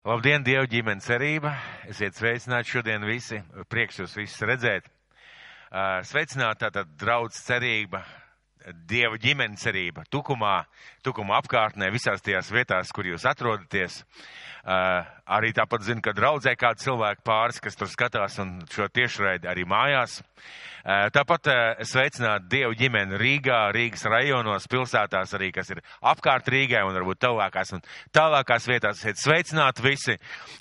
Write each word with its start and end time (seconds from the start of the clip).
Labdien, 0.00 0.40
Dieva 0.40 0.64
ģimenes 0.64 1.04
cerība! 1.04 1.50
Esiet 1.92 2.16
sveicināti 2.16 2.72
šodien 2.72 3.02
visi. 3.04 3.36
Prieks 3.68 3.98
jūs 4.00 4.14
visus 4.16 4.46
redzēt. 4.48 4.86
Sveicināti 6.08 6.62
tātad 6.62 6.94
draudz 6.96 7.36
cerība, 7.44 8.00
Dieva 8.68 9.16
ģimenes 9.20 9.62
cerība, 9.64 10.04
tukumā, 10.12 10.60
tukuma 11.04 11.38
apkārtnē, 11.40 11.88
visās 11.92 12.22
tajās 12.24 12.50
vietās, 12.52 12.92
kur 12.92 13.08
jūs 13.08 13.24
atrodaties. 13.28 14.02
Arī 14.60 15.54
tāpat 15.56 15.86
zinu, 15.86 16.02
ka 16.04 16.12
draudzē 16.12 16.52
kādi 16.60 16.84
cilvēki 16.84 17.24
pāris, 17.24 17.60
kas 17.64 17.78
tur 17.80 17.88
skatās 17.88 18.36
un 18.42 18.58
šo 18.68 18.90
tiešraidi 18.92 19.48
arī 19.48 19.64
mājās. 19.64 20.18
Tāpat 20.84 21.48
sveicināt 21.88 22.44
Dievu 22.52 22.76
ģimeni 22.76 23.16
Rīgā, 23.20 23.62
Rīgas 23.72 24.04
rajonos, 24.08 24.68
pilsētās 24.68 25.32
arī, 25.36 25.50
kas 25.56 25.72
ir 25.72 25.80
apkārt 26.12 26.48
Rīgai 26.52 26.82
un 26.84 26.96
varbūt 26.96 27.22
tālākās 27.24 27.72
un 27.76 27.84
tālākās 28.12 28.68
vietās. 28.68 29.00
Esiet 29.00 29.20
sveicināti 29.20 29.84
visi. 29.84 30.18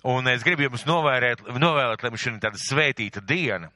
Un 0.07 0.31
es 0.31 0.47
gribu 0.47 0.69
jums 0.69 0.87
novērēt, 0.87 1.43
novēlēt, 1.59 2.03
lai 2.03 2.13
mums 2.13 2.23
šī 2.23 2.35
tāda 2.39 2.63
svētīta 2.63 3.23
diena 3.27 3.71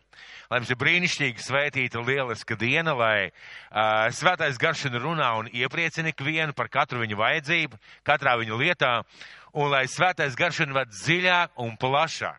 lai 0.53 0.59
mums 0.61 0.69
ir 0.69 0.77
brīnišķīga, 0.77 1.41
svētīta, 1.41 2.01
lieliska 2.05 2.53
diena, 2.61 2.93
lai 2.93 3.31
uh, 3.31 4.05
svētais 4.13 4.59
garšana 4.61 5.01
runā 5.01 5.31
un 5.39 5.49
iepriecina 5.49 6.13
ikvienu 6.13 6.53
par 6.53 6.69
katru 6.69 7.01
viņu 7.01 7.17
vajadzību, 7.17 7.79
katrā 8.05 8.35
viņu 8.37 8.59
lietā, 8.61 8.91
un 9.57 9.73
lai 9.73 9.87
svētais 9.89 10.37
garšana 10.37 10.77
ved 10.77 10.93
dziļāk 10.93 11.57
un 11.65 11.73
plašāk. 11.81 12.37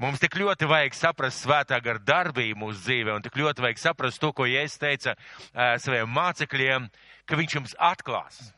Mums 0.00 0.18
tik 0.18 0.34
ļoti 0.40 0.66
vajag 0.66 0.96
saprast 0.96 1.44
svētā 1.44 1.78
gara 1.84 2.02
darbību 2.02 2.58
mūsu 2.64 2.82
dzīvē, 2.82 3.14
un 3.14 3.22
tik 3.22 3.38
ļoti 3.38 3.62
vajag 3.62 3.82
saprast 3.82 4.18
to, 4.22 4.32
ko 4.34 4.48
Jēzus 4.50 4.80
teica 4.82 5.14
uh, 5.14 5.76
saviem 5.78 6.10
mācekļiem, 6.10 6.88
ka 7.30 7.38
viņš 7.38 7.60
jums 7.60 7.76
atklās. 7.78 8.48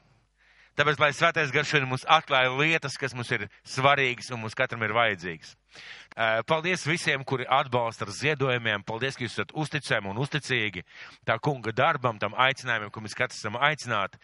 Tāpēc, 0.72 1.00
lai 1.02 1.10
svētais 1.12 1.50
garšana 1.52 1.84
mums 1.88 2.06
atklāja 2.08 2.52
lietas, 2.56 2.96
kas 2.96 3.12
mums 3.12 3.28
ir 3.34 3.44
svarīgas 3.68 4.30
un 4.32 4.40
mums 4.40 4.56
katram 4.56 4.80
ir 4.86 4.94
vajadzīgas. 4.96 5.52
Paldies 6.48 6.86
visiem, 6.88 7.24
kuri 7.28 7.44
atbalsta 7.44 8.06
ar 8.06 8.12
ziedojumiem. 8.16 8.84
Paldies, 8.88 9.18
ka 9.18 9.26
jūs 9.26 9.36
esat 9.36 9.52
uzticami 9.52 10.08
un 10.12 10.20
uzticīgi 10.24 10.84
tā 11.28 11.36
kunga 11.44 11.74
darbam, 11.76 12.20
tam 12.20 12.36
aicinājumam, 12.40 12.92
ko 12.92 13.04
mēs 13.04 13.16
katrs 13.18 13.42
esam 13.42 13.60
aicināti. 13.60 14.20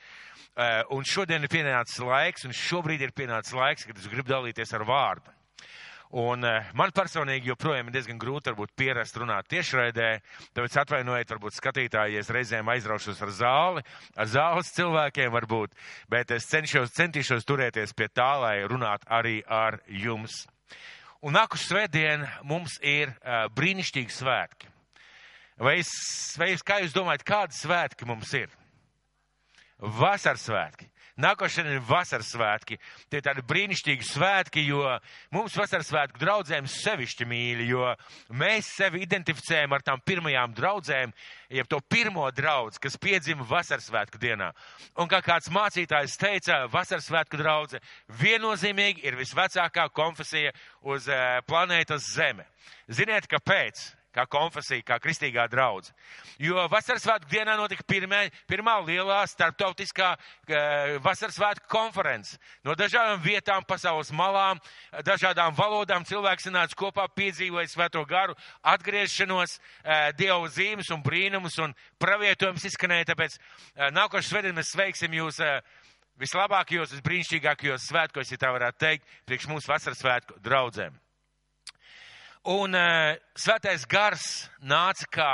Un 0.97 1.05
šodien 1.05 1.45
ir 1.45 1.53
pienācis 1.53 2.01
laiks, 2.03 2.49
un 2.49 2.57
šobrīd 2.57 3.05
ir 3.05 3.13
pienācis 3.17 3.57
laiks, 3.57 3.85
kad 3.85 4.01
es 4.01 4.09
gribu 4.09 4.33
dalīties 4.33 4.73
ar 4.75 4.89
vārdu. 4.89 5.38
Un 6.17 6.41
man 6.41 6.93
personīgi 6.97 7.51
joprojām 7.51 7.91
ir 7.91 7.99
diezgan 7.99 8.21
grūti 8.21 8.49
varbūt 8.49 8.71
pierast 8.81 9.17
runāt 9.21 9.51
tiešraidē, 9.53 10.07
tāpēc 10.57 10.79
atvainojiet 10.81 11.35
varbūt 11.35 11.59
skatītāji, 11.59 12.15
ja 12.17 12.23
es 12.25 12.31
reizēm 12.33 12.71
aizraušos 12.73 13.21
ar 13.27 13.33
zāli, 13.37 13.83
ar 14.17 14.31
zāles 14.33 14.73
cilvēkiem 14.73 15.35
varbūt, 15.35 15.77
bet 16.09 16.33
es 16.33 16.49
cenšos, 16.49 16.95
centīšos 16.97 17.45
turēties 17.45 17.93
pie 17.93 18.09
tā, 18.09 18.31
lai 18.41 18.55
runātu 18.65 19.05
arī 19.13 19.43
ar 19.45 19.83
jums. 19.85 20.47
Un 21.21 21.37
nākuši 21.37 21.69
svētdien 21.75 22.25
mums 22.47 22.79
ir 22.81 23.11
uh, 23.11 23.45
brīnišķīgi 23.53 24.15
svētki. 24.15 24.73
Vai, 25.59 25.81
es, 25.83 25.91
vai 26.39 26.53
es, 26.55 26.63
kā 26.63 26.79
jūs 26.81 26.95
domājat, 26.95 27.27
kādi 27.27 27.57
svētki 27.59 28.07
mums 28.07 28.31
ir? 28.39 28.53
Vasaras 29.79 30.47
svētki. 30.47 30.87
Nākošais 31.19 31.67
ir 31.67 31.81
vasaras 31.83 32.29
svētki. 32.31 32.77
Tie 33.11 33.19
ir 33.19 33.25
tādi 33.27 33.43
brīnišķīgi 33.43 34.07
svētki, 34.07 34.63
jo 34.69 34.85
mums 35.35 35.57
vasaras 35.59 35.91
svētku 35.91 36.21
draudzēm 36.23 36.69
sevišķi 36.71 37.27
mīļi, 37.27 37.67
jo 37.73 37.89
mēs 38.39 38.71
sevi 38.79 39.03
identificējam 39.03 39.75
ar 39.75 39.83
tām 39.83 40.03
pirmajām 40.07 40.55
draudzēm, 40.55 41.15
jeb 41.59 41.71
to 41.71 41.83
pirmo 41.91 42.29
draudz, 42.31 42.79
kas 42.79 43.01
piedzima 43.03 43.47
vasaras 43.51 43.91
svētku 43.91 44.23
dienā. 44.23 44.53
Un 44.95 45.11
kā 45.11 45.19
kāds 45.27 45.51
mācītājs 45.51 46.15
teica, 46.23 46.63
vasaras 46.71 47.11
svētku 47.11 47.43
draudze 47.43 47.83
viennozīmīgi 48.23 49.03
ir 49.11 49.19
visvecākā 49.19 49.91
konfesija 49.91 50.55
uz 50.87 51.11
planētas 51.51 52.13
Zeme. 52.15 52.47
Ziniet, 52.87 53.27
kāpēc? 53.27 53.98
Kā 54.15 54.25
konfesija, 54.31 54.85
kā 54.87 54.99
kristīgā 55.03 55.47
draudz. 55.51 55.93
Jo 56.41 56.67
vasaras 56.71 57.05
svētku 57.05 57.31
dienā 57.31 57.57
notika 57.59 57.85
pirmā, 57.89 58.25
pirmā 58.49 58.79
lielā 58.87 59.21
starptautiskā 59.29 60.11
uh, 60.17 60.97
vasaras 61.05 61.39
svētku 61.39 61.69
konference. 61.71 62.39
No 62.67 62.77
dažādām 62.79 63.21
vietām, 63.25 63.67
pasaules 63.69 64.13
malām, 64.15 64.63
dažādām 65.07 65.57
valodām 65.59 66.07
cilvēks 66.09 66.49
sanāca 66.49 66.79
kopā, 66.79 67.09
piedzīvoja 67.15 67.69
svēto 67.71 68.05
garu, 68.09 68.37
atgriešanos, 68.63 69.59
uh, 69.59 70.09
dievu 70.19 70.49
zīmes 70.55 70.93
un 70.95 71.05
brīnumus 71.05 71.59
un 71.63 71.77
pravietojums 72.01 72.65
izskanēja. 72.71 73.13
Tāpēc 73.13 73.37
uh, 73.39 73.91
nākošais 73.95 74.33
svētdien 74.33 74.57
mēs 74.59 74.75
sveiksim 74.77 75.21
jūs. 75.21 75.43
Vislabākajos, 76.19 76.97
visbrīnišķīgākajos 76.97 77.85
svētkos, 77.93 78.33
ja 78.35 78.41
tā 78.43 78.51
varētu 78.51 78.83
teikt, 78.83 79.13
priekš 79.31 79.53
mūsu 79.53 79.71
vasaras 79.71 80.03
svētku 80.03 80.41
draudzēm. 80.43 80.97
Un 82.49 82.73
uh, 82.73 83.13
svētais 83.37 83.83
gars 83.85 84.23
nāca 84.65 85.05
kā, 85.13 85.33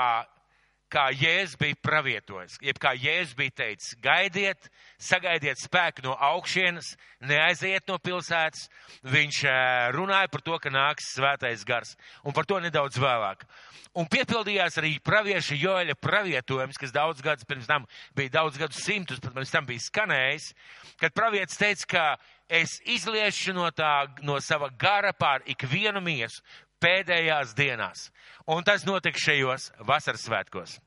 kā 0.91 1.05
Jēzus 1.15 1.55
bija 1.61 1.77
pravietojis, 1.79 2.57
jeb 2.59 2.81
kā 2.83 2.91
Jēzus 2.99 3.37
bija 3.39 3.55
teicis, 3.61 3.93
gaidiet, 4.03 4.67
sagaidiet 4.99 5.63
spēku 5.63 6.03
no 6.03 6.17
augšienes, 6.19 6.97
neaiziet 7.23 7.87
no 7.87 8.01
pilsētas. 8.03 8.67
Viņš 9.07 9.41
uh, 9.47 9.55
runāja 9.95 10.33
par 10.33 10.43
to, 10.43 10.59
ka 10.59 10.75
nāks 10.75 11.13
svētais 11.15 11.63
gars, 11.69 11.95
un 12.27 12.35
par 12.35 12.51
to 12.51 12.59
nedaudz 12.65 12.99
vēlāk. 12.99 13.47
Un 13.95 14.11
piepildījās 14.11 14.81
arī 14.83 14.97
pravieša 15.07 15.55
Joeļa 15.55 15.95
pravietojums, 16.03 16.83
kas 16.83 16.91
daudz 16.91 17.23
gadus 17.23 17.47
pirms 17.47 17.71
tam 17.71 17.87
bija 18.19 18.41
daudz 18.41 18.59
gadus 18.59 18.83
simtus, 18.83 19.23
pat 19.23 19.37
pirms 19.37 19.55
tam 19.55 19.71
bija 19.71 19.87
skanējis, 19.87 20.51
kad 20.99 21.15
pravietis 21.15 21.63
teica, 21.63 21.87
ka 21.95 22.07
es 22.51 22.81
izliešu 22.91 23.55
no 23.55 23.69
tā, 23.71 24.09
no 24.27 24.41
sava 24.43 24.69
gara 24.79 25.15
pār 25.15 25.47
ikvienu 25.47 26.03
miesu, 26.03 26.43
pēdējās 26.85 27.55
dienās. 27.57 28.09
Un 28.51 28.65
tas 28.67 28.85
notika 28.85 29.21
šajos 29.21 29.71
vasaras 29.89 30.27
svētkos. 30.27 30.79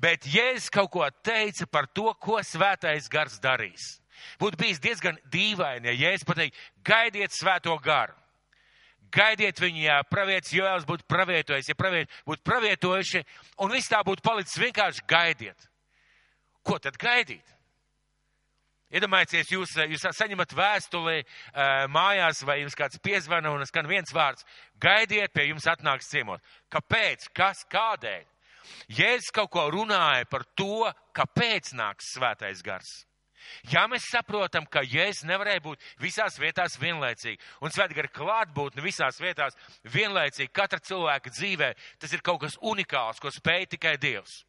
Bet 0.00 0.26
Jēzus 0.28 0.70
kaut 0.72 0.90
ko 0.92 1.06
teica 1.24 1.66
par 1.68 1.88
to, 1.88 2.10
ko 2.20 2.40
svētais 2.44 3.08
gars 3.12 3.38
darīs. 3.40 3.96
Būtu 4.40 4.60
bijis 4.60 4.80
diezgan 4.80 5.18
dīvaini, 5.32 5.92
ja 5.92 6.10
Jēzus 6.10 6.28
pateikt, 6.28 6.60
gaidiet 6.84 7.36
svēto 7.36 7.76
garu. 7.84 8.16
Gaidiet 9.12 9.60
viņu, 9.62 9.84
ja 9.84 10.00
pravietis 10.08 10.52
Joēls 10.56 10.84
būtu 10.88 11.06
pravietojis, 11.08 11.68
ja 11.70 11.76
pravieti 11.78 12.12
būtu 12.26 12.42
pravietojuši, 12.44 13.22
un 13.62 13.72
viss 13.72 13.92
tā 13.92 14.02
būtu 14.04 14.24
palicis 14.24 14.58
vienkārši 14.60 15.04
gaidiet. 15.08 15.68
Ko 16.66 16.80
tad 16.82 16.98
gaidīt? 17.00 17.55
Iedomājieties, 18.94 19.50
jūs, 19.50 19.72
jūs 19.90 20.04
saņemat 20.14 20.52
vēstuli 20.54 21.24
mājās, 21.90 22.44
vai 22.46 22.60
jums 22.60 22.76
kāds 22.78 23.00
piezvana 23.02 23.50
un 23.50 23.66
skan 23.66 23.88
viens 23.90 24.14
vārds. 24.14 24.46
Gaidiet, 24.78 25.32
pie 25.34 25.48
jums 25.48 25.66
atnāks 25.66 26.06
ciemot. 26.12 26.42
Kāpēc? 26.70 27.26
Kas? 27.34 27.64
Kādēļ? 27.72 28.22
Jēzus 28.94 29.34
kaut 29.34 29.50
ko 29.54 29.66
runāja 29.74 30.26
par 30.30 30.46
to, 30.58 30.86
kāpēc 31.14 31.74
nāks 31.74 32.14
svētais 32.14 32.62
gars. 32.66 33.02
Ja 33.70 33.84
mēs 33.90 34.06
saprotam, 34.10 34.66
ka 34.70 34.82
Jēzus 34.86 35.26
nevarēja 35.26 35.62
būt 35.66 35.82
visās 36.02 36.38
vietās 36.38 36.78
vienlaicīgi, 36.82 37.42
un 37.62 37.74
svētgara 37.74 38.10
klātbūtne 38.10 38.82
visās 38.82 39.18
vietās 39.22 39.58
vienlaicīgi 39.82 40.54
katra 40.54 40.82
cilvēka 40.82 41.34
dzīvē, 41.34 41.72
tas 42.02 42.14
ir 42.14 42.22
kaut 42.26 42.42
kas 42.46 42.58
unikāls, 42.62 43.22
ko 43.22 43.34
spēj 43.34 43.72
tikai 43.74 43.96
Dievs. 44.02 44.44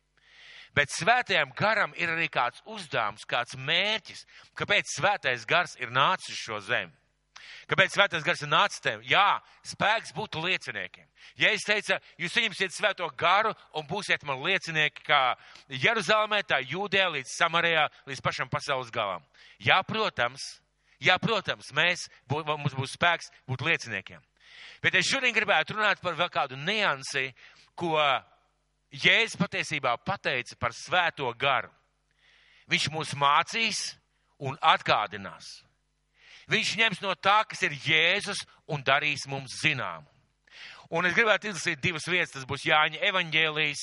Bet 0.75 0.91
svētajam 0.94 1.51
garam 1.57 1.94
ir 1.97 2.11
arī 2.13 2.28
kāds 2.31 2.61
uzdevums, 2.66 3.25
kāds 3.29 3.57
mērķis, 3.57 4.25
kāpēc 4.57 4.95
svētais 4.97 5.45
gars 5.47 5.75
ir 5.79 5.94
nācis 5.94 6.38
šo 6.38 6.59
zemi. 6.61 6.94
Kāpēc 7.67 7.95
svētais 7.95 8.23
gars 8.23 8.41
ir 8.44 8.50
nācis 8.51 8.81
te? 8.83 8.94
Jā, 9.07 9.39
spēks 9.67 10.13
būt 10.16 10.38
lieciniekiem. 10.39 11.06
Ja 11.39 11.51
es 11.56 11.66
teicu, 11.67 11.97
jūs 12.19 12.35
saņemsiet 12.35 12.75
svēto 12.75 13.07
garu 13.19 13.51
un 13.75 13.88
būsiet 13.89 14.23
man 14.27 14.39
liecinieki 14.45 15.03
kā 15.03 15.22
Jeruzalemē, 15.67 16.41
tā 16.47 16.61
Jūdē 16.63 17.09
līdz 17.17 17.33
Samarijā, 17.35 17.88
līdz 18.07 18.23
pašam 18.23 18.51
pasaules 18.51 18.91
galam. 18.94 19.25
Jā, 19.59 19.81
protams, 19.88 20.45
jā, 21.03 21.17
protams, 21.19 21.73
mēs, 21.75 22.07
bū, 22.29 22.44
mums 22.47 22.75
būs 22.77 22.95
spēks 22.95 23.31
būt 23.50 23.66
lieciniekiem. 23.67 24.23
Bet 24.81 24.95
es 24.95 25.09
šodien 25.09 25.36
gribētu 25.36 25.75
runāt 25.75 26.01
par 26.01 26.15
vēl 26.15 26.31
kādu 26.31 26.57
niansi, 26.59 27.33
ko 27.77 27.97
Jēzus 28.94 29.36
patiesībā 29.39 29.98
pateica 30.06 30.56
par 30.60 30.75
svēto 30.75 31.28
garu. 31.39 31.72
Viņš 32.72 32.89
mūs 32.92 33.13
mācīs 33.19 33.81
un 34.44 34.57
atgādinās. 34.62 35.62
Viņš 36.48 36.75
ņems 36.80 37.01
no 37.04 37.13
tā, 37.19 37.42
kas 37.48 37.63
ir 37.68 37.75
Jēzus 37.84 38.45
un 38.72 38.84
darīs 38.84 39.25
mums 39.28 39.60
zinām. 39.62 40.06
Un 40.95 41.07
es 41.07 41.16
gribētu 41.16 41.50
izlasīt 41.50 41.81
divas 41.84 42.07
vietas, 42.07 42.31
tas 42.31 42.45
būs 42.48 42.63
Jāņa 42.68 43.01
evaņģēlijas, 43.10 43.81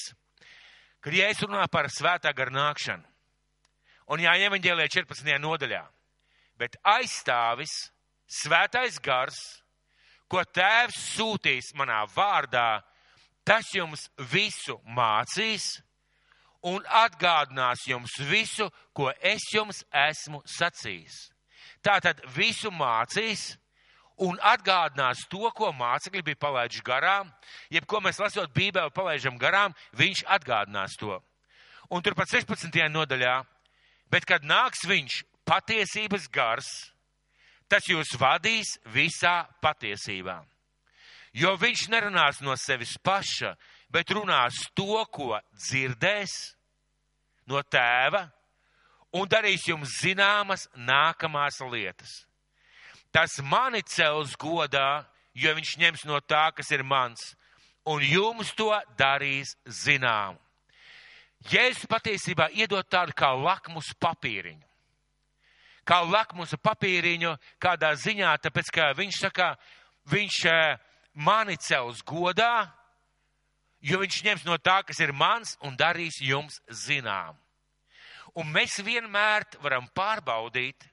kad 1.04 1.16
Jēzus 1.16 1.44
runā 1.44 1.66
par 1.68 1.90
svētā 1.92 2.32
gara 2.32 2.52
nākšanu. 2.54 3.04
Un 4.08 4.24
Jāņa 4.24 4.48
evaņģēlijā 4.48 4.88
14. 5.00 5.36
nodaļā. 5.40 5.82
Bet 6.56 6.78
aizstāvis 6.80 7.74
svētais 8.30 8.96
gars, 9.04 9.36
ko 10.28 10.40
tēvs 10.44 10.96
sūtīs 11.16 11.72
manā 11.76 12.04
vārdā, 12.14 12.80
Tas 13.44 13.68
jums 13.76 14.06
visu 14.32 14.78
mācīs 14.96 15.66
un 16.64 16.84
atgādinās 16.88 17.84
jums 17.88 18.14
visu, 18.30 18.70
ko 18.96 19.10
es 19.20 19.44
jums 19.52 19.82
esmu 19.92 20.40
sacījis. 20.48 21.28
Tātad 21.84 22.22
visu 22.36 22.72
mācīs 22.72 23.52
un 24.24 24.38
atgādinās 24.40 25.26
to, 25.28 25.44
ko 25.56 25.72
mācekļi 25.76 26.22
bija 26.24 26.40
palaiduši 26.40 26.84
garām, 26.86 27.28
jeb 27.72 27.84
ko 27.90 28.00
mēs 28.00 28.20
lasot 28.22 28.54
Bībeli 28.56 28.94
palaižam 28.94 29.36
garām, 29.40 29.74
viņš 29.98 30.24
atgādinās 30.38 30.96
to. 31.00 31.18
Un 31.92 32.02
turpat 32.02 32.32
16. 32.32 32.80
nodaļā, 32.88 33.36
bet 34.08 34.24
kad 34.24 34.46
nāks 34.46 34.86
viņš 34.88 35.20
patiesības 35.44 36.30
gars, 36.32 36.70
tas 37.68 37.84
jūs 37.90 38.16
vadīs 38.16 38.78
visā 38.94 39.42
patiesībā. 39.60 40.40
Jo 41.34 41.56
viņš 41.58 41.88
nerunās 41.90 42.38
no 42.46 42.54
sevis 42.56 42.94
paša, 43.02 43.54
bet 43.90 44.10
runās 44.14 44.54
to, 44.74 45.02
ko 45.10 45.34
dzirdēs 45.52 46.34
no 47.50 47.62
tēva, 47.66 48.28
un 49.14 49.26
darīs 49.30 49.66
jums 49.66 49.98
zināmas 50.02 50.68
nākamās 50.78 51.58
lietas 51.72 52.22
tas 53.14 53.38
mani 53.42 53.82
cels 53.86 54.34
godā, 54.34 55.04
jo 55.38 55.52
viņš 55.54 55.76
ņems 55.78 56.02
no 56.10 56.18
tā, 56.26 56.48
kas 56.56 56.72
ir 56.74 56.82
mans, 56.82 57.22
un 57.86 58.02
jums 58.02 58.50
to 58.58 58.72
darīs 58.98 59.54
zinām. 59.70 60.40
Jēzus 61.52 61.86
patiesībā 61.86 62.48
iedod 62.56 62.88
tādu 62.90 63.14
kā 63.14 63.30
lakmus 63.36 63.92
papīriņu. 64.02 64.64
Kā 65.84 66.00
lakmusa 66.08 66.56
papīriņu 66.56 67.34
kādā 67.60 67.92
ziņā, 68.00 68.32
tāpēc, 68.40 68.70
ka 68.72 68.88
viņš 68.96 69.18
saka, 69.20 69.50
viņš 70.10 70.38
eh, 70.48 70.78
mani 71.14 71.56
cels 71.56 72.02
godā, 72.06 72.68
jo 73.84 74.00
viņš 74.02 74.20
ņems 74.26 74.44
no 74.48 74.58
tā, 74.58 74.80
kas 74.86 75.00
ir 75.00 75.14
mans, 75.14 75.56
un 75.62 75.76
darīs 75.78 76.20
jums 76.22 76.60
zinām. 76.68 77.38
Un 78.34 78.50
mēs 78.50 78.80
vienmēr 78.82 79.46
varam 79.62 79.86
pārbaudīt, 79.94 80.90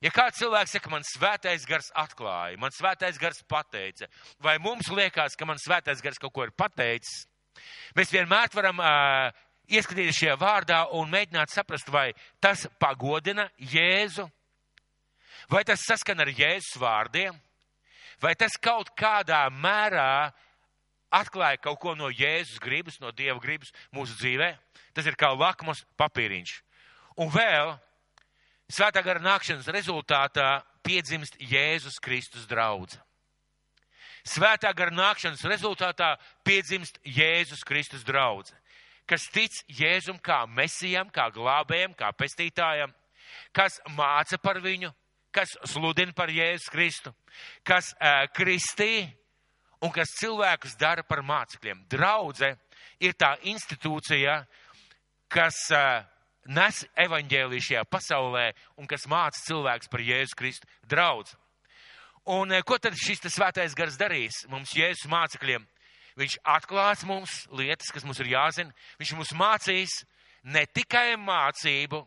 Ja 0.00 0.08
kāds 0.08 0.38
cilvēks 0.40 0.72
saka, 0.72 0.88
man 0.88 1.02
svētais 1.04 1.66
gars 1.68 1.90
atklāja, 1.92 2.56
man 2.56 2.72
svētais 2.72 3.18
gars 3.20 3.42
pateica, 3.44 4.06
vai 4.40 4.54
mums 4.56 4.88
liekas, 4.88 5.36
ka 5.36 5.44
man 5.44 5.60
svētais 5.60 6.00
gars 6.00 6.16
kaut 6.16 6.32
ko 6.32 6.46
ir 6.46 6.54
pateicis, 6.56 7.26
mēs 7.98 8.12
vienmēr 8.14 8.48
varam 8.56 8.80
uh, 8.80 9.28
ieskatīties 9.68 10.22
šajā 10.22 10.38
vārdā 10.40 10.78
un 10.96 11.12
mēģināt 11.12 11.52
saprast, 11.52 11.92
vai 11.92 12.14
tas 12.40 12.64
pagodina 12.80 13.50
Jēzu, 13.60 14.24
vai 15.52 15.66
tas 15.68 15.84
saskan 15.84 16.24
ar 16.24 16.32
Jēzus 16.32 16.80
vārdiem, 16.80 17.36
vai 18.22 18.34
tas 18.38 18.56
kaut 18.60 18.92
kādā 18.98 19.42
mērā 19.50 20.30
atklāja 21.10 21.60
kaut 21.60 21.80
ko 21.82 21.94
no 21.98 22.10
Jēzus 22.12 22.60
gribas, 22.62 23.00
no 23.02 23.10
Dieva 23.10 23.38
gribas 23.42 23.72
mūsu 23.94 24.16
dzīvē. 24.20 24.54
Tas 24.94 25.06
ir 25.06 25.18
kā 25.18 25.30
lakmus 25.34 25.84
papīriņš. 25.98 26.56
Un 27.20 27.30
vēl 27.34 27.76
Svētā 28.70 29.02
gara 29.02 29.18
nākšanas 29.18 29.66
rezultātā 29.74 30.60
piedzimst 30.86 31.34
Jēzus 31.42 31.98
Kristus 32.02 32.46
draudz. 32.46 33.00
Svētā 34.22 34.70
gara 34.76 34.94
nākšanas 34.94 35.42
rezultātā 35.50 36.12
piedzimst 36.46 37.00
Jēzus 37.02 37.64
Kristus 37.66 38.04
draudz, 38.06 38.52
kas 39.10 39.26
tic 39.34 39.56
Jēzum 39.66 40.20
kā 40.22 40.44
mesijam, 40.46 41.10
kā 41.10 41.26
glābējam, 41.34 41.96
kā 41.98 42.12
pestītājam, 42.14 42.92
kas 43.56 43.80
māca 43.96 44.38
par 44.38 44.60
viņu, 44.62 44.92
kas 45.34 45.54
sludina 45.70 46.14
par 46.16 46.32
Jēzus 46.32 46.70
Kristu, 46.72 47.14
kas 47.66 47.92
uh, 47.96 48.26
kristī 48.34 49.08
un 49.80 49.92
kas 49.94 50.16
cilvēkus 50.20 50.76
dara 50.80 51.04
par 51.06 51.22
mācekļiem. 51.26 51.84
Draudze 51.90 52.54
ir 53.00 53.14
tā 53.18 53.34
institūcija, 53.48 54.40
kas 55.30 55.60
uh, 55.74 56.02
nes 56.48 56.82
evaņģēliju 56.98 57.66
šajā 57.66 57.84
pasaulē 57.90 58.50
un 58.80 58.88
kas 58.90 59.06
māca 59.10 59.38
cilvēks 59.44 59.90
par 59.92 60.02
Jēzus 60.04 60.36
Kristu 60.38 60.68
draudz. 60.88 61.34
Un 62.30 62.52
eh, 62.52 62.62
ko 62.66 62.78
tad 62.78 62.96
šis 62.98 63.22
svētais 63.32 63.74
gars 63.76 63.98
darīs 64.00 64.44
mums 64.48 64.74
Jēzus 64.76 65.08
mācekļiem? 65.10 65.66
Viņš 66.20 66.36
atklās 66.44 67.04
mums 67.08 67.46
lietas, 67.54 67.92
kas 67.94 68.04
mums 68.04 68.18
ir 68.20 68.32
jāzina. 68.34 68.74
Viņš 69.00 69.12
mums 69.16 69.32
mācīs 69.36 70.02
ne 70.44 70.66
tikai 70.66 71.14
mācību, 71.16 72.02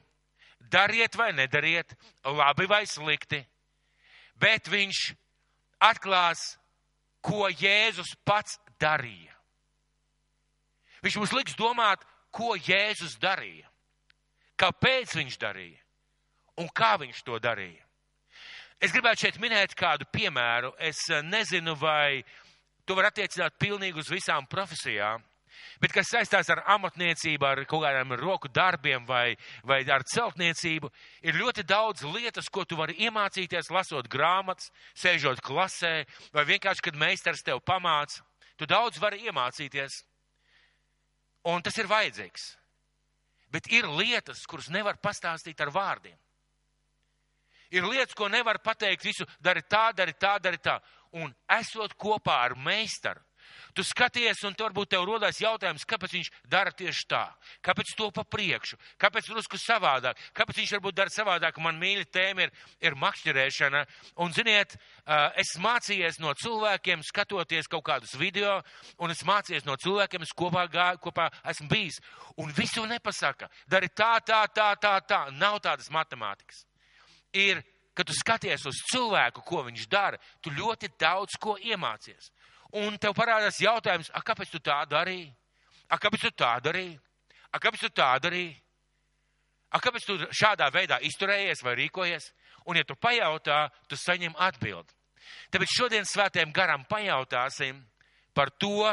dariet 0.71 1.15
vai 1.15 1.31
nedariet, 1.33 1.95
labi 2.25 2.67
vai 2.69 2.83
slikti, 2.87 3.41
bet 4.39 4.69
viņš 4.71 5.03
atklās, 5.83 6.53
ko 7.23 7.47
Jēzus 7.47 8.15
pats 8.25 8.59
darīja. 8.79 9.31
Viņš 11.03 11.19
mums 11.19 11.35
liks 11.35 11.55
domāt, 11.59 12.03
ko 12.31 12.55
Jēzus 12.55 13.15
darīja 13.19 13.69
kāpēc 14.59 15.17
viņš 15.17 15.39
darīja 15.41 15.81
un 16.61 16.69
kā 16.69 16.95
viņš 17.01 17.23
to 17.25 17.39
darīja. 17.41 17.81
Es 18.83 18.91
gribētu 18.91 19.25
šeit 19.25 19.39
minēt 19.41 19.75
kādu 19.79 20.05
piemēru. 20.11 20.73
Es 20.77 21.05
eh, 21.09 21.23
nezinu, 21.23 21.75
vai 21.79 22.21
to 22.85 22.97
var 22.97 23.09
attiecināt 23.09 23.55
pilnīgi 23.59 24.01
uz 24.01 24.11
visām 24.11 24.47
profesijām, 24.49 25.23
bet 25.81 25.93
kas 25.95 26.11
saistās 26.13 26.49
ar 26.53 26.63
amatniecību, 26.75 27.45
ar 27.45 27.63
kaut 27.69 27.83
kādiem 27.85 28.15
roku 28.19 28.49
darbiem 28.51 29.05
vai, 29.05 29.35
vai 29.63 29.81
ar 29.91 30.05
celtniecību, 30.07 30.91
ir 31.23 31.39
ļoti 31.39 31.65
daudz 31.67 32.05
lietas, 32.07 32.49
ko 32.49 32.65
tu 32.65 32.77
vari 32.79 32.97
iemācīties, 33.07 33.71
lasot 33.73 34.09
grāmatas, 34.11 34.71
sēžot 34.95 35.41
klasē, 35.43 36.05
vai 36.33 36.47
vienkārši, 36.49 36.87
kad 36.89 36.99
meistars 36.99 37.43
tev 37.43 37.63
pamāca. 37.65 38.23
Tu 38.57 38.67
daudz 38.69 38.99
vari 39.01 39.23
iemācīties, 39.25 40.03
un 41.49 41.63
tas 41.65 41.77
ir 41.81 41.89
vajadzīgs. 41.89 42.51
Bet 43.53 43.69
ir 43.69 43.85
lietas, 43.85 44.45
kuras 44.49 44.69
nevar 44.73 44.97
pastāstīt 45.01 45.59
ar 45.61 45.69
vārdiem. 45.73 46.17
Ir 47.73 47.85
lietas, 47.89 48.13
ko 48.17 48.27
nevar 48.29 48.59
pateikt 48.61 49.05
visu, 49.05 49.25
dari 49.41 49.63
tā, 49.65 49.91
dari 49.97 50.13
tā, 50.13 50.37
dari 50.41 50.59
tā. 50.61 50.77
Un 51.17 51.33
esot 51.57 51.93
kopā 51.97 52.39
ar 52.47 52.55
meistaru, 52.57 53.21
Tu 53.73 53.81
skaties, 53.81 54.43
un 54.45 54.53
tur 54.53 54.67
varbūt 54.69 54.91
tev 54.93 55.05
rodās 55.07 55.39
jautājums, 55.41 55.85
kāpēc 55.89 56.11
viņš 56.13 56.29
dara 56.49 56.69
tieši 56.77 57.05
tā, 57.09 57.23
kāpēc 57.65 57.93
to 57.97 58.09
pa 58.13 58.21
priekšu, 58.21 58.77
kāpēc 59.01 59.31
drusku 59.31 59.57
savādāk, 59.57 60.19
kāpēc 60.37 60.59
viņš 60.61 60.73
varbūt 60.75 60.97
dara 60.99 61.13
savādāk. 61.13 61.57
Man 61.63 61.79
mīļa 61.81 62.05
tēma 62.13 62.45
ir, 62.45 62.53
ir 62.85 62.97
makšķerēšana. 63.01 63.81
Un, 64.21 64.35
ziniet, 64.35 64.77
es 65.41 65.55
mācījies 65.63 66.21
no 66.21 66.35
cilvēkiem, 66.37 67.01
skatoties 67.07 67.71
kaut 67.71 67.85
kādus 67.89 68.13
video, 68.19 68.59
un 69.01 69.13
es 69.15 69.25
mācījos 69.25 69.65
no 69.65 69.77
cilvēkiem, 69.81 70.27
es 70.27 70.35
kopā, 70.37 70.67
gā, 70.69 70.91
kopā 71.01 71.31
esmu 71.49 71.69
bijis. 71.73 71.97
Un 72.37 72.53
visu 72.53 72.85
nepasaka. 72.85 73.49
Dari 73.69 73.89
tā, 73.89 74.19
tā, 74.21 74.45
tā, 74.53 74.69
tā, 74.77 74.99
tā. 75.07 75.25
Nav 75.33 75.57
tādas 75.65 75.89
matemātikas. 75.93 76.67
Ir 77.33 77.63
kad 77.93 78.05
tu 78.09 78.13
skaties 78.17 78.65
uz 78.69 78.77
cilvēku, 78.91 79.41
ko 79.45 79.65
viņš 79.65 79.89
dara, 79.89 80.21
tu 80.41 80.53
ļoti 80.53 80.93
daudz 81.01 81.37
ko 81.41 81.57
iemācies 81.61 82.29
un 82.79 82.97
tev 82.97 83.15
parādās 83.17 83.59
jautājums, 83.61 84.09
a, 84.13 84.21
kāpēc 84.25 84.51
tu 84.53 84.61
tā 84.63 84.81
darīji? 84.89 85.29
A, 85.89 85.99
kāpēc 86.01 86.27
tu 86.27 86.31
tā 86.43 86.55
darīji? 86.63 86.97
A, 87.51 87.59
kāpēc 87.61 87.85
tu 87.85 87.91
tā 87.93 88.09
darīji? 88.23 88.53
A, 89.73 89.79
kāpēc 89.81 90.05
tu 90.05 90.17
šādā 90.33 90.69
veidā 90.73 90.99
izturējies 91.05 91.63
vai 91.65 91.77
rīkojies? 91.81 92.29
Un, 92.69 92.77
ja 92.77 92.85
tu 92.87 92.95
pajautā, 92.95 93.65
tu 93.89 93.97
saņem 93.99 94.35
atbildi. 94.41 94.93
Tāpēc 95.53 95.73
šodien 95.73 96.05
svētiem 96.07 96.51
garam 96.53 96.83
pajautāsim 96.89 97.79
par 98.35 98.51
to, 98.59 98.89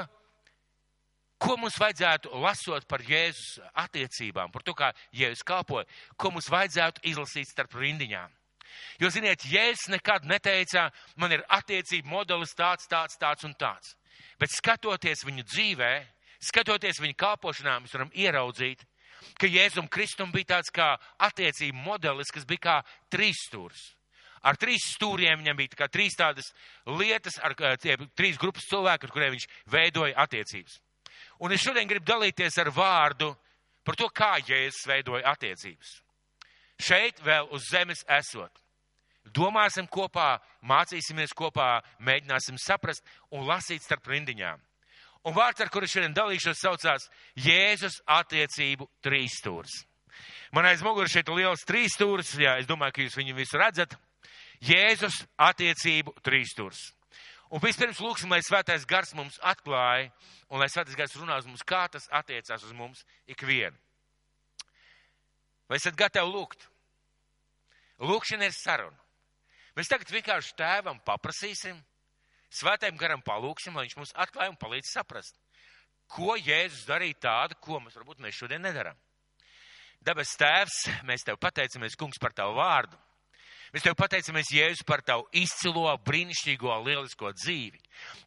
ko 1.40 1.56
mums 1.56 1.78
vajadzētu 1.80 2.32
lasot 2.42 2.86
par 2.88 3.02
Jēzus 3.04 3.60
attiecībām, 3.82 4.52
par 4.52 4.64
to, 4.64 4.74
kā 4.76 4.90
Jēzus 5.16 5.46
kalpoja, 5.46 5.88
ko 6.16 6.32
mums 6.34 6.50
vajadzētu 6.52 7.06
izlasīt 7.10 7.48
starp 7.48 7.78
rindiņām. 7.80 8.39
Jo, 9.00 9.10
ziniet, 9.12 9.44
Jēzus 9.48 9.90
nekad 9.94 10.26
neteica, 10.28 10.88
man 11.16 11.32
ir 11.32 11.44
attiecība 11.48 12.10
modelis 12.10 12.54
tāds, 12.56 12.88
tāds, 12.90 13.16
tāds 13.20 13.46
un 13.48 13.54
tāds. 13.58 13.94
Bet 14.40 14.52
skatoties 14.52 15.24
viņu 15.26 15.44
dzīvē, 15.48 15.92
skatoties 16.50 17.00
viņa 17.00 17.16
kalpošanā, 17.20 17.78
mēs 17.82 17.94
varam 17.96 18.12
ieraudzīt, 18.16 18.84
ka 19.40 19.48
Jēzum 19.48 19.88
Kristum 19.92 20.32
bija 20.32 20.56
tāds 20.56 20.72
kā 20.72 20.94
attiecība 21.20 21.80
modelis, 21.84 22.32
kas 22.32 22.46
bija 22.48 22.66
kā 22.66 22.76
trīs 23.12 23.46
stūrs. 23.48 23.90
Ar 24.40 24.56
trīs 24.56 24.86
stūriem 24.94 25.42
viņam 25.42 25.58
bija 25.58 25.76
kā 25.82 25.88
trīs 25.92 26.16
tādas 26.16 26.48
lietas, 26.88 27.36
ar 27.44 27.52
tie, 27.80 27.98
trīs 28.16 28.40
grupas 28.40 28.64
cilvēku, 28.70 29.06
ar 29.06 29.12
kuriem 29.12 29.34
viņš 29.34 29.48
veidoja 29.68 30.16
attiecības. 30.24 30.78
Un 31.44 31.52
es 31.52 31.60
šodien 31.60 31.88
gribu 31.88 32.08
dalīties 32.08 32.56
ar 32.60 32.70
vārdu 32.72 33.34
par 33.84 33.98
to, 34.00 34.08
kā 34.08 34.38
Jēzus 34.40 34.86
veidoja 34.88 35.28
attiecības. 35.34 35.98
Šeit 36.80 37.20
vēl 37.24 37.50
uz 37.52 37.68
zemes 37.70 38.02
esot. 38.08 38.52
Domāsim 39.36 39.86
kopā, 39.86 40.38
mācīsimies 40.64 41.34
kopā, 41.36 41.82
mēģināsim 42.00 42.56
saprast 42.58 43.04
un 43.30 43.44
lasīt 43.46 43.84
starp 43.84 44.08
rindiņām. 44.08 44.62
Un 45.28 45.36
vārds, 45.36 45.60
ar 45.60 45.68
kuru 45.68 45.88
šodien 45.90 46.14
dalīšos, 46.16 46.62
saucās 46.62 47.10
Jēzus 47.36 48.00
attiecību 48.08 48.88
trīsstūrs. 49.04 49.82
Man 50.56 50.66
aiz 50.66 50.80
muguras 50.82 51.12
šeit 51.12 51.28
ir 51.28 51.36
liels 51.42 51.66
trīsstūrs, 51.68 52.32
jā, 52.40 52.56
es 52.62 52.68
domāju, 52.68 52.96
ka 52.96 53.04
jūs 53.04 53.18
viņu 53.20 53.36
visu 53.36 53.60
redzat. 53.60 53.94
Jēzus 54.64 55.20
attiecību 55.40 56.16
trīsstūrs. 56.24 56.80
Un 57.50 57.62
vispirms 57.62 58.00
lūksim, 58.00 58.32
lai 58.32 58.40
svētais 58.46 58.86
gars 58.88 59.12
mums 59.18 59.36
atklāja 59.42 60.08
un 60.48 60.62
lai 60.62 60.70
svētais 60.70 60.96
gars 60.96 61.16
runā 61.18 61.36
uz 61.40 61.48
mums, 61.48 61.64
kā 61.66 61.84
tas 61.92 62.08
attiecās 62.14 62.64
uz 62.64 62.72
mums 62.76 63.04
ikvienu. 63.28 63.76
Vai 65.70 65.78
esat 65.78 65.98
gatavi 65.98 66.32
lūgt? 66.32 66.69
Lūkšana 68.00 68.48
ir 68.48 68.56
saruna. 68.56 68.96
Mēs 69.76 69.90
tagad 69.90 70.10
vienkārši 70.10 70.56
tēvam 70.58 70.98
paprasīsim, 71.06 71.76
svētajam 72.52 72.96
garam 73.00 73.22
palūksim, 73.24 73.76
lai 73.76 73.86
viņš 73.86 73.96
mums 73.98 74.14
atklāj 74.24 74.50
un 74.50 74.58
palīdz 74.60 74.90
saprast, 74.96 75.36
ko 76.10 76.34
Jēzus 76.40 76.88
darīja 76.88 77.20
tādu, 77.26 77.58
ko 77.62 77.78
mēs 77.84 77.98
varbūt 78.00 78.22
mēs 78.24 78.40
šodien 78.40 78.64
nedaram. 78.64 78.98
Dabas 80.00 80.32
tēvs, 80.40 80.86
mēs 81.04 81.26
tev 81.28 81.36
pateicamies, 81.36 81.96
kungs, 82.00 82.18
par 82.18 82.32
tavu 82.32 82.56
vārdu. 82.56 82.96
Mēs 83.70 83.84
tev 83.86 83.94
pateicamies, 83.98 84.50
Jēzus, 84.50 84.82
par 84.86 85.02
tavu 85.06 85.28
izcilo, 85.36 85.92
brīnišķīgo, 86.06 86.72
lielisko 86.86 87.30
dzīvi. 87.36 87.78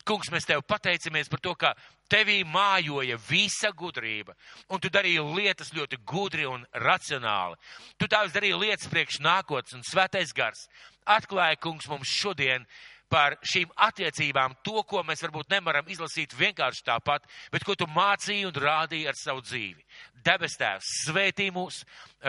Kungs, 0.07 0.31
mēs 0.31 0.47
tev 0.47 0.63
pateicamies 0.63 1.31
par 1.31 1.41
to, 1.43 1.55
ka 1.59 1.73
tevī 2.11 2.41
mājoja 2.47 3.17
visa 3.27 3.73
gudrība, 3.75 4.37
un 4.71 4.79
tu 4.79 4.91
darīji 4.93 5.23
lietas 5.35 5.73
ļoti 5.75 5.99
gudri 6.07 6.47
un 6.47 6.63
racionāli. 6.85 7.59
Tu 7.99 8.07
tās 8.07 8.31
darīji 8.35 8.61
lietas 8.61 8.91
priekš 8.91 9.19
nākotnes, 9.25 9.75
un 9.75 9.85
svētais 9.87 10.31
gars 10.35 10.67
atklāja, 11.09 11.59
kungs, 11.59 11.87
mums 11.91 12.07
šodien 12.07 12.63
par 13.11 13.35
šīm 13.45 13.71
attiecībām, 13.85 14.55
to, 14.65 14.81
ko 14.89 15.03
mēs 15.05 15.21
varbūt 15.25 15.51
nevaram 15.53 15.89
izlasīt 15.91 16.33
vienkārši 16.37 16.85
tāpat, 16.87 17.27
bet 17.53 17.65
ko 17.65 17.75
tu 17.77 17.85
mācīji 17.91 18.47
un 18.49 18.57
rādīji 18.63 19.07
ar 19.09 19.17
savu 19.19 19.43
dzīvi. 19.45 19.85
Debes 20.25 20.57
Tēvs 20.57 20.89
svētī 21.03 21.49
mūs, 21.53 21.83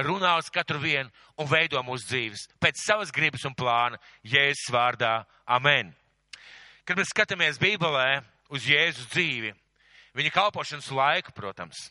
runā 0.04 0.34
uz 0.40 0.50
katru 0.52 0.80
vienu 0.82 1.10
un 1.40 1.48
veido 1.48 1.80
mūsu 1.86 2.10
dzīves 2.10 2.46
pēc 2.60 2.82
savas 2.82 3.12
gribas 3.14 3.46
un 3.48 3.56
plāna 3.56 4.00
Jēzus 4.26 4.70
vārdā. 4.74 5.22
Amen. 5.46 5.94
Kad 6.84 6.98
mēs 7.00 7.12
skatāmies 7.14 7.60
Bībelē 7.62 8.20
uz 8.52 8.66
Jēzus 8.68 9.08
dzīvi, 9.14 9.54
viņa 10.18 10.34
kalpošanas 10.34 10.90
laiku, 10.92 11.32
protams, 11.36 11.88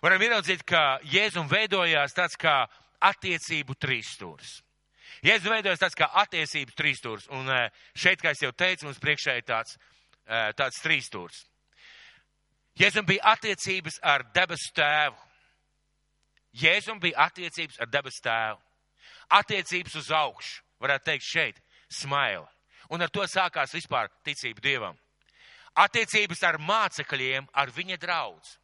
varam 0.00 0.22
ieraudzīt, 0.22 0.64
ka 0.64 1.00
Jēzum 1.12 1.50
veidojās 1.50 2.16
tāds 2.16 2.38
kā 2.40 2.62
attiecību 3.10 3.76
trīsstūris. 3.80 4.60
Jēzus 5.24 5.52
veidojas 5.52 5.80
tāds 5.82 5.96
kā 5.98 6.08
attiecības 6.22 6.76
trīsstūrs, 6.78 7.26
un 7.36 7.48
e, 7.52 7.62
šeit, 7.98 8.22
kā 8.22 8.32
es 8.32 8.40
jau 8.40 8.52
teicu, 8.56 8.86
mums 8.88 9.00
priekšā 9.02 9.36
ir 9.36 9.44
tāds, 9.48 9.76
e, 10.24 10.38
tāds 10.56 10.80
trīsstūrs. 10.80 11.42
Jēzum 12.80 13.04
bija 13.04 13.34
attiecības 13.34 13.98
ar 14.06 14.24
debesu 14.34 14.70
tēvu. 14.78 15.18
Jēzum 16.56 17.00
bija 17.02 17.26
attiecības 17.26 17.76
ar 17.82 17.90
debesu 17.92 18.22
tēvu. 18.24 18.62
Attiecības 19.36 19.98
uz 20.00 20.08
augšu, 20.14 20.62
varētu 20.80 21.06
teikt 21.10 21.26
šeit, 21.26 21.60
smaila. 21.92 22.48
Un 22.90 23.04
ar 23.04 23.12
to 23.12 23.26
sākās 23.28 23.74
vispār 23.76 24.08
ticība 24.26 24.64
Dievam. 24.64 24.96
Attiecības 25.78 26.42
ar 26.48 26.58
mācekļiem, 26.58 27.46
ar 27.54 27.70
viņa 27.70 27.98
draudz. 28.00 28.56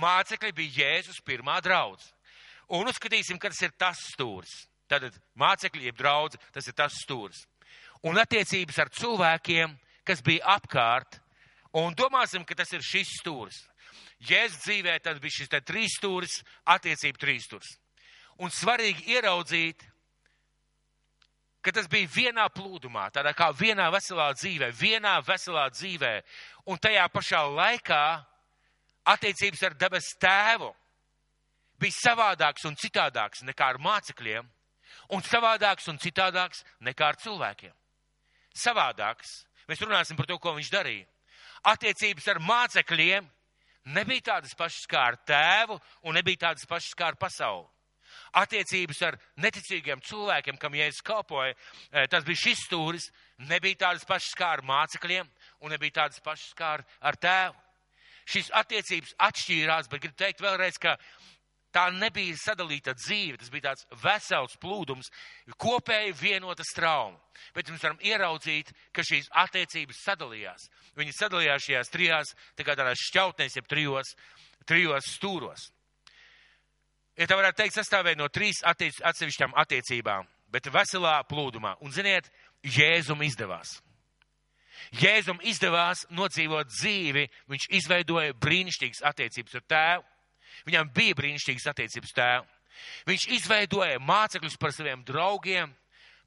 Mācekļi 0.00 0.54
bija 0.56 0.80
Jēzus 0.80 1.20
pirmā 1.22 1.60
draudz. 1.62 2.08
Un 2.74 2.88
uzskatīsim, 2.90 3.38
ka 3.38 3.52
tas 3.52 3.62
ir 3.62 3.76
tas 3.78 4.00
stūris. 4.14 4.64
Tātad 4.90 5.16
mācekļi, 5.38 5.88
jeb 5.88 5.98
draudzi, 5.98 6.40
tas 6.54 6.66
ir 6.68 6.76
tas 6.78 6.98
stūris. 7.02 7.42
Un 8.06 8.18
attiecības 8.20 8.78
ar 8.78 8.90
cilvēkiem, 8.94 9.72
kas 10.06 10.22
bija 10.22 10.56
apkārt, 10.56 11.18
un 11.74 11.96
domāsim, 11.98 12.44
ka 12.46 12.54
tas 12.54 12.70
ir 12.76 12.84
šis 12.84 13.16
stūris. 13.20 13.64
Jēzus 14.26 14.62
dzīvē 14.62 14.94
tad 15.04 15.18
bija 15.20 15.40
šis 15.40 15.50
trīs 15.66 15.98
stūris, 15.98 16.38
attiecību 16.72 17.20
trīs 17.20 17.48
stūris. 17.48 17.74
Un 18.40 18.52
svarīgi 18.52 19.16
ieraudzīt, 19.16 19.82
ka 21.64 21.72
tas 21.74 21.88
bija 21.90 22.08
vienā 22.14 22.46
plūdumā, 22.54 23.08
tādā 23.10 23.32
kā 23.34 23.50
vienā 23.56 23.88
veselā 23.90 24.30
dzīvē, 24.38 24.70
vienā 24.76 25.16
veselā 25.26 25.66
dzīvē, 25.74 26.14
un 26.70 26.78
tajā 26.78 27.06
pašā 27.10 27.42
laikā 27.50 28.02
attiecības 29.10 29.64
ar 29.66 29.74
debes 29.78 30.12
tēvu 30.22 30.70
bija 31.80 31.96
savādāks 31.96 32.68
un 32.68 32.78
citādāks 32.78 33.42
nekā 33.46 33.72
ar 33.72 33.80
mācekļiem, 33.82 34.46
un 35.12 35.22
savādāks 35.22 35.88
un 35.92 35.98
citādāks 36.02 36.64
nekā 36.80 37.12
ar 37.12 37.20
cilvēkiem. 37.22 37.74
Savādāks. 38.56 39.44
Mēs 39.68 39.82
runāsim 39.82 40.16
par 40.16 40.26
to, 40.26 40.38
ko 40.38 40.54
viņš 40.56 40.70
darīja. 40.72 41.06
Attiecības 41.66 42.28
ar 42.30 42.40
mācekļiem 42.40 43.26
nebija 43.94 44.32
tādas 44.32 44.54
pašas 44.54 44.86
kā 44.90 45.02
ar 45.12 45.18
tēvu 45.26 45.78
un 46.06 46.14
nebija 46.18 46.48
tādas 46.48 46.66
pašas 46.68 46.94
kā 46.94 47.10
ar 47.10 47.18
pasauli. 47.20 47.66
Attiecības 48.36 49.02
ar 49.06 49.16
neticīgiem 49.42 50.00
cilvēkiem, 50.04 50.58
kam 50.60 50.74
jēzus 50.76 51.04
kalpoja, 51.04 51.54
eh, 51.92 52.06
tas 52.06 52.24
bija 52.24 52.42
šis 52.44 52.66
stūris, 52.66 53.10
nebija 53.38 53.76
tādas 53.86 54.04
pašas 54.04 54.34
kā 54.34 54.52
ar 54.56 54.62
mācekļiem 54.62 55.28
un 55.60 55.70
nebija 55.70 56.02
tādas 56.02 56.20
pašas 56.20 56.54
kā 56.54 56.72
ar, 56.78 56.84
ar 57.00 57.16
tēvu. 57.16 57.56
Šīs 58.26 58.50
attiecības 58.50 59.14
atšķīrās, 59.22 59.88
bet 59.88 60.00
gribu 60.02 60.16
teikt 60.18 60.40
vēlreiz, 60.42 60.78
ka 60.82 60.96
Tā 61.76 61.90
nebija 61.92 62.32
sadalīta 62.40 62.94
dzīve, 62.96 63.36
tas 63.36 63.50
bija 63.52 63.66
tāds 63.68 63.84
vesels 64.00 64.56
plūdums, 64.62 65.10
kopēji 65.60 66.14
vienota 66.16 66.64
strauma. 66.64 67.18
Bet 67.52 67.68
mēs 67.68 67.82
varam 67.84 68.00
ieraudzīt, 68.00 68.70
ka 68.96 69.04
šīs 69.04 69.28
attiecības 69.44 70.00
sadalījās. 70.06 70.70
Viņi 70.96 71.12
sadalījās 71.18 71.66
šajās 71.66 71.92
trijās, 71.92 72.32
tā 72.56 72.64
kā 72.64 72.78
tādās 72.78 73.02
šķautnēs, 73.10 73.58
jeb 73.58 73.68
trijos, 73.68 74.14
trijos 74.64 75.10
stūros. 75.18 75.68
Ja 77.20 77.28
tā 77.28 77.36
varētu 77.36 77.60
teikt, 77.60 77.76
sastāvēja 77.76 78.22
no 78.22 78.30
trīs 78.32 78.62
attiec, 78.64 78.96
atsevišķām 79.12 79.52
attiecībām, 79.60 80.24
bet 80.52 80.72
veselā 80.72 81.18
plūdumā. 81.28 81.76
Un 81.84 81.92
ziniet, 81.92 82.32
Jēzum 82.64 83.20
izdevās. 83.22 83.82
Jēzum 84.96 85.44
izdevās 85.44 86.06
nodzīvot 86.08 86.72
dzīvi, 86.72 87.28
viņš 87.52 87.68
izveidoja 87.78 88.36
brīnišķīgas 88.40 89.04
attiecības 89.12 89.60
ar 89.60 89.64
tēvu 89.68 90.12
Viņam 90.66 90.92
bija 90.94 91.16
brīnišķīgas 91.18 91.68
attiecības 91.72 92.14
tēvu. 92.16 92.46
Viņš 93.08 93.26
izveidoja 93.38 94.00
mācekļus 94.02 94.58
par 94.60 94.74
saviem 94.74 95.02
draugiem, 95.06 95.72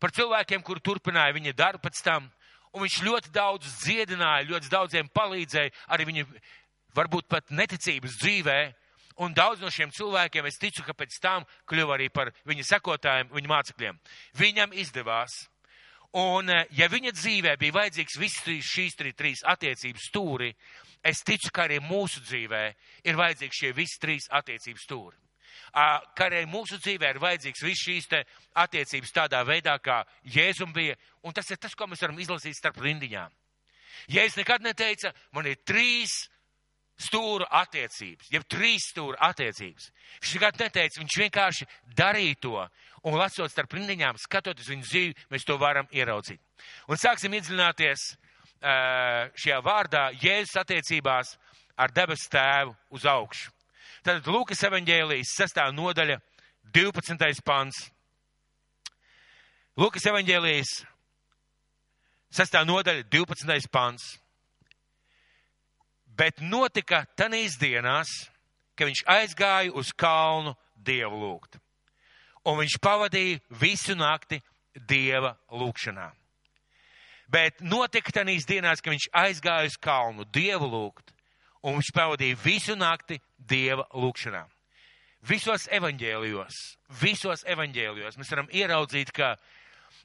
par 0.01 0.13
cilvēkiem, 0.15 0.63
kur 0.65 0.81
turpināja 0.81 1.35
viņa 1.35 1.55
darbu 1.57 1.83
pēc 1.85 2.01
tam. 2.05 2.29
Un 2.73 2.85
viņš 2.85 2.99
ļoti 3.05 3.31
daudz 3.33 3.69
dziedināja, 3.83 4.47
ļoti 4.49 4.69
daudziem 4.69 5.09
palīdzēja, 5.13 5.73
arī 5.89 6.05
viņa 6.09 6.25
varbūt 6.97 7.29
pat 7.29 7.49
neticības 7.49 8.19
dzīvē. 8.21 8.59
Un 9.19 9.33
daudz 9.35 9.59
no 9.59 9.67
šiem 9.73 9.91
cilvēkiem, 9.91 10.45
es 10.47 10.59
ticu, 10.61 10.83
ka 10.85 10.93
pēc 10.95 11.17
tam 11.19 11.43
kļuva 11.67 11.97
arī 11.97 12.07
par 12.13 12.31
viņa 12.47 12.63
sekotājiem, 12.69 13.33
viņa 13.35 13.51
mācekļiem. 13.51 13.97
Viņam 14.39 14.75
izdevās. 14.79 15.41
Un, 16.15 16.49
eh, 16.49 16.65
ja 16.71 16.87
viņa 16.89 17.11
dzīvē 17.13 17.57
bija 17.59 17.75
vajadzīgs 17.75 18.17
visas 18.17 18.47
šīs 18.65 18.95
trīs 18.95 19.43
attiecības 19.43 20.07
stūri, 20.09 20.55
es 21.03 21.23
ticu, 21.25 21.51
ka 21.53 21.67
arī 21.67 21.79
mūsu 21.83 22.21
dzīvē 22.25 22.63
ir 23.07 23.19
vajadzīgi 23.19 23.59
šie 23.61 23.73
visi 23.75 23.99
trīs 24.01 24.29
attiecības 24.39 24.85
stūri. 24.87 25.17
Ka 25.73 26.25
arī 26.27 26.45
mūsu 26.49 26.79
dzīvē 26.81 27.13
ir 27.13 27.21
vajadzīgs 27.21 27.63
viss 27.65 27.85
šīs 27.85 28.09
attiecības 28.57 29.13
tādā 29.13 29.43
veidā, 29.45 29.77
kā 29.81 30.01
Jēzum 30.23 30.73
bija, 30.73 30.97
un 31.23 31.33
tas 31.33 31.49
ir 31.49 31.57
tas, 31.61 31.75
ko 31.75 31.87
mēs 31.87 32.01
varam 32.05 32.19
izlasīt 32.19 32.57
starp 32.57 32.81
rindiņām. 32.81 33.31
Jēzus 34.09 34.39
nekad 34.39 34.63
neteica, 34.63 35.11
man 35.35 35.49
ir 35.49 35.59
trīs 35.67 36.29
stūra 36.99 37.47
attiecības, 37.61 38.29
jeb 38.33 38.45
trīs 38.49 38.89
stūra 38.91 39.19
attiecības. 39.29 39.89
Viņš 40.19 40.33
nekad 40.35 40.63
neteica, 40.63 40.99
viņš 40.99 41.17
vienkārši 41.23 41.67
darīja 41.95 42.39
to, 42.43 42.65
un 43.07 43.19
lasot 43.19 43.51
starp 43.51 43.75
rindiņām, 43.77 44.19
skatoties 44.19 44.71
viņu 44.73 44.87
dzīvi, 44.87 45.15
mēs 45.31 45.47
to 45.47 45.57
varam 45.61 45.87
ieraudzīt. 45.95 46.41
Un 46.91 46.99
sāksim 46.99 47.35
iedziļināties 47.37 48.09
šajā 48.59 49.59
vārdā 49.63 50.09
Jēzus 50.19 50.57
attiecībās 50.59 51.35
ar 51.79 51.93
debes 51.95 52.27
tēvu 52.31 52.75
uz 52.91 53.05
augšu. 53.07 53.51
Tad 54.03 54.27
Lūkas 54.27 54.61
evaņģēlijas 54.67 55.33
sestā 55.35 55.67
nodaļa, 55.75 56.19
12. 56.75 57.43
pants. 57.43 57.89
Lūkas 59.79 60.05
evaņģēlijas 60.11 60.73
sestā 62.35 62.63
nodaļa, 62.67 63.05
12. 63.11 63.69
pants. 63.71 64.17
Bet 66.19 66.41
notika 66.43 67.05
tanīs 67.15 67.55
dienās, 67.59 68.11
ka 68.75 68.87
viņš 68.87 69.05
aizgāja 69.07 69.73
uz 69.75 69.91
kalnu 69.95 70.55
dievu 70.75 71.19
lūgt. 71.19 71.59
Un 72.47 72.59
viņš 72.59 72.79
pavadīja 72.83 73.39
visu 73.59 73.95
nakti 73.99 74.39
dieva 74.87 75.35
lūgšanā. 75.51 76.09
Bet 77.29 77.61
notika 77.61 78.11
tanīs 78.19 78.47
dienās, 78.49 78.81
ka 78.81 78.89
viņš 78.89 79.09
aizgāja 79.13 79.69
uz 79.69 79.77
kalnu 79.77 80.25
dievu 80.33 80.65
lūgt, 80.69 81.13
un 81.61 81.77
viņš 81.77 81.91
pavadīja 81.93 82.39
visu 82.43 82.75
nakti 82.79 83.19
dieva 83.37 83.85
lūgšanā. 83.93 84.45
Visos 85.29 85.67
evaņģēlijos, 85.75 86.57
visos 87.01 87.43
evaņģēlijos 87.45 88.17
mēs 88.17 88.29
varam 88.31 88.49
ieraudzīt, 88.55 89.11
ka 89.11 89.35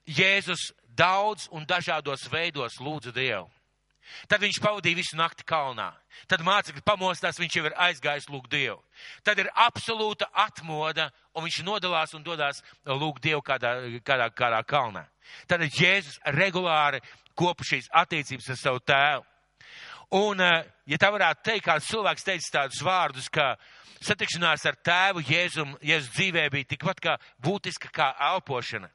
Jēzus 0.05 0.73
daudz 0.99 1.47
un 1.55 1.65
dažādos 1.67 2.27
veidos 2.33 2.81
lūdza 2.83 3.15
Dievu. 3.15 3.49
Tad 4.29 4.43
viņš 4.45 4.61
pavadīja 4.63 4.99
visu 4.99 5.17
nakti 5.19 5.47
kalnā. 5.49 5.91
Tad 6.31 6.45
mācekļi 6.47 6.85
pamostās, 6.87 7.39
viņš 7.41 7.57
jau 7.57 7.65
ir 7.69 7.77
aizgājis 7.87 8.29
lūgt 8.31 8.53
Dievu. 8.53 8.79
Tad 9.25 9.41
ir 9.43 9.51
absolūta 9.55 10.29
atmoda, 10.33 11.11
un 11.35 11.47
viņš 11.47 11.61
nodalās 11.67 12.15
un 12.15 12.25
dodas 12.27 12.63
lūgt 12.87 13.25
Dievu 13.25 13.43
kādā, 13.43 13.75
kādā, 14.05 14.31
kādā 14.31 14.63
kalnā. 14.69 15.07
Tad 15.49 15.65
Jēzus 15.67 16.21
regulāri 16.37 17.01
kopa 17.35 17.67
šīs 17.67 17.91
attiecības 17.93 18.51
ar 18.53 18.61
savu 18.61 18.83
tēvu. 18.85 19.25
Un, 20.15 20.41
eh, 20.41 20.65
ja 20.87 20.99
tā 21.01 21.11
varētu 21.11 21.43
teikt, 21.43 21.65
kāds 21.67 21.89
cilvēks 21.91 22.25
teica 22.25 22.51
tādus 22.59 22.83
vārdus, 22.85 23.31
ka 23.33 23.57
satikšanās 24.05 24.67
ar 24.69 24.77
tēvu 24.85 25.25
Jēzum, 25.25 25.75
Jēzus 25.81 26.13
dzīvē 26.15 26.51
bija 26.53 26.71
tikpat 26.71 27.01
kā 27.01 27.17
būtiska 27.43 27.91
kā 27.91 28.15
elpošana. 28.33 28.91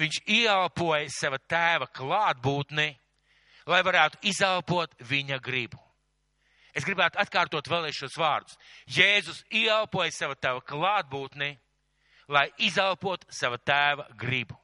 viņš 0.00 0.22
ieelpoja 0.24 1.08
sava 1.12 1.38
tēva 1.38 1.86
klātbūtni, 1.92 2.94
lai 3.66 3.82
varētu 3.84 4.20
izelpot 4.30 4.94
viņa 5.10 5.40
gribu. 5.44 5.80
Es 6.76 6.86
gribētu 6.86 7.18
atkārtot 7.18 7.66
vēlreiz 7.66 7.96
šos 7.98 8.16
vārdus. 8.18 8.58
Jēzus 8.86 9.42
ieelpoja 9.50 10.12
sava 10.14 10.36
tēva 10.38 10.62
klātbūtni, 10.62 11.50
lai 12.30 12.46
izelpot 12.62 13.26
sava 13.34 13.58
tēva 13.58 14.06
gribu. 14.18 14.54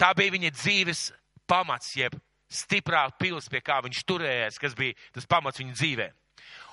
Tā 0.00 0.10
bija 0.16 0.34
viņa 0.34 0.50
dzīves 0.56 1.04
pamats, 1.46 1.92
jeb 1.96 2.16
stiprā 2.50 3.04
pils, 3.20 3.46
pie 3.52 3.60
kā 3.62 3.78
viņš 3.84 4.02
turējās, 4.08 4.58
kas 4.58 4.74
bija 4.74 4.96
tas 5.14 5.28
pamats 5.30 5.60
viņa 5.60 5.76
dzīvē. 5.76 6.08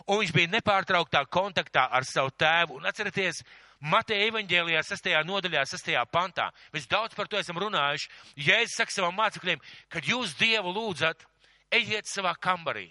Un 0.08 0.22
viņš 0.22 0.34
bija 0.34 0.50
nepārtrauktā 0.56 1.26
kontaktā 1.30 1.86
ar 1.92 2.06
savu 2.08 2.32
tēvu. 2.40 2.78
Un 2.80 2.88
atcerieties, 2.88 3.44
Mateja 3.78 4.32
evaņģēlijā, 4.32 4.82
6. 4.82 5.10
nodaļā, 5.28 5.62
6. 5.70 5.92
pantā. 6.10 6.48
Mēs 6.74 6.88
daudz 6.90 7.14
par 7.14 7.30
to 7.30 7.38
esam 7.38 7.60
runājuši. 7.62 8.10
Jēzus 8.48 8.78
saka 8.80 8.94
savam 8.94 9.18
mācekļiem, 9.20 9.62
kad 9.94 10.08
jūs 10.10 10.34
Dievu 10.40 10.74
lūdzat, 10.74 11.22
ejiet 11.70 12.10
savā 12.10 12.34
kambarī, 12.42 12.88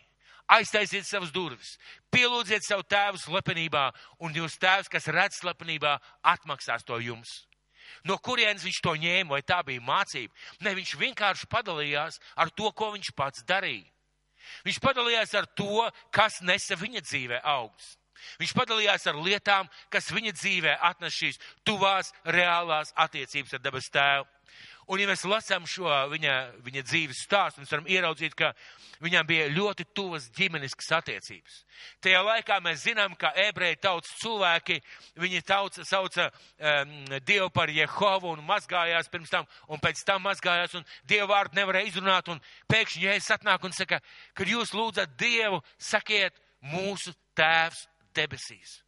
aiztaisiet 0.47 1.09
savas 1.09 1.33
durvis, 1.35 1.75
pielūdziet 2.15 2.63
savu 2.63 2.87
tēvu 2.87 3.19
slepenībā, 3.19 3.89
un 4.23 4.39
jūs 4.39 4.61
tēvs, 4.63 4.93
kas 4.93 5.11
redz 5.11 5.41
slepenībā, 5.41 5.97
atmaksās 6.23 6.87
to 6.87 7.01
jums. 7.03 7.43
No 8.07 8.19
kurienes 8.23 8.63
viņš 8.67 8.81
to 8.83 8.95
ņēma, 8.99 9.35
vai 9.35 9.43
tā 9.43 9.61
bija 9.67 9.83
mācība? 9.83 10.35
Ne, 10.63 10.75
viņš 10.79 10.97
vienkārši 11.03 11.51
padalījās 11.51 12.19
ar 12.39 12.51
to, 12.55 12.71
ko 12.71 12.93
viņš 12.95 13.13
pats 13.19 13.43
darīja. 13.47 13.87
Viņš 14.67 14.79
padalījās 14.83 15.35
ar 15.35 15.47
to, 15.59 15.87
kas 16.15 16.39
nesa 16.47 16.79
viņa 16.79 17.03
dzīvē 17.03 17.41
augsts. 17.43 17.97
Viņš 18.41 18.55
padalījās 18.57 19.07
ar 19.11 19.21
lietām, 19.21 19.69
kas 19.93 20.13
viņa 20.15 20.33
dzīvē 20.37 20.79
atnes 20.91 21.17
šīs 21.17 21.43
tuvās, 21.67 22.13
reālās 22.25 22.95
attiecības 23.07 23.57
ar 23.59 23.65
debes 23.65 23.91
tēvu. 23.93 24.27
Un, 24.87 25.01
ja 25.03 25.09
mēs 25.11 25.25
lasām 25.27 25.65
šo 25.67 25.91
viņa, 26.13 26.33
viņa 26.63 26.83
dzīves 26.87 27.25
stāstu, 27.27 27.59
mēs 27.59 27.73
varam 27.75 27.89
ieraudzīt, 27.91 28.37
ka 28.39 28.53
viņam 29.03 29.27
bija 29.27 29.49
ļoti 29.51 29.89
tuvas 29.97 30.29
ģimeniskas 30.37 30.93
attiecības. 31.01 31.57
Tajā 32.05 32.21
laikā 32.23 32.61
mēs 32.63 32.85
zinām, 32.85 33.17
ka 33.19 33.33
ebreju 33.49 33.81
tautas 33.83 34.13
cilvēki, 34.21 34.77
viņi 35.19 35.43
tauca, 35.49 35.83
sauca 35.89 36.29
um, 36.31 36.95
Dievu 37.27 37.51
par 37.51 37.73
Jehovu 37.75 38.31
un 38.37 38.47
mazgājās 38.47 39.11
pirms 39.11 39.35
tam, 39.35 39.51
un 39.67 39.83
pēc 39.83 40.05
tam 40.07 40.23
mazgājās, 40.29 40.79
un 40.79 40.87
Dievu 41.11 41.33
vārdu 41.35 41.59
nevarēja 41.59 41.91
izrunāt, 41.91 42.31
un 42.31 42.39
pēkšņi 42.71 43.09
Jēzus 43.09 43.35
atnāk 43.41 43.67
un 43.67 43.75
saka, 43.75 43.99
kad 44.39 44.55
jūs 44.55 44.71
lūdzat 44.77 45.19
Dievu, 45.19 45.65
sakiet 45.83 46.39
mūsu 46.63 47.11
tēvs 47.35 47.89
debesīs. 48.17 48.81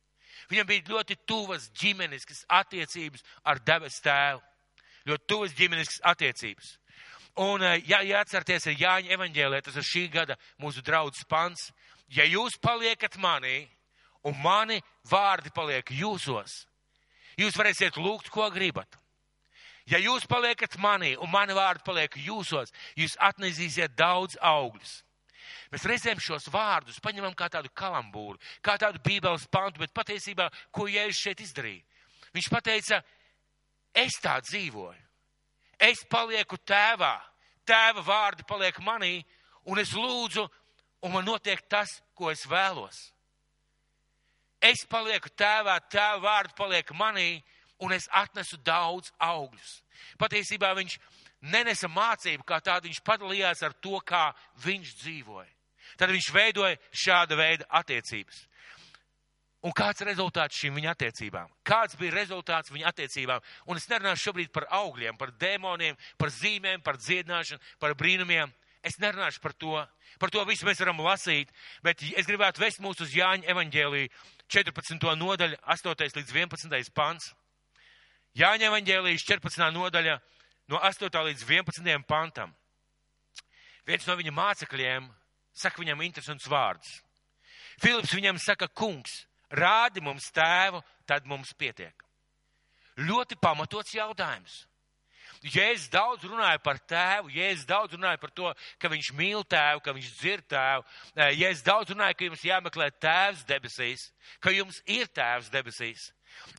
Viņam 0.49 0.68
bija 0.68 0.94
ļoti 0.94 1.18
tuvas 1.28 1.68
ģimeniskas 1.76 2.44
attiecības 2.61 3.25
ar 3.44 3.61
debes 3.61 4.00
tēvu 4.04 4.42
ļoti 5.08 5.28
tuvas 5.28 5.56
ģimenes 5.56 6.00
attiecības. 6.06 6.76
Un 7.38 7.62
eh, 7.62 7.82
jā, 7.87 8.02
jāatcerieties, 8.06 8.68
ir 8.70 8.80
Jāņa 8.82 9.14
evaņģēlē, 9.16 9.61
tas 9.64 9.76
ir 9.78 9.87
šī 9.87 10.04
gada 10.12 10.38
mūsu 10.62 10.82
draudzes 10.85 11.26
pants. 11.28 11.68
Ja 12.12 12.26
jūs 12.26 12.58
paliekat 12.61 13.18
manī, 13.20 13.68
un 14.26 14.37
mani 14.42 14.80
vārdi 15.08 15.52
paliek 15.54 15.92
jūsos, 15.92 16.64
jūs 17.38 17.58
varēsiet 17.58 18.00
lūgt, 18.00 18.32
ko 18.35 18.49
gribat. 18.50 18.99
Ja 19.88 20.00
jūs 20.02 20.26
paliekat 20.28 20.76
manī, 20.82 21.14
un 21.16 21.30
mani 21.32 21.54
vārdi 21.56 21.85
paliek 21.87 22.16
jūsos, 22.20 22.73
jūs 22.99 23.16
atnesīsiet 23.23 23.94
daudz 23.97 24.37
augļus. 24.40 25.02
Mēs 25.73 25.87
reizēm 25.88 26.23
šos 26.23 26.49
vārdus 26.52 27.00
paņemam 27.05 27.37
kā 27.38 27.50
tādu 27.52 27.71
kalambūru, 27.75 28.40
kā 28.64 28.78
tādu 28.81 29.02
bībeles 29.05 29.47
pantu, 29.52 29.83
bet 29.85 29.95
patiesībā, 29.97 30.49
ko 30.73 30.88
Jēzus 30.90 31.23
šeit 31.23 31.45
izdarīja? 31.45 31.85
Viņš 32.35 32.50
pateica, 32.52 33.02
Es 33.99 34.19
tā 34.23 34.38
dzīvoju. 34.45 35.05
Es 35.78 36.02
palieku 36.11 36.59
tēvā, 36.67 37.14
tēva 37.67 38.02
vārdi 38.02 38.47
paliek 38.49 38.78
manī, 38.83 39.21
un 39.71 39.78
es 39.78 39.93
lūdzu, 39.95 40.45
un 41.07 41.14
man 41.14 41.26
notiek 41.26 41.62
tas, 41.71 42.00
ko 42.14 42.32
es 42.32 42.43
vēlos. 42.50 42.97
Es 44.58 44.82
palieku 44.91 45.30
tēvā, 45.39 45.78
tēva 45.91 46.19
vārdi 46.25 46.56
paliek 46.58 46.91
manī, 46.99 47.39
un 47.78 47.95
es 47.95 48.08
atnesu 48.11 48.58
daudz 48.67 49.13
augļus. 49.23 49.78
Patiesībā 50.19 50.73
viņš 50.75 50.99
nenesa 51.42 51.88
mācību 51.90 52.46
kā 52.46 52.60
tādu, 52.64 52.88
viņš 52.88 53.00
padalījās 53.06 53.62
ar 53.66 53.76
to, 53.82 54.00
kā 54.06 54.28
viņš 54.64 54.94
dzīvoja. 55.02 55.50
Tad 55.98 56.12
viņš 56.12 56.30
veidoja 56.34 56.76
šāda 56.92 57.38
veida 57.38 57.66
attiecības. 57.80 58.44
Un 59.66 59.74
kāds 59.74 59.98
ir 60.02 60.06
rezultāts 60.06 60.58
šīm 60.60 60.76
viņa 60.78 60.92
attiecībām? 60.94 61.50
Kāds 61.66 61.96
bija 61.98 62.14
rezultāts 62.14 62.70
viņa 62.70 62.92
attiecībām? 62.92 63.42
Un 63.66 63.80
es 63.80 63.88
nerunāšu 63.90 64.28
šobrīd 64.28 64.52
par 64.54 64.68
augļiem, 64.70 65.18
par 65.18 65.32
dēmoniem, 65.34 65.98
par 66.18 66.30
zīmēm, 66.30 66.84
par 66.86 67.00
dziedināšanu, 67.00 67.62
par 67.82 67.96
brīnumiem. 67.98 68.52
Es 68.86 69.00
nerunāšu 69.02 69.42
par 69.42 69.56
to. 69.58 69.74
Par 70.22 70.30
to 70.30 70.44
visu 70.46 70.66
mēs 70.66 70.78
varam 70.78 71.02
lasīt, 71.02 71.50
bet 71.82 72.02
es 72.06 72.26
gribētu 72.26 72.62
vest 72.62 72.78
mūs 72.82 73.02
uz 73.02 73.10
Jāņa 73.14 73.50
evaņģēlīju 73.50 74.12
14. 74.46 75.10
nodaļa, 75.18 75.58
8. 75.74 76.06
līdz 76.16 76.32
11. 76.32 76.94
pants. 76.94 77.32
Jāņa 78.38 78.70
evaņģēlijas 78.70 79.26
14. 79.26 79.66
nodaļa 79.74 80.20
no 80.69 80.81
8. 80.81 81.09
līdz 81.09 81.45
11. 81.49 82.04
pantam. 82.09 82.54
Viens 83.89 84.07
no 84.07 84.17
viņa 84.19 84.33
mācekļiem 84.37 85.09
saka 85.57 85.81
viņam 85.81 86.04
interesants 86.04 86.49
vārds. 86.49 86.99
Filips 87.81 88.13
viņam 88.15 88.39
saka, 88.43 88.69
kungs, 88.69 89.23
rādi 89.54 90.02
mums 90.04 90.28
tēvu, 90.35 90.83
tad 91.07 91.26
mums 91.26 91.54
pietiek. 91.57 91.95
Ļoti 92.99 93.39
pamatots 93.41 93.95
jautājums. 93.95 94.65
Jēzus 95.47 95.87
daudz 95.93 96.25
runāja 96.26 96.59
par 96.59 96.81
tēvu, 96.91 97.31
Jēzus 97.31 97.67
daudz 97.69 97.95
runāja 97.95 98.19
par 98.19 98.33
to, 98.35 98.50
ka 98.83 98.91
viņš 98.91 99.13
mīl 99.15 99.45
tēvu, 99.47 99.83
ka 99.85 99.95
viņš 99.95 100.09
dzird 100.19 100.47
tēvu. 100.50 100.85
Jēzus 101.39 101.63
daudz 101.67 101.95
runāja, 101.95 102.17
ka 102.19 102.26
jums 102.26 102.45
jāmeklē 102.45 102.89
tēvs 102.99 103.45
debesīs, 103.47 104.09
ka 104.43 104.50
jums 104.54 104.83
ir 104.91 105.07
tēvs 105.15 105.52
debesīs. 105.54 106.09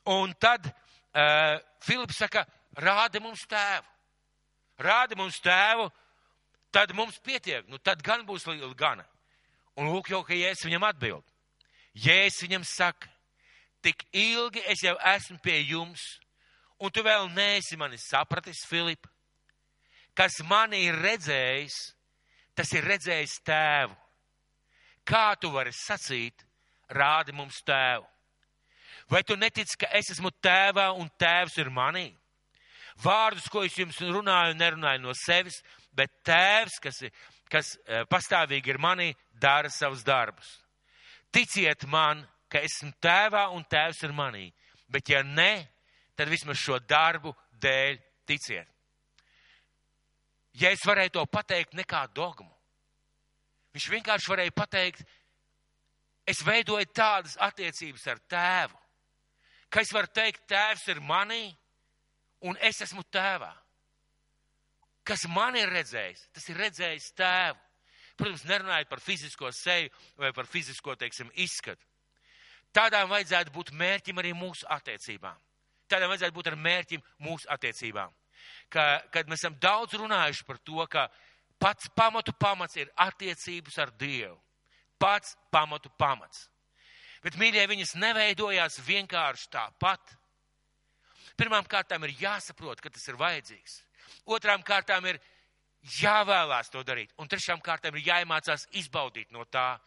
Un 0.08 0.32
tad 0.40 0.70
uh, 0.72 1.60
Filips 1.84 2.22
saka, 2.24 2.46
rādi 2.80 3.20
mums 3.24 3.44
tēvu. 3.52 3.99
Rādi 4.80 5.18
mums 5.20 5.42
tēvu, 5.44 5.90
tad 6.72 6.94
mums 6.96 7.20
pietiek. 7.20 7.68
Nu, 7.68 7.78
tad 7.78 8.02
gan 8.04 8.26
būs 8.26 8.48
gana. 8.78 9.06
Un 9.76 9.92
lūk, 9.92 10.10
jau, 10.12 10.24
ka 10.24 10.34
Jēzus 10.34 10.68
viņam 10.68 10.88
atbild. 10.88 11.24
Jēzus 11.96 12.44
viņam 12.48 12.64
saka, 12.64 13.08
tik 13.82 14.04
ilgi 14.12 14.64
es 14.68 14.84
jau 14.84 14.96
esmu 15.16 15.40
pie 15.44 15.60
jums, 15.62 16.20
un 16.80 16.92
tu 16.92 17.04
vēl 17.04 17.30
neesi 17.32 17.78
mani 17.78 17.98
sapratis, 17.98 18.66
Filip. 18.68 19.08
Kas 20.16 20.40
mani 20.44 20.82
ir 20.88 21.00
redzējis, 21.00 21.76
tas 22.56 22.72
ir 22.76 22.88
redzējis 22.88 23.40
tēvu. 23.48 23.96
Kā 25.08 25.36
tu 25.40 25.52
vari 25.52 25.72
sacīt, 25.74 26.44
rādi 26.92 27.32
mums 27.36 27.62
tēvu? 27.64 28.08
Vai 29.10 29.24
tu 29.24 29.36
netici, 29.40 29.78
ka 29.80 29.88
es 29.96 30.12
esmu 30.14 30.30
tēvā 30.44 30.92
un 31.00 31.08
tēvs 31.18 31.56
ir 31.58 31.72
manī? 31.74 32.12
Vārdus, 33.04 33.48
ko 33.52 33.64
es 33.64 33.78
jums 33.80 34.00
runāju, 34.04 34.58
nerunāju 34.60 35.04
no 35.04 35.14
sevis, 35.16 35.62
bet 35.96 36.12
tēvs, 36.28 36.80
kas, 36.84 37.04
kas 37.52 37.76
eh, 37.86 38.04
pastāvīgi 38.10 38.74
ir 38.74 38.80
manī, 38.82 39.14
dara 39.40 39.72
savus 39.72 40.04
darbus. 40.04 40.50
Ticiet 41.32 41.86
man, 41.88 42.26
ka 42.50 42.62
esmu 42.66 42.92
tēvā 43.02 43.46
un 43.56 43.64
tēvs 43.70 44.04
ir 44.04 44.16
manī. 44.16 44.50
Bet 44.90 45.12
ja 45.12 45.22
nē, 45.24 45.54
tad 46.18 46.32
vismaz 46.32 46.58
šo 46.60 46.80
darbu 46.90 47.32
dēļ 47.62 48.00
ticiet. 48.28 48.68
Ja 50.60 50.74
es 50.74 50.84
varēju 50.84 51.14
to 51.16 51.26
pateikt 51.30 51.78
nekā 51.78 52.08
dogmu, 52.12 52.50
viņš 53.76 53.86
vienkārši 53.94 54.32
varēja 54.32 54.54
pateikt, 54.58 55.04
es 56.28 56.42
veidoju 56.44 56.90
tādas 56.92 57.38
attiecības 57.40 58.08
ar 58.12 58.20
tēvu, 58.34 58.80
ka 59.70 59.86
es 59.86 59.94
varu 59.94 60.10
teikt, 60.12 60.42
tēvs 60.50 60.88
ir 60.90 61.00
manī 61.06 61.54
un 62.46 62.58
es 62.62 62.82
esmu 62.86 63.04
tēvā. 63.12 63.52
Kas 65.08 65.26
man 65.32 65.58
ir 65.58 65.72
redzējis, 65.74 66.28
tas 66.36 66.48
ir 66.52 66.60
redzējis 66.60 67.12
tēvu. 67.18 67.60
Protams, 68.20 68.44
nerunājot 68.50 68.90
par 68.92 69.00
fizisko 69.00 69.52
seju 69.56 69.90
vai 70.20 70.34
par 70.36 70.48
fizisko, 70.50 70.96
teiksim, 71.00 71.30
izskatu. 71.40 71.86
Tādām 72.76 73.08
vajadzētu 73.10 73.54
būt 73.56 73.72
mērķim 73.74 74.20
arī 74.22 74.34
mūsu 74.38 74.68
attiecībām. 74.70 75.38
Tādām 75.90 76.12
vajadzētu 76.12 76.36
būt 76.36 76.50
ar 76.52 76.58
mērķim 76.60 77.06
mūsu 77.26 77.50
attiecībām. 77.50 78.12
Ka, 78.70 78.84
kad 79.14 79.32
mēs 79.32 79.42
esam 79.42 79.56
daudz 79.62 79.96
runājuši 79.98 80.46
par 80.46 80.60
to, 80.68 80.84
ka 80.92 81.08
pats 81.60 81.90
pamatu 81.96 82.36
pamats 82.36 82.78
ir 82.78 82.92
attiecības 83.08 83.80
ar 83.82 83.96
Dievu. 83.98 84.38
Pats 85.00 85.34
pamatu 85.52 85.90
pamats. 85.98 86.50
Bet, 87.24 87.36
mīļie, 87.40 87.66
viņas 87.68 87.98
neveidojās 88.00 88.80
vienkārši 88.86 89.50
tāpat. 89.52 90.14
Pirmām 91.40 91.64
kārtām 91.72 92.04
ir 92.04 92.18
jāsaprot, 92.20 92.82
ka 92.84 92.92
tas 92.92 93.06
ir 93.08 93.16
vajadzīgs. 93.20 93.78
Otrām 94.28 94.64
kārtām 94.66 95.06
ir 95.08 95.20
jāvēlās 96.02 96.68
to 96.74 96.84
darīt. 96.84 97.14
Un 97.16 97.30
trešām 97.32 97.62
kārtām 97.64 97.96
ir 97.96 98.10
jāiemācās 98.10 98.66
izbaudīt 98.76 99.32
no 99.32 99.46
tā, 99.48 99.78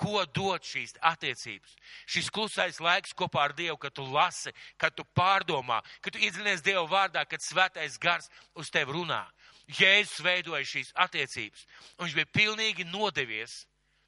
ko 0.00 0.22
dod 0.24 0.64
šīs 0.64 0.94
attiecības. 1.04 1.74
Šis 2.08 2.30
klusais 2.32 2.80
laiks 2.80 3.12
kopā 3.12 3.44
ar 3.44 3.54
Dievu, 3.56 3.76
kad 3.80 3.92
tu 3.92 4.06
lasi, 4.08 4.54
kad 4.80 4.96
tu 4.96 5.04
pārdomā, 5.16 5.82
kad 6.00 6.14
tu 6.14 6.22
iedziļinies 6.22 6.64
Dieva 6.64 6.86
vārdā, 6.88 7.26
kad 7.28 7.44
svētais 7.44 7.98
gars 8.00 8.30
uz 8.56 8.72
tevi 8.72 8.96
runā. 8.96 9.26
Jēzus 9.68 10.24
veidoja 10.24 10.64
šīs 10.66 10.94
attiecības, 11.04 11.66
un 11.98 12.06
viņš 12.06 12.16
bija 12.18 12.30
pilnīgi 12.34 12.86
nodevies, 12.88 13.66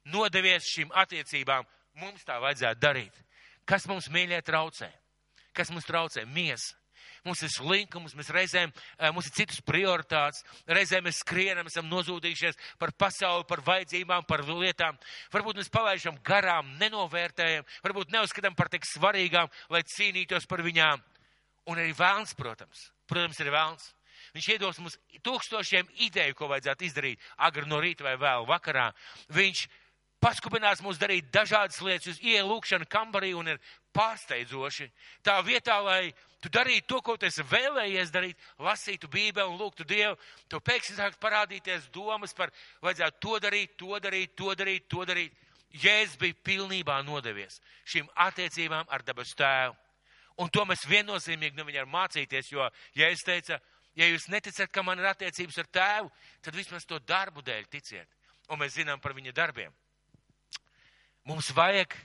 nodevies 0.09 0.67
šīm 0.67 0.89
attiecībām. 1.05 1.69
Mums 2.01 2.25
tā 2.27 2.41
vajadzētu 2.43 2.81
darīt. 2.81 3.21
Kas 3.65 3.85
mums 3.87 4.09
mīļie 4.11 4.41
traucē? 4.45 4.89
Kas 5.55 5.71
mums 5.71 5.87
traucē? 5.87 6.25
Miesa 6.27 6.75
mums 7.25 7.41
ir 7.45 7.51
slinkums, 7.53 8.15
mēs 8.17 8.29
reizēm, 8.33 8.73
eh, 8.99 9.11
mums 9.11 9.27
ir 9.29 9.35
citas 9.39 9.61
prioritātes, 9.65 10.43
reizēm 10.67 11.05
mēs 11.07 11.21
skrienam, 11.23 11.67
esam 11.67 11.89
nozūdījušies 11.89 12.59
par 12.79 12.91
pasauli, 12.91 13.47
par 13.47 13.61
vajadzībām, 13.65 14.27
par 14.27 14.45
lietām. 14.45 14.97
Varbūt 15.33 15.59
mēs 15.59 15.69
palaižam 15.69 16.17
garām, 16.23 16.77
nenovērtējam, 16.79 17.65
varbūt 17.83 18.13
neuzskatām 18.13 18.55
par 18.55 18.69
tik 18.69 18.85
svarīgām, 18.85 19.49
lai 19.69 19.83
cīnītos 19.83 20.47
par 20.47 20.61
viņām. 20.61 21.01
Un 21.67 21.77
arī 21.81 21.93
vēlns, 21.97 22.35
protams, 22.37 22.91
protams, 23.09 23.39
ir 23.41 23.51
vēlns. 23.51 23.93
Viņš 24.35 24.47
iedos 24.51 24.79
mums 24.83 24.97
tūkstošiem 25.23 25.87
ideju, 26.07 26.35
ko 26.35 26.49
vajadzētu 26.51 26.85
izdarīt 26.87 27.21
agri 27.37 27.65
no 27.69 27.79
rīta 27.79 28.03
vai 28.03 28.15
vēl 28.19 28.45
vakarā. 28.49 28.89
Viņš 29.31 29.67
paskubinās 30.25 30.81
mūs 30.81 30.97
darīt 30.97 31.27
dažādas 31.33 31.77
lietas, 31.85 32.15
uz 32.15 32.21
ielūkšanu 32.25 32.87
kambarī 32.89 33.33
un 33.37 33.51
ir 33.51 33.59
pārsteidzoši. 33.93 34.87
Tā 35.25 35.37
vietā, 35.45 35.77
lai 35.85 36.13
tu 36.41 36.49
darītu 36.49 36.87
to, 36.89 37.01
ko 37.05 37.15
tu 37.17 37.27
esi 37.29 37.45
vēlējies 37.45 38.13
darīt, 38.13 38.47
lasītu 38.65 39.09
Bībeli 39.11 39.45
un 39.51 39.59
lūgtu 39.59 39.85
Dievu, 39.85 40.17
tev 40.49 40.63
pēkšņi 40.65 40.97
sāks 40.97 41.21
parādīties 41.21 41.91
domas 41.93 42.33
par, 42.33 42.53
vajadzētu 42.81 43.21
to 43.21 43.39
darīt, 43.45 43.77
to 43.77 44.01
darīt, 44.01 44.33
to 44.37 44.57
darīt, 44.57 44.89
to 44.89 45.05
darīt. 45.05 45.37
Jēzus 45.75 46.17
bija 46.17 46.37
pilnībā 46.47 47.01
nodevies 47.03 47.59
šīm 47.91 48.07
attiecībām 48.25 48.87
ar 48.87 49.03
dabas 49.03 49.33
tēvu. 49.35 49.75
Un 50.39 50.49
to 50.51 50.63
mēs 50.67 50.87
viennozīmīgi 50.87 51.55
no 51.55 51.67
viņa 51.67 51.83
varam 51.83 51.95
mācīties, 51.99 52.51
jo 52.51 52.65
Jēzus 52.95 53.27
teica, 53.27 53.59
ja 53.95 54.07
jūs 54.07 54.29
neticat, 54.31 54.71
ka 54.71 54.83
man 54.83 54.99
ir 54.99 55.11
attiecības 55.11 55.61
ar 55.61 55.73
tēvu, 55.79 56.13
tad 56.41 56.55
vismaz 56.55 56.87
to 56.87 56.99
darbu 56.99 57.43
dēļ 57.45 57.67
ticiet. 57.69 58.07
Un 58.49 58.61
mēs 58.61 58.79
zinām 58.79 59.01
par 59.03 59.13
viņa 59.17 59.33
darbiem. 59.35 59.73
Mums 61.25 61.49
vajag 61.57 61.95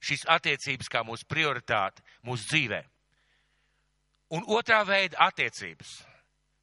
šīs 0.00 0.24
attiecības 0.30 0.88
kā 0.90 1.02
mūsu 1.06 1.26
prioritāte 1.28 2.04
mūsu 2.26 2.46
dzīvē. 2.52 2.80
Un 4.30 4.44
otrā 4.54 4.84
veida 4.86 5.18
attiecības, 5.26 5.96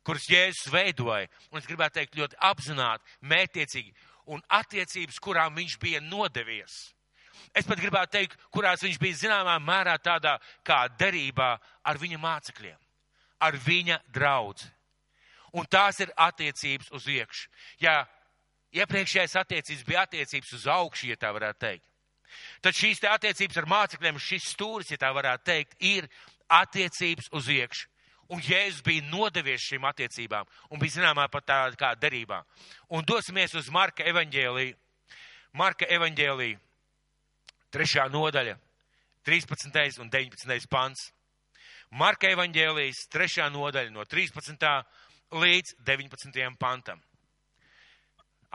kuras 0.08 0.28
Jēzus 0.32 0.72
veidoja, 0.72 1.28
un 1.52 1.60
es 1.60 1.67
gribētu 1.67 2.00
teikt 2.00 2.15
ļoti 2.15 2.38
apzināti, 2.48 3.17
mērķiecīgi, 3.28 3.91
un 4.32 4.43
attiecības, 4.56 5.20
kurām 5.24 5.58
viņš 5.60 5.76
bija 5.82 6.00
nodevies. 6.04 6.78
Es 7.56 7.67
pat 7.67 7.80
gribētu 7.80 8.15
teikt, 8.15 8.39
kurās 8.56 8.84
viņš 8.84 9.00
bija 9.02 9.20
zināmā 9.20 9.58
mērā 9.63 9.98
tādā 10.04 10.38
kā 10.65 10.86
derībā 11.00 11.52
ar 11.84 12.00
viņa 12.00 12.20
mācekļiem, 12.24 12.80
ar 13.43 13.60
viņa 13.67 14.00
draudzi. 14.15 14.72
Un 15.58 15.67
tās 15.67 16.00
ir 16.04 16.12
attiecības 16.15 16.91
uz 16.96 17.08
iekšu. 17.08 17.52
Ja 17.84 18.02
iepriekšējais 18.76 19.38
attiecības 19.39 19.86
bija 19.88 20.04
attiecības 20.08 20.56
uz 20.56 20.67
augšu, 20.72 21.12
ja 21.12 21.20
tā 21.20 21.32
varētu 21.34 21.63
teikt, 21.63 21.86
Tad 22.61 22.77
šīs 22.77 23.03
attiecības 23.07 23.59
ar 23.61 23.69
mācekļiem, 23.69 24.19
šis 24.21 24.51
stūris, 24.53 24.91
ja 24.91 24.99
tā 25.01 25.11
varētu 25.15 25.47
teikt, 25.47 25.77
ir 25.79 26.09
attiecības 26.47 27.31
uz 27.35 27.49
iekšu. 27.53 27.87
Un 28.27 28.41
Jēzus 28.43 28.83
bija 28.83 29.05
nodevies 29.07 29.63
šīm 29.63 29.85
attiecībām 29.87 30.47
un 30.71 30.81
bija 30.81 30.97
zināmā 30.97 31.29
pat 31.31 31.45
tāda 31.47 31.79
kā 31.79 31.93
derībā. 31.95 32.41
Un 32.91 33.05
dosimies 33.07 33.55
uz 33.55 33.69
Marka 33.71 34.03
evaņģēliju. 34.03 34.75
Marka 35.57 35.87
evaņģēliju, 35.95 36.59
trešā 37.71 38.09
nodaļa, 38.11 38.57
13. 39.27 40.01
un 40.03 40.11
19. 40.11 40.67
pants. 40.69 41.07
Marka 41.91 42.27
evaņģēlijas, 42.35 43.05
trešā 43.11 43.47
nodaļa 43.51 43.95
no 43.95 44.03
13. 44.03 44.67
līdz 45.31 45.77
19. 45.87 46.43
pantam. 46.59 46.99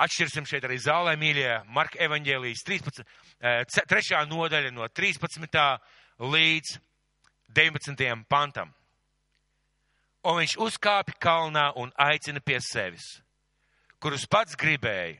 Atšķirsim 0.02 0.46
šeit 0.48 0.64
arī 0.66 0.78
zālē 0.82 1.14
mīļie 1.20 1.50
Marka 1.70 2.00
evaņģēlijas 2.02 2.64
13, 2.66 3.02
3. 3.38 4.14
Eh, 4.18 4.24
nodaļa 4.30 4.72
no 4.74 4.88
13. 4.88 5.78
līdz 6.18 6.78
19. 7.54 8.24
pantam. 8.28 8.72
Un 10.22 10.38
viņš 10.38 10.56
uzkāpa 10.62 11.14
kalnā 11.18 11.72
un 11.78 11.90
aicina 11.98 12.40
pie 12.40 12.60
sevis, 12.62 13.20
kurus 13.98 14.26
pats 14.30 14.54
gribēja, 14.58 15.18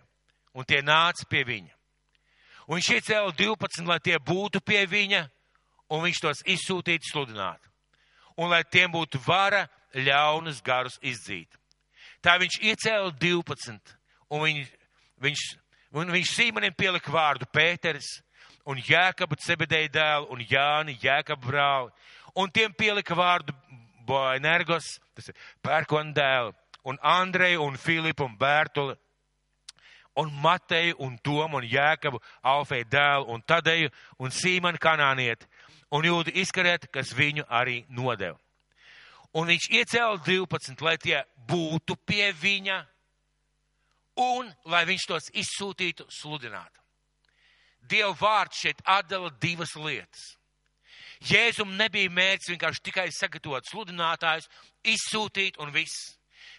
un 0.55 0.67
tie 0.67 0.83
nāca 0.83 1.27
pie 1.29 1.43
viņa. 1.47 1.75
Un 2.69 2.79
viņš 2.79 2.91
iecēla 2.97 3.35
12, 3.39 3.87
lai 3.87 3.99
tie 3.99 4.19
būtu 4.19 4.63
pie 4.63 4.85
viņa, 4.87 5.25
un 5.91 6.05
viņš 6.07 6.21
tos 6.23 6.45
izsūtītu 6.47 7.11
sludināt. 7.11 7.59
Un 8.39 8.51
lai 8.51 8.63
tiem 8.65 8.93
būtu 8.95 9.21
vara 9.27 9.67
ļaunus 9.93 10.63
garus 10.65 10.99
izdzīt. 11.03 11.51
Tā 12.23 12.39
viņš 12.39 12.63
iecēla 12.63 13.11
12 13.19 13.99
un 14.33 14.45
viņ, 14.47 14.63
viņš, 15.23 15.45
un 16.01 16.13
viņš 16.15 16.33
Sīmanim 16.37 16.75
pielika 16.79 17.13
vārdu 17.13 17.49
Pēteris 17.53 18.15
un 18.69 18.81
Jēkabu 18.81 19.37
Cebedēja 19.43 19.93
dēlu 19.93 20.33
un 20.33 20.43
Jāni 20.49 20.97
Jēkabu 21.03 21.51
brāli, 21.51 21.93
un 22.39 22.51
tiem 22.51 22.73
pielika 22.73 23.17
vārdu 23.19 23.55
Boenergos, 24.07 24.97
tas 25.15 25.31
ir 25.31 25.39
pērkona 25.63 26.15
dēlu, 26.17 26.55
un 26.89 26.99
Andreju 27.03 27.63
un 27.63 27.79
Filipu 27.79 28.27
un 28.27 28.37
Bērtuli, 28.39 28.97
un 30.17 30.33
Mateju 30.43 30.97
un 30.99 31.19
Tomu 31.19 31.61
un 31.61 31.67
Jēkabu 31.69 32.21
Alfeju 32.43 32.89
dēlu 32.91 33.29
un 33.33 33.43
Tadeju 33.47 33.91
un 34.19 34.31
Sīmanu 34.31 34.81
kanānieti. 34.83 35.49
Un 35.93 36.07
Jūdu 36.09 36.33
izkariet, 36.41 36.87
kas 36.93 37.13
viņu 37.13 37.45
arī 37.53 37.83
nodeva. 37.89 38.39
Un 39.37 39.49
viņš 39.49 39.69
iecēla 39.73 40.21
12, 40.25 40.81
lai 40.85 40.97
tie 41.01 41.23
būtu 41.49 41.97
pie 42.05 42.33
viņa 42.33 42.79
un 44.21 44.53
lai 44.69 44.85
viņš 44.89 45.09
tos 45.09 45.31
izsūtītu 45.33 46.07
sludināt. 46.13 46.73
Dieva 47.83 48.13
vārds 48.19 48.61
šeit 48.63 48.83
atdala 48.87 49.33
divas 49.43 49.75
lietas. 49.77 50.37
Jēzum 51.23 51.77
nebija 51.79 52.11
mērķis 52.11 52.51
vienkārši 52.51 52.83
tikai 52.83 53.09
sagatavot 53.15 53.67
sludinātājus, 53.71 54.49
izsūtīt 54.83 55.59
un 55.63 55.71
viss. 55.75 56.17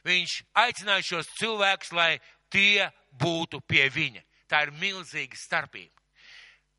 Viņš 0.08 0.38
aicināja 0.60 1.04
šos 1.04 1.32
cilvēkus, 1.39 1.92
lai 1.92 2.20
tie 2.52 2.89
būtu 3.20 3.60
pie 3.68 3.89
viņa. 3.92 4.24
Tā 4.48 4.66
ir 4.66 4.74
milzīga 4.80 5.39
starpība. 5.39 5.92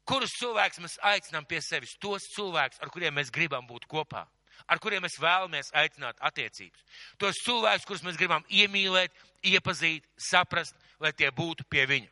Kurus 0.05 0.37
cilvēkus 0.37 0.81
mēs 0.85 0.97
aicinām 1.01 1.47
pie 1.49 1.61
sevis? 1.65 1.97
Tos 2.01 2.27
cilvēkus, 2.35 2.81
ar 2.81 2.93
kuriem 2.93 3.17
mēs 3.17 3.33
gribam 3.33 3.67
būt 3.69 3.87
kopā 3.89 4.27
ar 4.69 4.81
kuriem 4.83 5.05
mēs 5.05 5.19
vēlamies 5.21 5.73
aicināt 5.77 6.19
attiecības. 6.25 6.83
Tos 7.21 7.41
cilvēkus, 7.45 7.87
kurus 7.89 8.05
mēs 8.07 8.19
gribam 8.21 8.45
iemīlēt, 8.49 9.13
iepazīt, 9.45 10.07
saprast, 10.17 10.77
lai 11.01 11.13
tie 11.13 11.31
būtu 11.35 11.67
pie 11.71 11.87
viņa. 11.91 12.11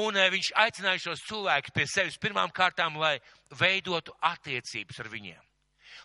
Un 0.00 0.16
eh, 0.16 0.28
viņš 0.30 0.52
aicināja 0.62 1.02
šos 1.02 1.24
cilvēkus 1.26 1.74
pie 1.74 1.86
sevis 1.90 2.18
pirmām 2.22 2.52
kārtām, 2.54 2.98
lai 3.00 3.16
veidotu 3.58 4.14
attiecības 4.22 5.00
ar 5.02 5.10
viņiem. 5.10 5.40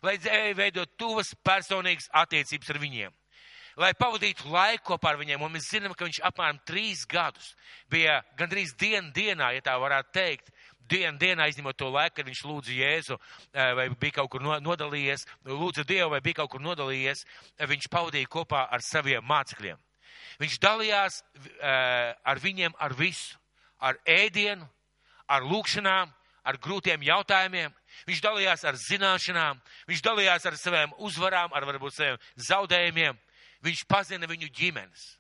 Lai 0.03 0.17
veidot 0.57 0.89
tuvas 0.97 1.29
personīgas 1.45 2.09
attiecības 2.11 2.73
ar 2.73 2.81
viņiem. 2.81 3.13
Lai 3.77 3.91
pavadītu 3.99 4.47
laiku 4.49 4.93
kopā 4.93 5.11
ar 5.11 5.19
viņiem, 5.19 5.41
un 5.43 5.51
mēs 5.51 5.67
zinām, 5.67 5.93
ka 5.93 6.07
viņš 6.07 6.21
apmēram 6.29 6.61
trīs 6.67 7.03
gadus 7.11 7.51
bija 7.91 8.21
gandrīz 8.39 8.71
dien 8.79 9.11
dienā, 9.13 9.51
ja 9.51 9.63
tā 9.65 9.75
varētu 9.79 10.13
teikt, 10.15 10.51
dienu 10.89 11.17
dienā, 11.21 11.48
izņemot 11.50 11.78
to 11.78 11.89
laiku, 11.89 12.17
kad 12.19 12.30
viņš 12.30 12.41
lūdza 12.45 12.76
Jēzu, 12.76 13.17
eh, 13.54 13.74
vai 13.74 13.89
bija 13.89 14.19
kaut 14.21 14.30
kur 14.32 14.41
nodalījies, 14.41 15.26
lūdza 15.45 15.86
Dievu, 15.86 16.10
vai 16.12 16.21
bija 16.21 16.41
kaut 16.41 16.52
kur 16.52 16.62
nodalījies, 16.62 17.26
eh, 17.58 17.65
viņš 17.65 17.89
pavadīja 17.89 18.28
kopā 18.28 18.67
ar 18.71 18.80
saviem 18.80 19.24
mācekļiem. 19.24 19.78
Viņš 20.39 20.60
dalījās 20.60 21.24
eh, 21.62 22.13
ar 22.24 22.39
viņiem 22.39 22.74
ar 22.80 22.93
visu, 22.93 23.38
ar 23.80 23.95
ēdienu, 24.06 24.67
ar 25.28 25.41
lūkšanām, 25.41 26.13
ar 26.45 26.58
grūtiem 26.58 27.02
jautājumiem. 27.02 27.74
Viņš 28.06 28.21
dalījās 28.21 28.63
ar 28.67 28.78
zināšanām, 28.78 29.62
viņš 29.88 30.02
dalījās 30.02 30.45
ar 30.45 30.58
saviem 30.58 30.93
uzvarām, 30.98 31.54
ar 31.54 31.65
varbūt 31.65 31.93
saviem 31.93 32.17
zaudējumiem. 32.38 33.17
Viņš 33.65 33.86
pazina 33.89 34.28
viņu 34.30 34.52
ģimenes. 34.54 35.15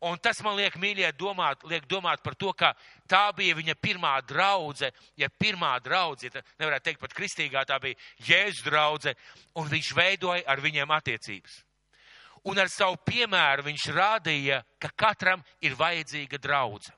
Un 0.00 0.16
tas 0.16 0.38
man 0.40 0.56
liek, 0.56 0.78
mīļie, 0.80 1.10
domāt, 1.12 1.60
liek 1.68 1.84
domāt 1.84 2.22
par 2.24 2.32
to, 2.40 2.54
ka 2.56 2.70
tā 3.08 3.26
bija 3.36 3.52
viņa 3.58 3.74
pirmā 3.76 4.14
draudze, 4.24 4.88
ja 5.20 5.28
pirmā 5.28 5.74
draudze, 5.84 6.30
ja 6.30 6.40
nevarētu 6.62 6.86
teikt 6.86 7.00
pat 7.02 7.16
kristīgā, 7.18 7.66
tā 7.68 7.76
bija 7.82 7.98
Jēzus 8.24 8.64
draudze, 8.64 9.12
un 9.60 9.68
viņš 9.68 9.90
veidoja 9.98 10.46
ar 10.48 10.62
viņiem 10.64 10.94
attiecības. 10.96 11.58
Un 12.48 12.62
ar 12.62 12.70
savu 12.72 12.96
piemēru 13.04 13.66
viņš 13.66 13.84
rādīja, 13.92 14.62
ka 14.80 14.88
katram 14.96 15.44
ir 15.60 15.76
vajadzīga 15.76 16.40
draudze. 16.40 16.94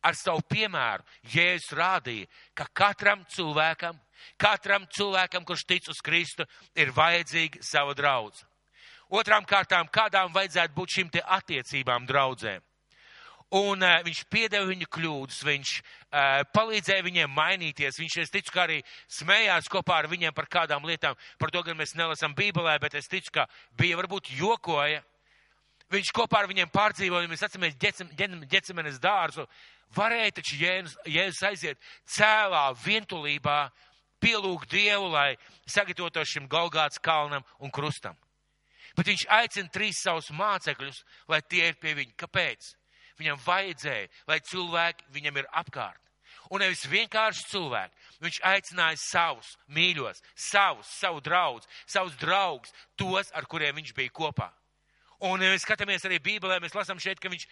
Ar 0.00 0.16
savu 0.16 0.40
piemēru 0.48 1.04
Jēzus 1.28 1.74
rādīja, 1.76 2.30
ka 2.56 2.70
katram 2.72 3.26
cilvēkam, 3.36 4.00
katram 4.40 4.88
cilvēkam, 4.96 5.44
kurš 5.44 5.66
tic 5.68 5.92
uz 5.92 6.00
Kristu, 6.00 6.48
ir 6.72 6.96
vajadzīga 6.96 7.60
sava 7.60 7.92
draudze. 7.92 8.48
Otrām 9.12 9.44
kārtām, 9.44 9.90
kādām 9.92 10.32
vajadzētu 10.32 10.72
būt 10.72 10.94
šīm 10.96 11.10
te 11.12 11.20
attiecībām 11.20 12.06
draudzēm. 12.08 12.62
Un 13.52 13.84
uh, 13.84 13.98
viņš 14.06 14.22
piedeva 14.32 14.64
viņu 14.64 14.86
kļūdas, 14.88 15.42
viņš 15.44 15.72
uh, 15.76 16.40
palīdzēja 16.56 17.04
viņiem 17.04 17.34
mainīties. 17.36 17.98
Viņš, 18.00 18.16
es 18.22 18.32
ticu, 18.32 18.54
ka 18.54 18.62
arī 18.64 18.78
smējās 19.12 19.68
kopā 19.68 19.98
ar 20.00 20.08
viņiem 20.08 20.32
par 20.32 20.48
kādām 20.48 20.88
lietām. 20.88 21.18
Par 21.36 21.52
to 21.52 21.60
gan 21.66 21.76
mēs 21.76 21.92
nelasām 21.98 22.32
Bībelē, 22.38 22.78
bet 22.80 22.96
es 22.96 23.10
ticu, 23.12 23.34
ka 23.36 23.44
bija 23.76 24.00
varbūt 24.00 24.32
jokoja. 24.38 25.04
Viņš 25.92 26.14
kopā 26.16 26.40
ar 26.40 26.48
viņiem 26.48 26.72
pārdzīvoja, 26.72 27.28
mēs 27.28 27.44
atceramies 27.44 27.76
ģecemenes 28.48 28.96
dārzu. 29.02 29.44
Varēja 29.92 30.38
taču 30.40 30.56
Jēzus, 30.56 30.96
Jēzus 31.04 31.44
aiziet 31.50 31.88
cēlā 32.08 32.70
vientulībā, 32.80 33.66
pielūgt 34.24 34.72
Dievu, 34.72 35.12
lai 35.12 35.34
sagatavotos 35.68 36.32
šim 36.32 36.48
Golgāts 36.48 37.02
kalnam 37.02 37.44
un 37.60 37.68
krustam. 37.68 38.16
Bet 38.96 39.08
viņš 39.08 39.26
aicina 39.32 39.72
trīs 39.72 40.02
savus 40.04 40.30
mācekļus, 40.36 41.02
lai 41.28 41.40
tie 41.48 41.66
ir 41.70 41.78
pie 41.80 41.94
viņa. 41.96 42.14
Kāpēc? 42.20 42.72
Viņam 43.20 43.40
vajadzēja, 43.44 44.08
lai 44.28 44.40
cilvēki 44.48 45.12
viņam 45.14 45.38
ir 45.40 45.48
apkārt. 45.62 46.00
Un 46.52 46.60
nevis 46.60 46.84
vienkārši 46.88 47.46
cilvēki. 47.48 47.94
Viņš 48.24 48.40
aicināja 48.44 48.98
savus 49.00 49.54
mīļos, 49.72 50.20
savus, 50.36 50.88
savu 50.98 51.22
draugu, 51.24 51.64
savus 51.86 52.16
draugus, 52.20 52.72
tos, 52.96 53.30
ar 53.32 53.48
kuriem 53.48 53.78
viņš 53.80 53.94
bija 53.96 54.12
kopā. 54.12 54.50
Un 55.22 55.42
ja 55.42 55.52
mēs 55.52 55.64
skatāmies 55.64 56.04
arī 56.08 56.18
Bībelē, 56.20 56.58
mēs 56.60 56.74
lasām 56.74 57.00
šeit, 57.00 57.20
ka 57.22 57.30
viņš, 57.30 57.46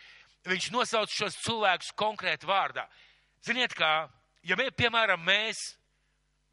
viņš 0.50 0.70
nosauc 0.74 1.12
šos 1.14 1.38
cilvēkus 1.44 1.92
konkrēti 1.96 2.48
vārdā. 2.48 2.88
Ziniet, 3.46 3.76
kā, 3.78 4.08
ja 4.44 4.56
mēs, 4.58 4.74
piemēram, 4.76 5.22
mēs 5.22 5.60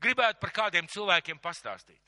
gribētu 0.04 0.40
par 0.44 0.54
kādiem 0.56 0.88
cilvēkiem 0.92 1.42
pastāstīt. 1.44 2.00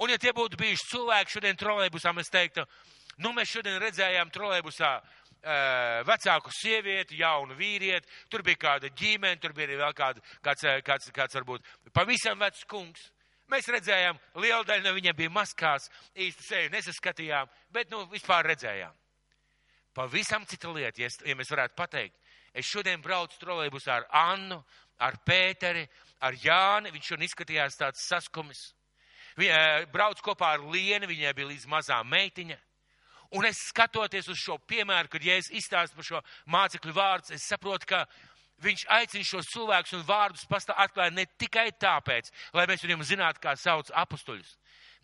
Un 0.00 0.10
ja 0.12 0.18
tie 0.20 0.32
būtu 0.32 0.56
bijuši 0.60 0.88
cilvēki 0.94 1.36
šodien 1.36 1.58
trolēbusā, 1.60 2.12
mēs 2.16 2.32
teiktu, 2.32 2.64
nu 3.20 3.34
mēs 3.36 3.50
šodien 3.52 3.80
redzējām 3.82 4.30
trolēbusā 4.32 4.94
vecāku 5.40 6.52
sievieti, 6.52 7.20
jaunu 7.20 7.54
vīrieti, 7.56 8.08
tur 8.28 8.42
bija 8.44 8.60
kāda 8.60 8.90
ģimene, 8.92 9.40
tur 9.40 9.54
bija 9.56 9.70
arī 9.70 9.78
vēl 9.80 9.94
kāda, 9.96 10.20
kāds, 10.44 10.66
kāds, 10.84 11.10
kāds 11.16 11.38
varbūt 11.38 11.68
pavisam 11.92 12.38
vecs 12.38 12.64
kungs. 12.68 13.10
Mēs 13.50 13.66
redzējām, 13.66 14.18
liela 14.38 14.62
daļa 14.64 14.84
no 14.84 14.92
viņiem 14.94 15.16
bija 15.16 15.30
maskās, 15.34 15.88
īsti 16.14 16.44
seju 16.46 16.70
nesaskatījām, 16.70 17.48
bet, 17.72 17.90
nu, 17.90 18.04
vispār 18.12 18.46
redzējām. 18.46 18.92
Pavisam 19.96 20.44
cita 20.46 20.70
lieta, 20.70 21.02
ja, 21.02 21.08
ja 21.26 21.34
mēs 21.34 21.50
varētu 21.50 21.74
pateikt. 21.74 22.14
Es 22.54 22.68
šodien 22.68 23.02
braucu 23.02 23.40
trolēbusā 23.40 23.96
ar 23.96 24.06
Annu, 24.20 24.60
ar 25.02 25.18
Pēteri, 25.26 25.82
ar 26.22 26.36
Jāni, 26.38 26.92
viņš 26.94 27.10
šodien 27.10 27.26
izskatījās 27.26 27.78
tāds 27.80 28.06
saskumis. 28.06 28.68
Viņa 29.40 29.60
brauc 29.92 30.20
kopā 30.24 30.54
ar 30.56 30.66
Lienu, 30.68 31.08
viņai 31.08 31.32
bija 31.36 31.48
līdz 31.52 31.68
mazā 31.70 32.00
meitiņa. 32.04 32.58
Un 33.38 33.46
es 33.46 33.60
skatoties 33.68 34.26
uz 34.28 34.40
šo 34.42 34.56
piemēru, 34.68 35.08
kad 35.12 35.22
Jēzus 35.22 35.54
izstāsta 35.54 35.94
par 35.94 36.06
šo 36.06 36.20
mācekļu 36.50 36.94
vārdus, 36.96 37.36
es 37.36 37.46
saprotu, 37.46 37.86
ka 37.86 38.02
viņš 38.64 38.84
aicina 38.90 39.26
šos 39.26 39.50
cilvēkus 39.52 39.94
un 39.96 40.02
vārdus 40.08 40.46
atklāt 40.50 41.14
ne 41.14 41.26
tikai 41.38 41.70
tāpēc, 41.70 42.30
lai 42.52 42.66
mēs 42.66 42.82
viņiem 42.84 43.06
zinātu, 43.06 43.40
kā 43.40 43.54
sauc 43.56 43.92
apustuļus, 43.94 44.56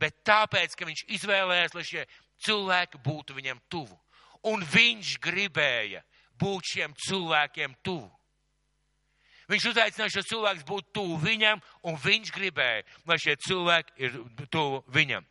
bet 0.02 0.18
tāpēc, 0.26 0.74
ka 0.74 0.88
viņš 0.88 1.04
izvēlējās, 1.18 1.76
lai 1.78 1.86
šie 1.86 2.04
cilvēki 2.44 3.00
būtu 3.06 3.38
viņam 3.38 3.62
tuvu. 3.70 3.96
Un 4.50 4.62
viņš 4.62 5.16
gribēja 5.22 6.02
būt 6.38 6.74
šiem 6.74 6.94
cilvēkiem 7.06 7.78
tuvu. 7.82 8.10
Viņš 9.46 9.68
uzaicināja 9.70 10.14
šos 10.16 10.28
cilvēkus 10.30 10.66
būt 10.66 10.90
tuvu 10.96 11.16
viņam, 11.22 11.62
un 11.86 11.98
viņš 12.02 12.32
gribēja, 12.34 12.82
lai 13.06 13.18
šie 13.22 13.36
cilvēki 13.46 13.94
ir 14.02 14.18
tuvu 14.50 14.82
viņam. 14.94 15.26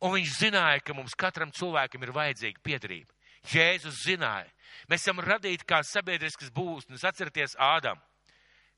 Un 0.00 0.14
viņš 0.16 0.36
zināja, 0.40 0.82
ka 0.82 0.96
mums 0.96 1.14
katram 1.14 1.52
cilvēkam 1.54 2.02
ir 2.02 2.14
vajadzīga 2.16 2.62
piedarība. 2.64 3.14
Jēzus 3.50 4.02
zināja. 4.04 4.48
Mēs 4.88 5.04
esam 5.04 5.20
radīti 5.22 5.66
kā 5.68 5.80
sabiedriskas 5.86 6.50
būsnes. 6.52 7.04
Atcerieties 7.06 7.56
Ādam. 7.60 8.00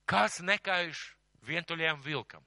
Kas 0.07 0.41
nekaiš 0.43 1.01
vientuļiem 1.47 2.03
vilkam? 2.03 2.43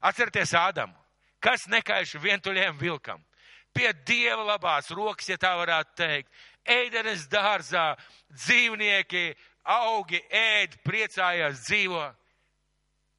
Atcerieties 0.00 0.54
Ādamu. 0.54 0.94
Kas 1.42 1.66
nekaiš 1.70 2.16
vientuļiem 2.22 2.78
vilkam? 2.78 3.22
Pie 3.74 3.90
Dieva 4.06 4.44
labās 4.46 4.90
rokas, 4.94 5.28
ja 5.28 5.36
tā 5.38 5.52
varētu 5.58 5.94
teikt. 5.98 6.30
Eidenes 6.68 7.26
dārzā 7.30 7.92
dzīvnieki, 8.32 9.34
augi, 9.68 10.20
ēd, 10.32 10.78
priecājās, 10.86 11.64
dzīvo. 11.68 12.02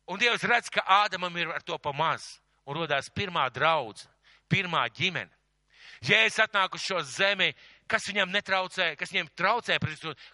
Un 0.10 0.22
Dievs 0.22 0.46
redz, 0.50 0.72
ka 0.74 0.82
Ādamam 1.04 1.36
ir 1.38 1.52
ar 1.54 1.62
to 1.62 1.78
pamaz 1.78 2.40
un 2.66 2.78
rodās 2.80 3.10
pirmā 3.14 3.46
draudz, 3.54 4.08
pirmā 4.50 4.88
ģimene. 4.94 5.30
Jēzus 6.06 6.40
atnāk 6.46 6.78
uz 6.78 6.84
šo 6.86 7.02
zemi, 7.04 7.50
kas 7.90 8.06
viņam 8.08 8.32
netraucē, 8.32 8.94
kas 8.96 9.12
viņam 9.12 9.28
traucē, 9.36 9.76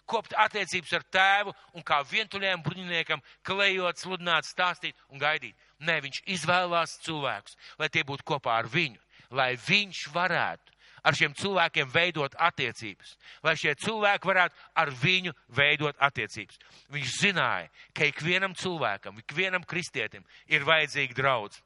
kopt 0.06 0.36
attiecības 0.38 0.92
ar 0.94 1.06
tēvu 1.16 1.54
un 1.74 1.82
kā 1.82 1.98
vientuļiem 2.06 2.62
bruņiniekam 2.62 3.24
klejot, 3.42 3.98
sludināt, 3.98 4.46
stāstīt 4.46 4.94
un 5.10 5.18
gaidīt. 5.18 5.56
Nē, 5.82 5.98
viņš 6.04 6.22
izvēlās 6.36 7.00
cilvēkus, 7.02 7.58
lai 7.80 7.90
tie 7.90 8.04
būtu 8.06 8.24
kopā 8.30 8.60
ar 8.60 8.70
viņu, 8.70 9.00
lai 9.34 9.56
viņš 9.58 10.06
varētu 10.14 10.75
ar 11.06 11.14
šiem 11.14 11.34
cilvēkiem 11.38 11.90
veidot 11.92 12.34
attiecības, 12.48 13.14
lai 13.46 13.54
šie 13.58 13.76
cilvēki 13.78 14.26
varētu 14.26 14.64
ar 14.82 14.90
viņu 14.90 15.32
veidot 15.54 15.98
attiecības. 16.02 16.58
Viņš 16.92 17.18
zināja, 17.22 17.70
ka 17.94 18.08
ikvienam 18.10 18.56
cilvēkam, 18.58 19.20
ikvienam 19.22 19.66
kristietim 19.68 20.26
ir 20.50 20.66
vajadzīga 20.66 21.16
draudz. 21.18 21.60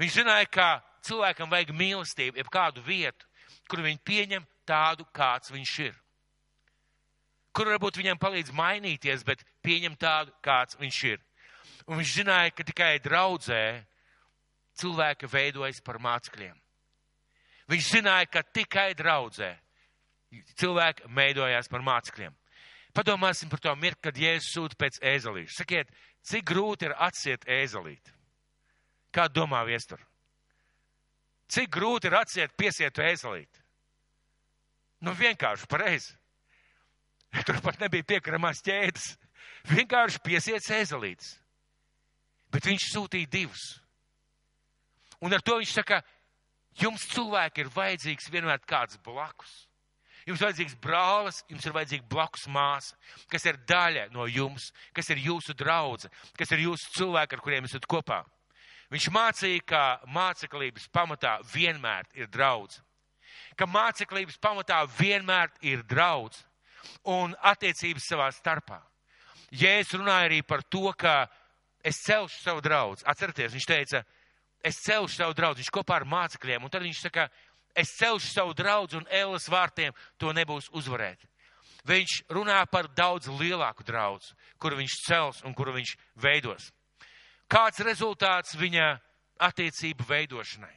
Viņš 0.00 0.20
zināja, 0.22 0.48
ka 0.48 0.68
cilvēkam 1.06 1.50
vajag 1.52 1.74
mīlestību, 1.76 2.40
jeb 2.40 2.52
kādu 2.52 2.84
vietu, 2.86 3.28
kur 3.68 3.84
viņi 3.84 4.00
pieņem 4.06 4.46
tādu, 4.68 5.04
kāds 5.12 5.52
viņš 5.52 5.74
ir. 5.90 5.98
Kur 7.52 7.68
varbūt 7.72 7.98
viņam 7.98 8.18
palīdz 8.22 8.54
mainīties, 8.54 9.26
bet 9.26 9.42
pieņem 9.66 9.96
tādu, 10.00 10.32
kāds 10.44 10.78
viņš 10.80 11.02
ir. 11.10 11.20
Un 11.90 11.98
viņš 11.98 12.16
zināja, 12.20 12.54
ka 12.54 12.64
tikai 12.64 12.94
draudzē 13.02 13.62
cilvēki 14.80 15.28
veidojas 15.28 15.82
par 15.84 15.98
mācekļiem. 16.02 16.54
Viņš 17.70 17.90
zināja, 17.94 18.26
ka 18.26 18.42
tikai 18.42 18.92
draudzē 18.98 19.54
cilvēki 20.58 21.10
veidojās 21.14 21.68
par 21.70 21.84
mācekļiem. 21.86 22.34
Padomāsim 22.94 23.50
par 23.50 23.62
to 23.62 23.74
mirkli, 23.78 24.02
kad 24.08 24.18
Jēzus 24.18 24.50
sūta 24.54 24.78
pēc 24.78 24.98
ēzelīša. 25.06 25.54
Sakiet, 25.60 25.90
cik 26.26 26.46
grūti 26.50 26.88
ir 26.88 26.96
atsiet 26.98 27.46
ēzelīti? 27.46 28.14
Kā 29.14 29.28
domā 29.30 29.62
viestur? 29.66 30.02
Cik 31.50 31.70
grūti 31.74 32.10
ir 32.10 32.18
atsiet 32.18 32.54
piesietu 32.58 33.02
ēzelīti? 33.02 33.62
Nu, 35.06 35.14
vienkārši 35.16 35.68
pareizi. 35.70 36.14
Tur 37.46 37.60
pat 37.62 37.80
nebija 37.82 38.06
piekaramās 38.06 38.62
ķēdes. 38.66 39.12
Vienkārši 39.70 40.22
piesiets 40.24 40.70
ēzelītis. 40.74 41.34
Bet 42.50 42.66
viņš 42.66 42.88
sūtīja 42.90 43.30
divus. 43.30 43.64
Un 45.22 45.34
ar 45.36 45.42
to 45.44 45.58
viņš 45.60 45.74
saka, 45.78 46.00
jums 46.78 47.06
cilvēki 47.10 47.64
ir 47.64 47.72
vajadzīgs 47.74 48.30
vienmēr 48.32 48.62
kāds 48.68 48.98
blakus. 49.04 49.66
Jums 50.28 50.42
vajadzīgs 50.44 50.76
brālis, 50.82 51.40
jums 51.48 51.64
ir 51.66 51.74
vajadzīga 51.74 52.04
blakus 52.10 52.44
māsa, 52.52 52.96
kas 53.32 53.46
ir 53.48 53.58
daļa 53.66 54.10
no 54.12 54.26
jums, 54.28 54.68
kas 54.94 55.08
ir 55.10 55.22
jūsu 55.24 55.56
draudze, 55.56 56.10
kas 56.36 56.52
ir 56.52 56.66
jūsu 56.66 56.92
cilvēki, 56.98 57.36
ar 57.36 57.42
kuriem 57.44 57.66
esat 57.66 57.88
kopā. 57.88 58.20
Viņš 58.90 59.08
mācīja, 59.14 59.64
ka 59.64 59.82
māceklības 60.10 60.88
pamatā 60.92 61.38
vienmēr 61.54 62.08
ir 62.18 62.28
draudz. 62.28 62.80
Ka 63.56 63.66
māceklības 63.70 64.38
pamatā 64.42 64.82
vienmēr 64.98 65.52
ir 65.62 65.84
draudz 65.86 66.42
un 67.08 67.34
attiecības 67.46 68.08
savā 68.10 68.30
starpā. 68.34 68.80
Jēzus 69.50 69.98
runāja 69.98 70.28
arī 70.28 70.40
par 70.46 70.62
to, 70.62 70.90
ka 70.98 71.28
es 71.82 72.02
celšu 72.04 72.42
savu 72.42 72.62
draugu. 72.62 73.00
Atcerieties, 73.08 73.54
viņš 73.54 73.66
teica, 73.66 74.02
es 74.64 74.80
celšu 74.84 75.16
savu 75.16 75.36
draugu. 75.36 75.60
Viņš 75.60 75.72
kopā 75.74 76.00
ar 76.00 76.06
mācekļiem, 76.08 76.64
un 76.64 76.72
tad 76.72 76.84
viņš 76.84 77.02
saka, 77.06 77.28
es 77.74 77.92
celšu 77.98 78.32
savu 78.32 78.54
draugu, 78.56 79.00
un 79.00 79.08
ēlas 79.10 79.48
vārtiem 79.50 79.94
to 80.20 80.32
nebūs 80.36 80.70
uzvarēt. 80.76 81.22
Viņš 81.88 82.16
runā 82.28 82.60
par 82.68 82.90
daudz 82.92 83.30
lielāku 83.32 83.84
draugu, 83.86 84.34
kuru 84.60 84.80
viņš 84.82 84.98
cels 85.06 85.40
un 85.48 85.54
kuru 85.56 85.72
viņš 85.78 85.94
veidos. 86.20 86.68
Kāds 87.50 87.80
rezultāts 87.82 88.54
viņa 88.58 88.92
attiecību 89.40 90.04
veidošanai? 90.06 90.76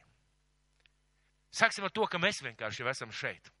Sāksim 1.54 1.84
ar 1.86 1.92
to, 1.94 2.06
ka 2.10 2.18
mēs 2.18 2.40
vienkārši 2.42 2.82
jau 2.82 2.88
esam 2.90 3.12
šeit. 3.14 3.52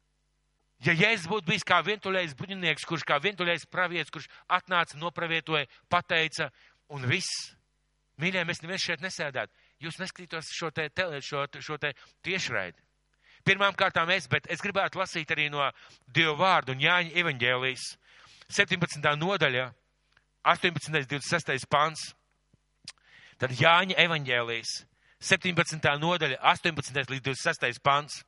Ja 0.82 0.92
Jēzus 0.96 1.28
būtu 1.30 1.46
bijis 1.52 1.64
kā 1.64 1.78
vientuļais 1.84 2.34
bruņinieks, 2.36 2.84
kurš 2.88 3.04
kā 3.06 3.20
vientuļais 3.22 3.68
pravietis, 3.70 4.10
kurš 4.12 4.26
atnāca, 4.50 4.98
nopravietoja, 4.98 5.68
pateica, 5.88 6.48
un 6.92 7.06
viss, 7.08 7.52
mīļie, 8.20 8.42
mēs 8.48 8.64
neviens 8.64 8.82
šeit 8.82 9.04
nesēdētu. 9.04 9.54
Jūs 9.84 10.00
neskatītos 10.00 10.48
šo 10.56 10.70
te, 10.74 10.88
tele, 10.90 11.20
šo, 11.24 11.44
šo 11.60 11.78
te 11.80 11.92
tiešraidi. 12.24 12.80
Pirmām 13.44 13.76
kārtām 13.76 14.08
es, 14.14 14.26
bet 14.30 14.46
es 14.48 14.62
gribētu 14.64 14.98
lasīt 14.98 15.30
arī 15.34 15.50
no 15.52 15.66
Dieva 16.08 16.34
vārdu 16.38 16.72
un 16.72 16.80
Jāņa 16.80 17.12
evaņģēlijas 17.20 17.84
17. 18.48 19.04
nodaļa, 19.20 19.68
18. 20.44 21.04
26. 21.10 21.68
pants. 21.68 22.12
Tad 23.40 23.52
Jāņa 23.58 23.98
evaņģēlijas 24.06 24.72
17. 25.24 25.92
nodaļa, 26.00 26.40
18. 26.40 27.04
līdz 27.12 27.24
26. 27.28 27.80
pants. 27.84 28.22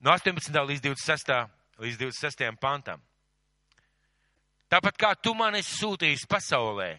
No 0.00 0.14
18. 0.14 0.54
līdz 0.70 0.86
26. 0.86 1.34
līdz 1.82 2.00
26. 2.06 2.46
pantam. 2.62 3.02
Tāpat 4.70 4.98
kā 5.02 5.14
tu 5.18 5.34
man 5.34 5.56
esi 5.58 5.80
sūtījis 5.80 6.28
pasaulē, 6.30 6.92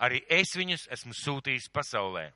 arī 0.00 0.22
es 0.32 0.54
viņus 0.56 0.88
esmu 0.96 1.12
sūtījis 1.12 1.68
pasaulē. 1.72 2.30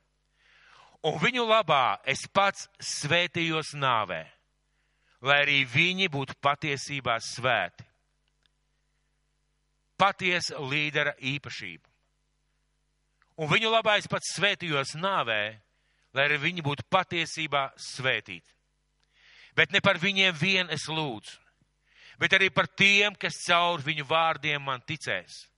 Un 1.03 1.17
viņu 1.19 1.43
labā 1.43 1.99
es 2.07 2.21
pats 2.31 2.69
svētījos 2.79 3.73
nāvē, 3.75 4.21
lai 5.27 5.39
arī 5.43 5.63
viņi 5.67 6.07
būtu 6.11 6.37
patiesībā 6.39 7.17
svēti. 7.19 7.83
Patiesa 9.99 10.61
līdera 10.63 11.13
īpašība. 11.19 11.89
Un 13.43 13.49
viņu 13.51 13.71
labā 13.73 13.97
es 13.99 14.07
pats 14.07 14.31
svētījos 14.37 14.95
nāvē, 14.95 15.41
lai 16.13 16.25
arī 16.27 16.39
viņi 16.39 16.63
būtu 16.63 16.85
patiesībā 16.91 17.65
svētīti. 17.75 18.47
Bet 19.57 19.73
ne 19.73 19.81
par 19.83 19.99
viņiem 20.01 20.37
vien 20.39 20.71
es 20.73 20.87
lūdzu, 20.87 21.35
bet 22.21 22.33
arī 22.37 22.47
par 22.53 22.69
tiem, 22.71 23.15
kas 23.19 23.41
caur 23.43 23.83
viņu 23.83 24.05
vārdiem 24.07 24.63
man 24.63 24.81
ticēs. 24.87 25.49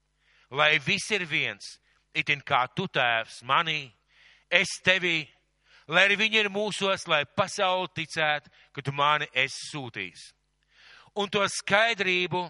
Lai 0.50 0.76
viss 0.82 1.10
ir 1.14 1.24
viens, 1.26 1.76
itin 2.14 2.42
kā 2.42 2.64
tu 2.74 2.86
tēvs 2.88 3.42
manī, 3.46 3.92
es 4.50 4.78
tevī, 4.84 5.26
lai 5.88 6.06
arī 6.06 6.18
viņi 6.18 6.40
ir 6.42 6.50
mūsos, 6.52 7.06
lai 7.10 7.24
pasauli 7.38 7.90
ticētu, 7.94 8.50
ka 8.74 8.82
tu 8.82 8.94
mani 8.94 9.28
esi 9.34 9.70
sūtījis. 9.70 10.30
Un 11.16 11.30
to 11.32 11.44
skaidrību, 11.48 12.42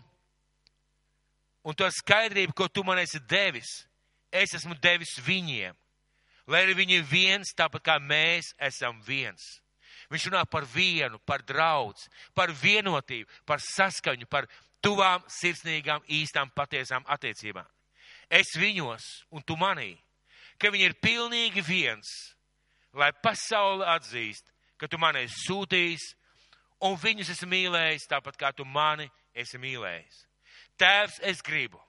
un 1.67 1.77
to 1.79 1.89
skaidrību, 2.01 2.55
ko 2.57 2.69
tu 2.69 2.83
man 2.87 2.99
esi 2.99 3.21
devis, 3.29 3.85
es 4.33 4.57
esmu 4.59 4.75
devis 4.83 5.17
viņiem, 5.27 5.77
lai 6.51 6.65
arī 6.65 6.75
viņi 6.81 6.99
ir 6.99 7.07
viens, 7.11 7.55
tāpat 7.55 7.85
kā 7.87 8.01
mēs 8.03 8.55
esam 8.59 8.99
viens. 9.07 9.61
Viņš 10.11 10.29
runā 10.31 10.45
par 10.47 10.67
vienu, 10.71 11.19
par 11.27 11.43
draudz, 11.43 12.07
par 12.35 12.53
vienotību, 12.55 13.27
par 13.47 13.63
saskaņu, 13.63 14.29
par 14.31 14.47
tuvām, 14.85 15.25
sirsnīgām, 15.31 16.05
īstām, 16.07 16.53
patiesām 16.55 17.07
attiecībām. 17.11 17.67
Es 18.31 18.55
viņos 18.59 19.07
un 19.35 19.43
tu 19.43 19.57
manī, 19.59 19.97
ka 20.59 20.71
viņi 20.71 20.89
ir 20.89 20.99
pilnīgi 21.03 21.63
viens, 21.67 22.36
lai 22.97 23.13
pasaule 23.23 23.87
atzīst, 23.97 24.49
ka 24.81 24.89
tu 24.89 24.99
mani 25.01 25.25
esi 25.27 25.47
sūtījis 25.47 26.07
un 26.89 26.97
viņus 27.01 27.33
esi 27.37 27.49
mīlējis 27.49 28.09
tāpat 28.11 28.39
kā 28.41 28.53
tu 28.57 28.65
mani 28.65 29.09
esi 29.37 29.61
mīlējis. 29.61 30.25
Tēvs, 30.81 31.21
es 31.25 31.41
gribu, 31.45 31.81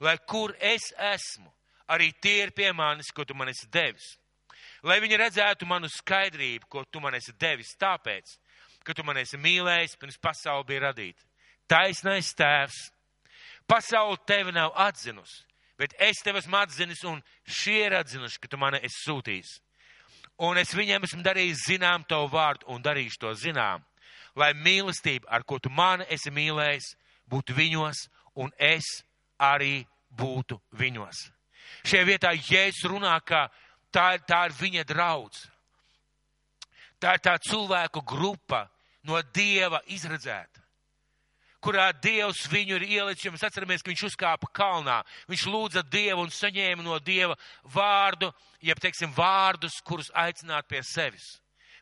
lai 0.00 0.16
kur 0.28 0.54
es 0.60 0.92
esmu, 0.96 1.50
arī 1.90 2.12
tie 2.22 2.42
ir 2.44 2.54
pie 2.56 2.70
manis, 2.72 3.12
ko 3.12 3.24
tu 3.24 3.36
man 3.36 3.50
esi 3.52 3.68
devis 3.72 4.14
lai 4.86 5.00
viņi 5.02 5.18
redzētu 5.20 5.68
manu 5.68 5.90
skaidrību, 5.92 6.68
ko 6.70 6.84
tu 6.88 7.02
man 7.02 7.16
esi 7.18 7.34
devis, 7.40 7.74
tāpēc, 7.80 8.36
ka 8.84 8.94
tu 8.96 9.04
man 9.04 9.20
esi 9.20 9.38
mīlējis, 9.40 9.98
pirms 10.00 10.18
pasauli 10.22 10.68
bija 10.72 10.86
radīta. 10.88 11.24
Taisnais 11.70 12.32
tēvs, 12.34 12.78
pasauli 13.68 14.18
tevi 14.26 14.54
nav 14.56 14.72
atzinusi, 14.88 15.44
bet 15.78 15.94
es 16.02 16.22
tevi 16.24 16.40
esmu 16.40 16.58
atzinis, 16.60 17.04
un 17.08 17.20
šie 17.46 17.84
ir 17.86 17.98
atzinuši, 18.00 18.40
ka 18.40 18.50
tu 18.50 18.60
mani 18.60 18.80
esi 18.84 19.04
sūtījis. 19.04 19.58
Un 20.40 20.56
es 20.56 20.72
viņiem 20.72 21.04
esmu 21.04 21.20
darījis 21.24 21.66
zinām 21.68 22.04
tavu 22.08 22.30
vārdu 22.32 22.70
un 22.72 22.80
darīšu 22.82 23.20
to 23.20 23.32
zinām, 23.36 23.82
lai 24.36 24.54
mīlestība, 24.56 25.28
ar 25.28 25.44
ko 25.44 25.58
tu 25.60 25.68
mani 25.68 26.06
esi 26.08 26.32
mīlējis, 26.32 26.94
būtu 27.28 27.54
viņos, 27.54 28.06
un 28.40 28.52
es 28.56 28.88
arī 29.36 29.84
būtu 30.16 30.56
viņos. 30.80 31.26
Šajā 31.84 32.06
vietā 32.08 32.32
Jēzus 32.34 32.88
runā, 32.88 33.14
ka 33.20 33.48
tā, 33.92 34.16
tā 34.26 34.46
ir 34.48 34.56
viņa 34.56 34.84
draudz. 34.88 35.44
Tā 37.00 37.14
ir 37.16 37.22
tā 37.24 37.36
cilvēku 37.40 38.02
grupa 38.04 38.66
no 39.08 39.20
Dieva 39.34 39.80
izredzēta, 39.88 40.60
kurā 41.64 41.90
Dievs 41.92 42.46
viņu 42.50 42.78
ir 42.78 42.86
ielicis, 42.88 43.24
jo 43.26 43.32
mēs 43.34 43.44
atceramies, 43.46 43.84
ka 43.84 43.92
viņš 43.92 44.04
uzkāpa 44.10 44.48
kalnā, 44.56 45.00
viņš 45.30 45.46
lūdza 45.52 45.84
Dievu 45.92 46.24
un 46.24 46.32
saņēma 46.34 46.84
no 46.84 46.98
Dieva 47.04 47.36
vārdu, 47.74 48.32
jeb, 48.64 48.80
teiksim, 48.82 49.12
vārdus, 49.16 49.80
kurus 49.84 50.10
aicināt 50.16 50.68
pie 50.70 50.82
sevis. 50.86 51.36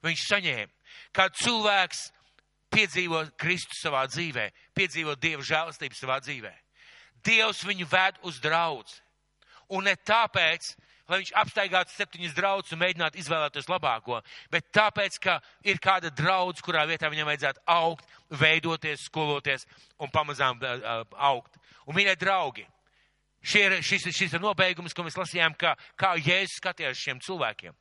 Viņš 0.04 0.24
saņēma, 0.28 0.94
kā 1.14 1.28
cilvēks 1.42 2.08
piedzīvo 2.74 3.24
Kristu 3.40 3.78
savā 3.78 4.04
dzīvē, 4.10 4.48
piedzīvo 4.76 5.16
Dieva 5.18 5.44
žēlastību 5.46 5.98
savā 5.98 6.18
dzīvē. 6.22 6.52
Dievs 7.24 7.64
viņu 7.66 7.88
ved 7.90 8.18
uz 8.26 8.38
draudzi. 8.42 9.00
Un 9.74 9.84
ne 9.84 9.94
tāpēc, 9.96 10.70
lai 11.08 11.20
viņš 11.22 11.32
apstaigātu 11.40 11.94
septiņas 11.94 12.36
draudzes 12.36 12.74
un 12.76 12.82
mēģinātu 12.82 13.20
izvēlēties 13.22 13.68
labāko, 13.70 14.20
bet 14.52 14.68
tāpēc, 14.76 15.18
ka 15.24 15.38
ir 15.64 15.80
kāda 15.82 16.10
draudz, 16.14 16.60
kurā 16.64 16.84
vietā 16.88 17.08
viņam 17.10 17.30
vajadzētu 17.30 17.64
augt, 17.74 18.08
veidoties, 18.28 19.06
skoloties 19.08 19.64
un 19.98 20.12
pamazām 20.12 20.60
uh, 20.60 21.04
augt. 21.16 21.56
Un, 21.86 21.96
mīļie 21.96 22.16
draugi, 22.20 22.66
ir, 23.56 23.78
šis, 23.82 24.10
šis 24.12 24.36
ir 24.36 24.44
nobeigums, 24.44 24.94
ko 24.94 25.06
mēs 25.06 25.16
lasījām, 25.16 25.56
kā, 25.58 25.74
kā 25.96 26.14
Jēzus 26.20 26.58
skatījās 26.60 27.00
šiem 27.00 27.22
cilvēkiem. 27.24 27.76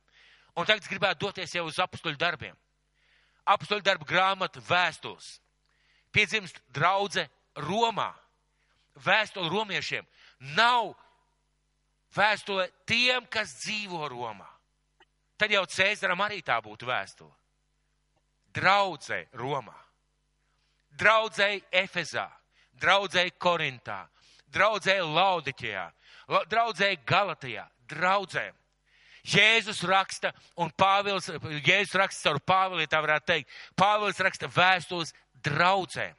Un 0.58 0.66
tagad 0.66 0.82
es 0.82 0.90
gribētu 0.90 1.26
doties 1.26 1.52
jau 1.54 1.66
uz 1.68 1.78
apstuļu 1.78 2.18
darbiem. 2.18 2.56
Apstuļu 3.48 3.84
darbu 3.84 4.08
grāmatu 4.08 4.60
vēstules. 4.68 5.36
Piedzimst 6.12 6.58
draudze 6.74 7.28
Romā. 7.60 8.10
Vēstuli 8.98 9.52
romiešiem 9.52 10.06
nav 10.56 10.96
vēstule 12.14 12.68
tiem, 12.88 13.26
kas 13.30 13.54
dzīvo 13.62 14.08
Romā. 14.10 14.48
Tad 15.38 15.52
jau 15.54 15.64
Cēzaram 15.70 16.20
arī 16.24 16.40
tā 16.42 16.58
būtu 16.62 16.88
vēstule. 16.88 17.34
Draudzē 18.58 19.26
Romā, 19.38 19.76
draudzē 20.98 21.50
Efezā, 21.70 22.26
draudzē 22.80 23.28
Korintā, 23.38 24.06
draudzē 24.50 24.98
Laudiķijā, 25.04 25.84
draudzē 26.50 26.94
Galatijā, 27.06 27.68
draudzē. 27.90 28.48
Jēzus 29.28 29.82
raksta, 29.84 30.32
un 30.56 30.70
Pāvils, 30.72 31.28
Jēzus 31.60 31.98
raksta 32.00 32.30
caur 32.30 32.40
Pāvili, 32.40 32.88
tā 32.88 33.02
varētu 33.04 33.28
teikt, 33.28 33.52
Pāvils 33.76 34.22
raksta 34.24 34.48
vēstules 34.48 35.12
draudzēm. 35.44 36.16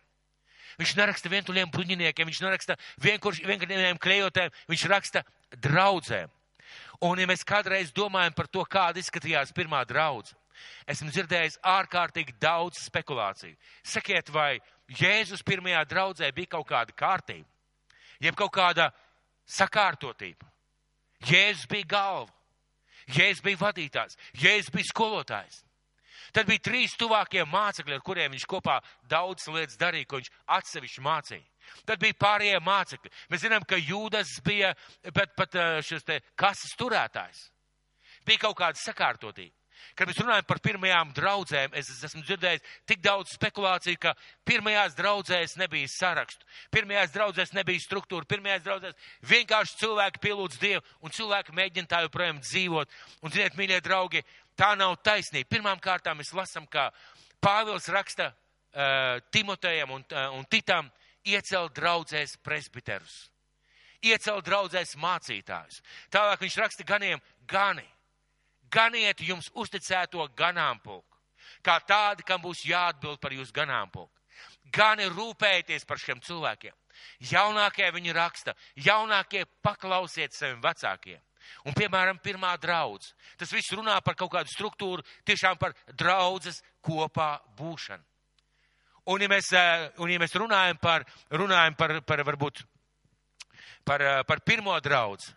Viņš 0.80 0.94
neraksta 0.96 1.32
vientuļiem 1.32 1.72
bruņiniekiem, 1.74 2.30
viņš 2.30 2.42
neraksta 2.46 2.78
vienkāršiem 3.04 4.00
klejotēm, 4.00 4.54
viņš 4.70 4.86
raksta 4.94 5.26
draudzēm. 5.58 6.30
Un, 7.06 7.20
ja 7.20 7.28
mēs 7.30 7.46
kādreiz 7.48 7.94
domājam 7.96 8.36
par 8.36 8.50
to, 8.52 8.66
kāda 8.68 9.00
izskatījās 9.00 9.54
pirmā 9.56 9.86
draudze, 9.88 10.36
esmu 10.90 11.14
dzirdējis 11.14 11.62
ārkārtīgi 11.64 12.36
daudz 12.42 12.82
spekulāciju. 12.84 13.56
Sakiet, 13.84 14.32
vai 14.36 14.60
Jēzus 15.00 15.46
pirmajā 15.48 15.86
draudzē 15.88 16.32
bija 16.36 16.58
kaut 16.58 16.68
kāda 16.68 16.96
kārtība, 16.98 17.48
jeb 18.20 18.36
kaut 18.36 18.52
kāda 18.58 18.90
sakārtotība. 19.48 20.50
Jēzus 21.24 21.68
bija 21.72 21.88
galva, 21.88 22.34
Jēzus 23.08 23.44
bija 23.46 23.64
vadītājs, 23.64 24.20
Jēzus 24.36 24.74
bija 24.76 24.92
skolotājs. 24.92 25.64
Tad 26.36 26.46
bija 26.46 26.62
trīs 26.62 26.94
tuvākie 27.00 27.42
mācekļi, 27.48 27.96
ar 27.96 28.04
kuriem 28.06 28.34
viņš 28.36 28.46
kopā 28.50 28.78
daudz 29.10 29.48
lietas 29.50 29.80
darīja, 29.80 30.06
ko 30.06 30.20
viņš 30.20 30.30
atsevišķi 30.60 31.06
mācīja. 31.06 31.46
Tad 31.86 32.02
bija 32.02 32.18
pārējie 32.20 32.60
mācekļi. 32.66 33.14
Mēs 33.30 33.46
zinām, 33.46 33.68
ka 33.68 33.80
Jūdas 33.80 34.36
bija 34.46 34.74
pat, 35.14 35.36
pat 35.38 35.56
eh, 35.56 35.80
šis 35.86 36.06
te 36.08 36.20
kases 36.40 36.76
turētājs. 36.80 37.48
Bija 38.28 38.46
kaut 38.48 38.60
kāda 38.60 38.82
sakārtotība. 38.82 39.56
Kad 39.96 40.10
mēs 40.10 40.20
runājam 40.20 40.48
par 40.48 40.60
pirmajām 40.64 41.12
draudzēm, 41.16 41.74
es 41.78 41.90
esmu 42.04 42.22
dzirdējis 42.24 42.64
tik 42.90 43.02
daudz 43.04 43.34
spekulāciju, 43.36 44.00
ka 44.02 44.14
pirmajās 44.48 44.96
draudzēs 44.98 45.56
nebija 45.60 45.88
sarakstu, 45.92 46.48
pirmajās 46.74 47.14
draudzēs 47.16 47.54
nebija 47.56 47.84
struktūra, 47.84 48.28
pirmajās 48.30 48.66
draudzēs 48.66 49.08
vienkārši 49.30 49.80
cilvēki 49.82 50.24
pielūdz 50.26 50.60
Dievu 50.62 50.84
un 51.06 51.16
cilvēki 51.16 51.56
mēģina 51.56 51.92
tā 51.92 52.04
joprojām 52.06 52.42
dzīvot. 52.44 53.00
Un, 53.24 53.34
ziniet, 53.36 53.58
mīļie 53.60 53.82
draugi, 53.86 54.24
tā 54.60 54.74
nav 54.80 54.98
taisnība. 55.06 55.52
Pirmām 55.56 55.84
kārtām 55.84 56.20
mēs 56.20 56.34
lasam, 56.36 56.68
kā 56.68 56.90
Pāvils 57.40 57.88
raksta 57.92 58.34
uh, 58.34 59.20
Timotejam 59.32 59.96
un, 59.96 60.04
uh, 60.12 60.34
un 60.36 60.44
Titam, 60.52 60.90
iecelt 61.34 61.76
draudzēs 61.78 62.38
presbiterus, 62.46 63.30
iecelt 64.06 64.46
draudzēs 64.48 64.96
mācītājus. 65.00 65.82
Tālāk 66.14 66.44
viņš 66.46 66.58
raksta 66.62 66.86
ganiem, 66.88 67.22
gani, 67.48 67.86
ganiet 68.72 69.22
jums 69.26 69.50
uzticēto 69.54 70.28
ganāmpulku, 70.38 71.18
kā 71.66 71.80
tādi, 71.86 72.26
kam 72.26 72.42
būs 72.44 72.66
jāatbild 72.70 73.20
par 73.20 73.36
jūsu 73.36 73.56
ganāmpulku. 73.56 74.14
Gani 74.72 75.08
rūpējieties 75.10 75.88
par 75.90 75.98
šiem 75.98 76.20
cilvēkiem. 76.22 76.76
Jaunākie 77.32 77.88
viņi 77.96 78.14
raksta, 78.14 78.54
jaunākie 78.76 79.46
paklausiet 79.64 80.36
saviem 80.36 80.62
vecākiem. 80.62 81.20
Un, 81.66 81.74
piemēram, 81.74 82.20
pirmā 82.22 82.52
draudz. 82.62 83.14
Tas 83.40 83.52
viss 83.56 83.74
runā 83.74 83.96
par 84.06 84.18
kaut 84.20 84.32
kādu 84.36 84.52
struktūru, 84.52 85.06
tiešām 85.26 85.58
par 85.58 85.74
draudzes 85.98 86.62
kopā 86.86 87.40
būšanu. 87.58 88.04
Un, 89.10 89.24
ja 89.24 89.30
mēs, 89.32 89.50
eh, 89.58 89.88
un, 89.98 90.12
ja 90.12 90.22
mēs 90.22 90.36
runājam 90.38 90.78
par, 90.82 91.06
runājam 91.34 91.76
par, 91.78 91.96
par 92.06 92.22
varbūt, 92.28 92.62
par, 93.86 94.02
eh, 94.02 94.24
par 94.28 94.44
pirmo 94.46 94.76
draudz, 94.86 95.32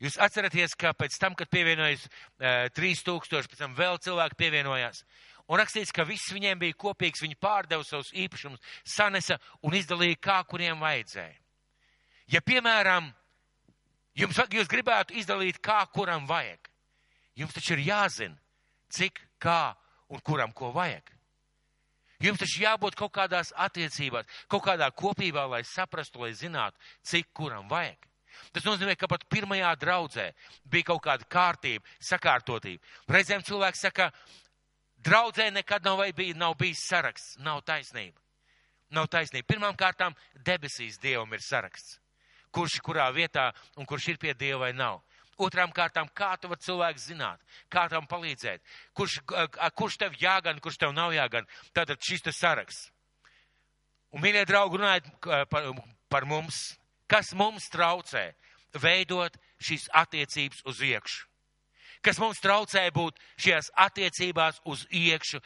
jūs 0.00 0.18
atceraties, 0.22 0.76
ka 0.78 0.92
pēc 0.94 1.18
tam, 1.18 1.34
kad 1.34 1.50
pievienojas 1.50 2.06
3000, 2.76 3.42
eh, 3.42 3.50
pēc 3.50 3.58
tam 3.64 3.74
vēl 3.74 3.98
cilvēki 3.98 4.38
pievienojās, 4.38 5.04
Un 5.50 5.58
rakstīts, 5.58 5.90
ka 5.90 6.04
viss 6.06 6.30
viņiem 6.30 6.60
bija 6.60 6.76
kopīgs, 6.78 7.24
viņi 7.24 7.34
pārdeva 7.42 7.82
savus 7.82 8.12
īpašumus, 8.14 8.60
sanesa 8.86 9.34
un 9.66 9.74
izdalīja, 9.74 10.20
kā 10.22 10.36
kuriem 10.46 10.78
vajadzēja. 10.78 11.34
Ja, 12.30 12.38
piemēram, 12.38 13.08
jums, 14.14 14.38
jūs 14.54 14.70
gribētu 14.70 15.16
izdalīt, 15.18 15.58
kā 15.58 15.80
kuram 15.90 16.28
vajag, 16.30 16.70
jums 17.34 17.56
taču 17.56 17.74
ir 17.74 17.82
jāzina, 17.88 18.38
cik, 18.94 19.18
kā 19.42 19.74
un 20.06 20.22
kuram 20.22 20.54
ko 20.54 20.70
vajag. 20.70 21.10
Jums 22.20 22.42
taču 22.42 22.62
jābūt 22.64 22.98
kaut 22.98 23.14
kādās 23.16 23.54
attiecībās, 23.56 24.28
kaut 24.48 24.64
kādā 24.66 24.90
kopībā, 24.92 25.46
lai 25.48 25.62
saprastu, 25.64 26.20
lai 26.24 26.34
zinātu, 26.36 26.76
cik 27.02 27.32
kuram 27.32 27.68
vajag. 27.70 28.06
Tas 28.54 28.64
nozīmē, 28.64 28.94
ka 28.96 29.08
pat 29.10 29.24
pirmajā 29.32 29.72
draudzē 29.80 30.30
bija 30.70 30.90
kaut 30.92 31.02
kāda 31.04 31.26
kārtība, 31.28 31.84
sakārtotība. 32.04 32.84
Reizēm 33.10 33.42
cilvēks 33.46 33.82
saka, 33.88 34.10
Draudzē 35.00 35.48
nekad 35.50 35.84
nav, 35.84 36.02
bij, 36.16 36.34
nav 36.36 36.54
bijis 36.60 36.84
saraksts, 36.88 37.38
nav 37.40 37.62
taisnība. 37.64 38.20
Nav 38.92 39.06
taisnība. 39.08 39.46
Pirmām 39.48 39.76
kārtām 39.78 40.16
debesīs 40.44 40.98
Dievam 41.00 41.32
ir 41.32 41.40
saraksts. 41.40 41.96
Kurš 42.52 42.80
kurā 42.84 43.06
vietā 43.14 43.48
un 43.78 43.86
kurš 43.88 44.10
ir 44.12 44.18
pie 44.20 44.34
Dieva 44.34 44.66
vai 44.66 44.72
nav. 44.76 45.00
Otrām 45.40 45.72
kārtām, 45.72 46.10
kā 46.14 46.34
tu 46.40 46.50
vari 46.50 46.64
cilvēku 46.66 47.02
zināt, 47.02 47.40
kā 47.72 47.86
tam 47.92 48.08
palīdzēt, 48.10 48.60
kurš, 48.96 49.20
kurš 49.78 49.96
tev 50.02 50.18
jāgan, 50.20 50.60
kurš 50.60 50.80
tev 50.82 50.92
nav 50.96 51.14
jāgan. 51.16 51.48
Tātad 51.76 52.02
šis 52.04 52.26
tas 52.26 52.40
saraksts. 52.40 52.90
Un, 54.10 54.20
mīļie 54.24 54.44
draugi, 54.48 54.80
runājot 54.80 55.10
par, 55.52 55.70
par 56.10 56.26
mums, 56.28 56.60
kas 57.10 57.32
mums 57.38 57.70
traucē 57.72 58.30
veidot 58.74 59.36
šīs 59.62 59.88
attiecības 60.02 60.64
uz 60.66 60.84
iekšu 60.86 61.30
kas 62.04 62.18
mums 62.20 62.40
traucē 62.40 62.86
būt 62.94 63.18
šajās 63.40 63.70
attiecībās 63.76 64.60
uz 64.68 64.86
iekšu, 64.88 65.40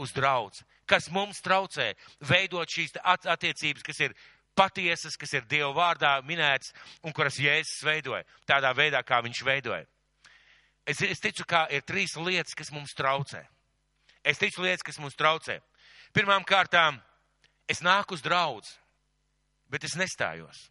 uz 0.00 0.12
draudz, 0.16 0.62
kas 0.88 1.10
mums 1.12 1.42
traucē 1.44 1.92
veidot 2.24 2.68
šīs 2.70 2.96
attiecības, 3.04 3.84
kas 3.86 4.00
ir 4.06 4.16
patiesas, 4.60 5.16
kas 5.16 5.32
ir 5.38 5.46
Dieva 5.48 5.72
vārdā 5.76 6.18
minēts 6.26 6.74
un 7.06 7.14
kuras 7.16 7.40
Jēzus 7.40 7.80
veidoja, 7.86 8.26
tādā 8.48 8.74
veidā, 8.76 9.00
kā 9.06 9.22
viņš 9.24 9.42
veidoja. 9.46 9.86
Es, 10.88 11.00
es 11.04 11.22
ticu, 11.22 11.46
ka 11.48 11.66
ir 11.72 11.84
trīs 11.86 12.16
lietas, 12.20 12.56
kas 12.56 12.72
mums 12.74 12.92
traucē. 12.96 13.44
Es 14.24 14.40
ticu 14.40 14.64
lietas, 14.64 14.84
kas 14.84 14.98
mums 15.00 15.16
traucē. 15.16 15.60
Pirmām 16.16 16.44
kārtām, 16.44 16.98
es 17.70 17.80
nāku 17.84 18.16
uz 18.16 18.24
draudz, 18.24 18.74
bet 19.70 19.86
es 19.86 19.96
nestājos. 19.96 20.68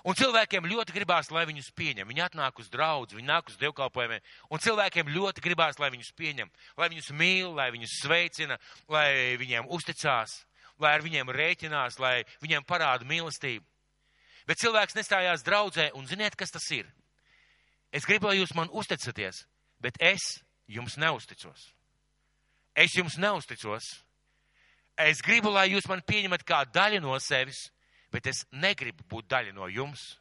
Un 0.00 0.16
cilvēkiem 0.16 0.64
ļoti 0.64 0.94
gribās, 0.96 1.28
lai 1.28 1.44
viņus 1.44 1.74
pieņem. 1.76 2.08
Viņi 2.08 2.22
atnāk 2.24 2.62
uz 2.62 2.70
draudz, 2.72 3.12
viņi 3.12 3.28
nāk 3.28 3.50
uz 3.52 3.58
dievkalpojumiem, 3.60 4.22
un 4.48 4.62
cilvēkiem 4.64 5.10
ļoti 5.12 5.44
gribās, 5.44 5.76
lai 5.78 5.90
viņus 5.92 6.14
pieņem, 6.16 6.48
lai 6.80 6.88
viņus 6.88 7.10
mīl, 7.20 7.50
lai 7.58 7.68
viņus 7.74 7.98
sveicina, 8.06 8.56
lai 8.88 9.36
viņiem 9.40 9.68
uzticās, 9.68 10.38
lai 10.82 10.94
ar 10.96 11.04
viņiem 11.04 11.32
rēķinās, 11.34 11.98
lai 12.02 12.20
viņiem 12.42 12.66
parāda 12.68 13.06
mīlestību. 13.08 13.64
Bet 14.48 14.60
cilvēks 14.62 14.96
nestājās 14.96 15.44
draudzē, 15.46 15.90
un 15.94 16.06
ziniet, 16.08 16.36
kas 16.36 16.50
tas 16.50 16.66
ir? 16.74 16.88
Es 17.92 18.06
gribu, 18.06 18.30
lai 18.30 18.38
jūs 18.40 18.54
man 18.54 18.70
uzticaties, 18.72 19.44
bet 19.82 19.98
es 20.00 20.40
jums 20.70 20.96
neusticos. 20.98 21.70
Es 22.74 22.94
jums 22.94 23.18
neusticos. 23.18 23.84
Es 25.00 25.22
gribu, 25.24 25.50
lai 25.50 25.70
jūs 25.72 25.86
man 25.90 26.02
pieņemat 26.06 26.44
kā 26.46 26.64
daļu 26.70 27.00
no 27.02 27.18
sevis 27.22 27.68
bet 28.12 28.26
es 28.30 28.44
negribu 28.52 29.06
būt 29.08 29.28
daļa 29.30 29.54
no 29.54 29.68
jums. 29.70 30.18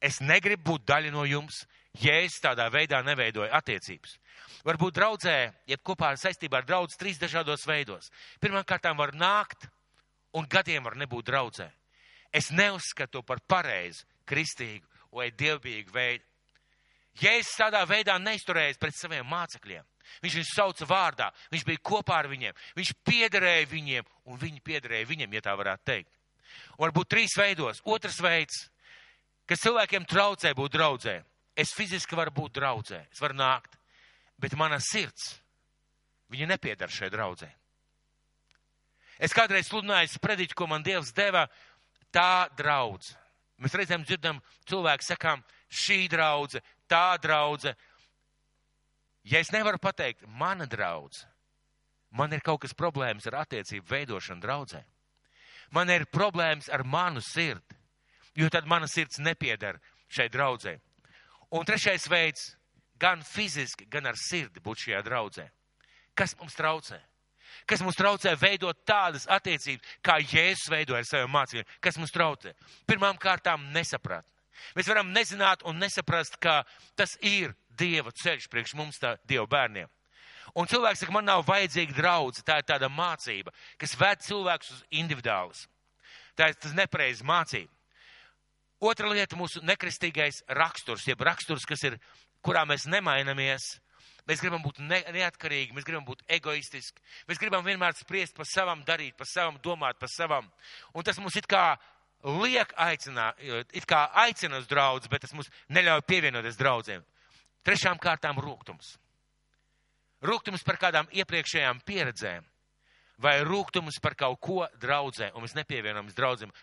Es 0.00 0.20
negribu 0.20 0.72
būt 0.72 0.84
daļa 0.88 1.12
no 1.14 1.24
jums, 1.24 1.64
ja 2.02 2.18
es 2.24 2.36
tādā 2.42 2.68
veidā 2.72 3.00
neveidoju 3.04 3.52
attiecības. 3.56 4.18
Varbūt 4.66 4.98
draudzē, 4.98 5.36
jeb 5.70 5.82
kopā 5.86 6.12
saistībā 6.18 6.60
ar 6.60 6.68
draudz 6.68 6.98
trīs 7.00 7.20
dažādos 7.22 7.64
veidos. 7.66 8.10
Pirmkārt, 8.42 8.90
var 8.98 9.14
nākt 9.14 9.68
un 10.36 10.46
gadiem 10.48 10.84
var 10.84 10.96
nebūt 10.98 11.30
draudzē. 11.30 11.70
Es 12.32 12.50
neuzskatu 12.50 13.22
par 13.22 13.40
pareizu, 13.48 14.04
kristīgu 14.28 14.84
vai 15.16 15.30
dievbijīgu 15.30 15.94
veidu. 15.94 16.24
Ja 17.22 17.32
es 17.38 17.48
tādā 17.56 17.80
veidā 17.88 18.18
neizturējos 18.20 18.76
pret 18.76 18.96
saviem 18.98 19.24
mācekļiem, 19.30 19.84
viņš 20.20 20.34
viņus 20.36 20.50
sauca 20.52 20.88
vārdā, 20.90 21.30
viņš 21.52 21.64
bija 21.64 21.80
kopā 21.80 22.18
ar 22.20 22.28
viņiem, 22.28 22.58
viņš 22.76 22.92
piederēja 23.08 23.70
viņiem 23.70 24.10
un 24.28 24.40
viņi 24.42 24.60
piederēja 24.60 25.08
viņiem, 25.08 25.38
ja 25.38 25.44
tā 25.46 25.54
varētu 25.56 25.88
teikt. 25.88 26.12
Varbūt 26.76 27.08
trīs 27.14 27.32
veidos. 27.38 27.80
Otrs 27.88 28.20
veids, 28.20 28.66
kas 29.48 29.62
cilvēkiem 29.64 30.06
traucē 30.08 30.52
būt 30.56 30.76
draudzē. 30.76 31.16
Es 31.56 31.72
fiziski 31.72 32.16
varu 32.18 32.34
būt 32.36 32.58
draudzē, 32.58 33.00
es 33.12 33.20
varu 33.22 33.38
nākt, 33.38 33.78
bet 34.38 34.56
mana 34.58 34.76
sirds, 34.82 35.38
viņa 36.32 36.50
nepiedara 36.52 36.92
šai 36.92 37.08
draudzē. 37.12 37.48
Es 39.16 39.32
kādreiz 39.32 39.70
sludināju 39.70 40.12
sprediķu, 40.12 40.56
ko 40.58 40.66
man 40.68 40.84
Dievs 40.84 41.14
deva, 41.16 41.46
tā 42.12 42.48
draudz. 42.58 43.14
Mēs 43.56 43.72
reizēm 43.72 44.04
dzirdam, 44.04 44.42
cilvēki 44.68 45.06
sakām, 45.06 45.40
šī 45.72 46.02
draudze, 46.12 46.60
tā 46.84 47.16
draudze. 47.22 47.72
Ja 49.24 49.40
es 49.40 49.48
nevaru 49.54 49.80
pateikt, 49.80 50.26
mana 50.28 50.68
draudze, 50.68 51.24
man 52.12 52.36
ir 52.36 52.44
kaut 52.44 52.66
kas 52.66 52.76
problēmas 52.76 53.24
ar 53.30 53.40
attiecību 53.46 53.88
veidošanu 53.94 54.44
draudzē 54.44 54.84
man 55.74 55.90
ir 55.90 56.06
problēmas 56.12 56.68
ar 56.72 56.84
manu 56.86 57.22
sirdi, 57.24 57.78
jo 58.36 58.48
tad 58.52 58.68
mana 58.68 58.88
sirds 58.90 59.18
nepiedara 59.18 59.80
šai 60.12 60.28
draudzē. 60.32 60.76
Un 61.56 61.66
trešais 61.66 62.06
veids, 62.10 62.54
gan 62.98 63.22
fiziski, 63.22 63.86
gan 63.90 64.06
ar 64.06 64.18
sirdi 64.18 64.62
būt 64.62 64.86
šajā 64.86 65.02
draudzē. 65.06 65.48
Kas 66.16 66.34
mums 66.40 66.56
traucē? 66.56 67.00
Kas 67.66 67.82
mums 67.82 67.96
traucē 67.96 68.34
veidot 68.38 68.78
tādas 68.88 69.26
attiecības, 69.30 69.84
kā 70.04 70.18
Jēzus 70.20 70.70
veidoja 70.70 71.02
ar 71.02 71.08
saviem 71.08 71.32
mācībiem? 71.32 71.68
Kas 71.80 71.98
mums 72.00 72.14
traucē? 72.14 72.54
Pirmām 72.88 73.18
kārtām 73.20 73.68
nesapratne. 73.74 74.32
Mēs 74.76 74.88
varam 74.88 75.12
nezināt 75.12 75.62
un 75.68 75.78
nesaprast, 75.80 76.38
ka 76.40 76.62
tas 76.96 77.16
ir 77.20 77.54
Dieva 77.76 78.08
ceļš 78.08 78.48
priekš 78.48 78.72
mums, 78.78 78.98
tā 78.98 79.16
Dieva 79.28 79.44
bērniem. 79.52 79.90
Un 80.56 80.68
cilvēks 80.70 81.02
saka, 81.02 81.12
man 81.12 81.26
nav 81.28 81.42
vajadzīga 81.44 81.92
draudze. 81.92 82.44
Tā 82.46 82.62
ir 82.62 82.68
tāda 82.68 82.88
mācība, 82.88 83.52
kas 83.76 83.92
ved 84.00 84.22
cilvēkus 84.24 84.70
uz 84.72 84.84
individuālis. 84.88 85.66
Tā 86.36 86.48
ir 86.48 86.56
tas 86.60 86.72
nepareiz 86.76 87.20
mācība. 87.20 87.75
Otra 88.80 89.08
lieta- 89.08 89.36
mūsu 89.40 89.62
nekristīgais 89.64 90.42
raksturs, 90.48 91.06
jeb 91.06 91.20
raksturs, 91.20 91.64
kas 91.66 91.82
ir, 91.84 91.98
kurā 92.44 92.66
mēs 92.66 92.86
nemainamies. 92.86 93.80
Mēs 94.26 94.40
gribam 94.42 94.62
būt 94.62 94.80
ne, 94.80 95.02
neatkarīgi, 95.14 95.72
mēs 95.72 95.84
gribam 95.84 96.04
būt 96.04 96.24
egoistiski, 96.26 97.00
mēs 97.28 97.38
gribam 97.38 97.64
vienmēr 97.64 97.94
spriest 97.94 98.34
par 98.34 98.44
savam, 98.44 98.82
darīt 98.84 99.16
par 99.16 99.26
savam, 99.26 99.58
domāt 99.62 100.00
par 100.00 100.08
savam. 100.08 100.50
Un 100.94 101.04
tas 101.04 101.16
mums 101.18 101.36
it 101.36 101.46
kā 101.46 101.78
liek 102.24 102.72
aicināt, 102.74 103.38
it 103.72 103.86
kā 103.86 104.10
aicina 104.12 104.58
uz 104.58 104.66
draudz, 104.66 105.06
bet 105.06 105.20
tas 105.20 105.32
mums 105.32 105.48
neļauj 105.70 106.02
pievienoties 106.02 106.58
draudzēm. 106.58 107.04
Trešām 107.62 107.98
kārtām 107.98 108.36
rūgtums 108.42 108.96
rūgtums 110.24 110.64
par 110.66 110.78
kādām 110.80 111.08
iepriekšējām 111.14 111.82
pieredzēm, 111.86 112.44
vai 113.22 113.38
rūgtums 113.46 114.00
par 114.02 114.16
kaut 114.18 114.40
ko 114.40 114.66
draudzē, 114.80 115.32
un 115.34 115.44
mēs 115.44 115.56
nepievienojamies 115.58 116.16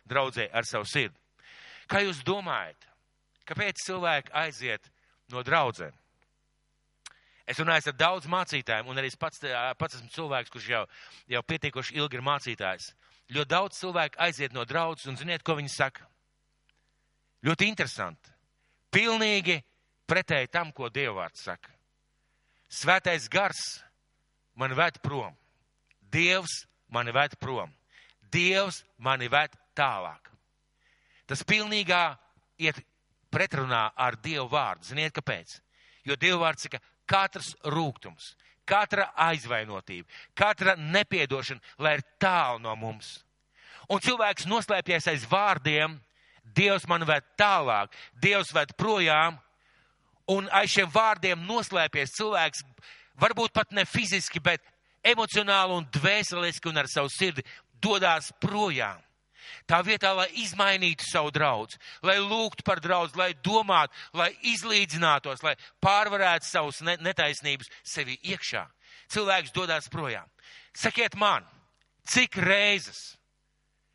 draudzē 0.10 0.50
ar 0.54 0.68
savu 0.70 0.88
sirdi. 0.90 1.18
Kā 1.90 2.04
jūs 2.04 2.24
domājat, 2.26 2.88
kāpēc 3.50 3.82
cilvēki 3.86 4.34
aiziet 4.44 4.90
no 5.34 5.44
draudzēm? 5.44 5.94
Es 7.44 7.60
runāju 7.60 7.92
ar 7.92 7.98
daudz 8.00 8.28
mācītājiem, 8.32 8.88
un 8.88 9.00
arī 9.00 9.10
es 9.12 9.20
pats, 9.20 9.42
pats 9.78 9.98
esmu 9.98 10.12
cilvēks, 10.14 10.52
kurš 10.54 10.70
jau, 10.72 10.84
jau 11.28 11.42
pietiekoši 11.44 11.98
ilgi 12.00 12.20
ir 12.20 12.24
mācītājs. 12.24 12.94
Ļoti 13.36 13.52
daudz 13.52 13.80
cilvēku 13.82 14.20
aiziet 14.24 14.56
no 14.56 14.64
draudzes, 14.68 15.10
un 15.12 15.20
ziniet, 15.20 15.44
ko 15.44 15.58
viņi 15.60 15.72
saka? 15.74 16.08
Ļoti 17.44 17.68
interesanti. 17.68 18.32
Pilnīgi 18.94 19.58
pretēji 20.08 20.52
tam, 20.54 20.72
ko 20.72 20.88
Dievvvārds 20.94 21.44
saka. 21.50 21.72
Svētais 22.72 23.28
gars 23.30 23.60
mani 24.56 24.78
ved 24.78 25.02
prom. 25.04 25.36
Dievs 26.14 26.64
mani 26.94 27.12
ved 27.12 27.36
prom. 27.42 27.74
Dievs 28.32 28.84
mani 28.98 29.28
ved 29.28 29.54
tālāk. 29.76 30.33
Tas 31.30 31.44
pilnīgā 31.48 32.04
iet 32.62 32.80
pretrunā 33.34 33.90
ar 33.96 34.18
Dievu 34.22 34.48
vārdu. 34.52 34.90
Ziniet, 34.92 35.14
kāpēc? 35.16 35.60
Jo 36.08 36.18
Dievu 36.20 36.42
vārds 36.44 36.68
saka, 36.68 36.82
katrs 37.10 37.54
rūgtums, 37.64 38.34
katra 38.68 39.10
aizvainotība, 39.30 40.08
katra 40.38 40.76
nepiedošana, 40.80 41.62
lai 41.80 41.98
ir 41.98 42.04
tālu 42.22 42.62
no 42.64 42.76
mums. 42.80 43.22
Un 43.92 44.04
cilvēks 44.04 44.48
noslēpjas 44.48 45.10
aiz 45.12 45.28
vārdiem, 45.30 46.00
Dievs 46.44 46.84
man 46.92 47.06
ved 47.08 47.24
tālāk, 47.40 47.94
Dievs 48.20 48.52
ved 48.56 48.74
projām, 48.80 49.38
un 50.28 50.48
aiz 50.52 50.74
šiem 50.76 50.92
vārdiem 50.92 51.46
noslēpies 51.48 52.16
cilvēks, 52.18 52.64
varbūt 53.20 53.54
pat 53.56 53.72
ne 53.72 53.86
fiziski, 53.88 54.42
bet 54.44 54.64
emocionāli 55.04 55.78
un 55.78 55.88
dvēseliski 55.92 56.70
un 56.72 56.80
ar 56.80 56.90
savu 56.92 57.12
sirdi 57.12 57.44
dodās 57.84 58.32
projām. 58.44 59.00
Tā 59.68 59.82
vietā, 59.86 60.14
lai 60.16 60.30
izmainītu 60.44 61.06
savu 61.08 61.32
draugu, 61.32 61.80
lai 62.02 62.18
lūgtu 62.20 62.64
par 62.64 62.82
draugu, 62.84 63.18
lai 63.20 63.34
domātu, 63.46 63.94
lai 64.14 64.32
izlīdzinātos, 64.54 65.44
lai 65.44 65.56
pārvarētu 65.84 66.46
savus 66.46 66.82
netaisnības 66.82 67.70
sevi 67.84 68.20
iekšā. 68.24 68.68
cilvēks 69.14 69.54
dodas 69.54 69.90
projām. 69.90 70.28
Sakiet 70.74 71.16
man, 71.16 71.46
cik 72.08 72.38
reizes 72.42 73.14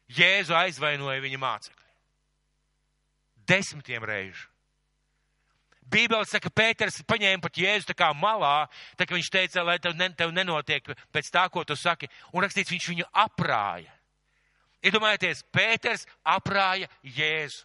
Jēzu 0.08 0.54
aizvainoja 0.56 1.20
viņa 1.20 1.40
mācekļi? 1.42 1.84
Desmitiem 3.48 4.04
reižu. 4.08 4.46
Bībele 5.88 6.24
saka, 6.28 6.52
Pēters 6.52 7.00
paņēma 7.08 7.42
pat 7.44 7.60
Jēzu 7.60 7.88
tā 7.90 7.96
kā 7.96 8.08
malā, 8.16 8.68
tā 8.96 9.06
kā 9.08 9.16
viņš 9.16 9.30
teica, 9.32 9.64
lai 9.64 9.78
tev, 9.80 9.96
ne, 9.96 10.10
tev 10.16 10.32
nenotiek 10.36 10.90
pēc 11.12 11.30
tā, 11.32 11.46
ko 11.52 11.64
tu 11.64 11.76
saki, 11.76 12.10
un 12.32 12.44
rakstīts, 12.44 12.72
viņš 12.72 12.88
viņu 12.92 13.06
aprāja. 13.24 13.92
Iedomājieties, 14.84 15.42
Pēters 15.54 16.06
aprāja 16.22 16.88
Jēzu. 17.02 17.64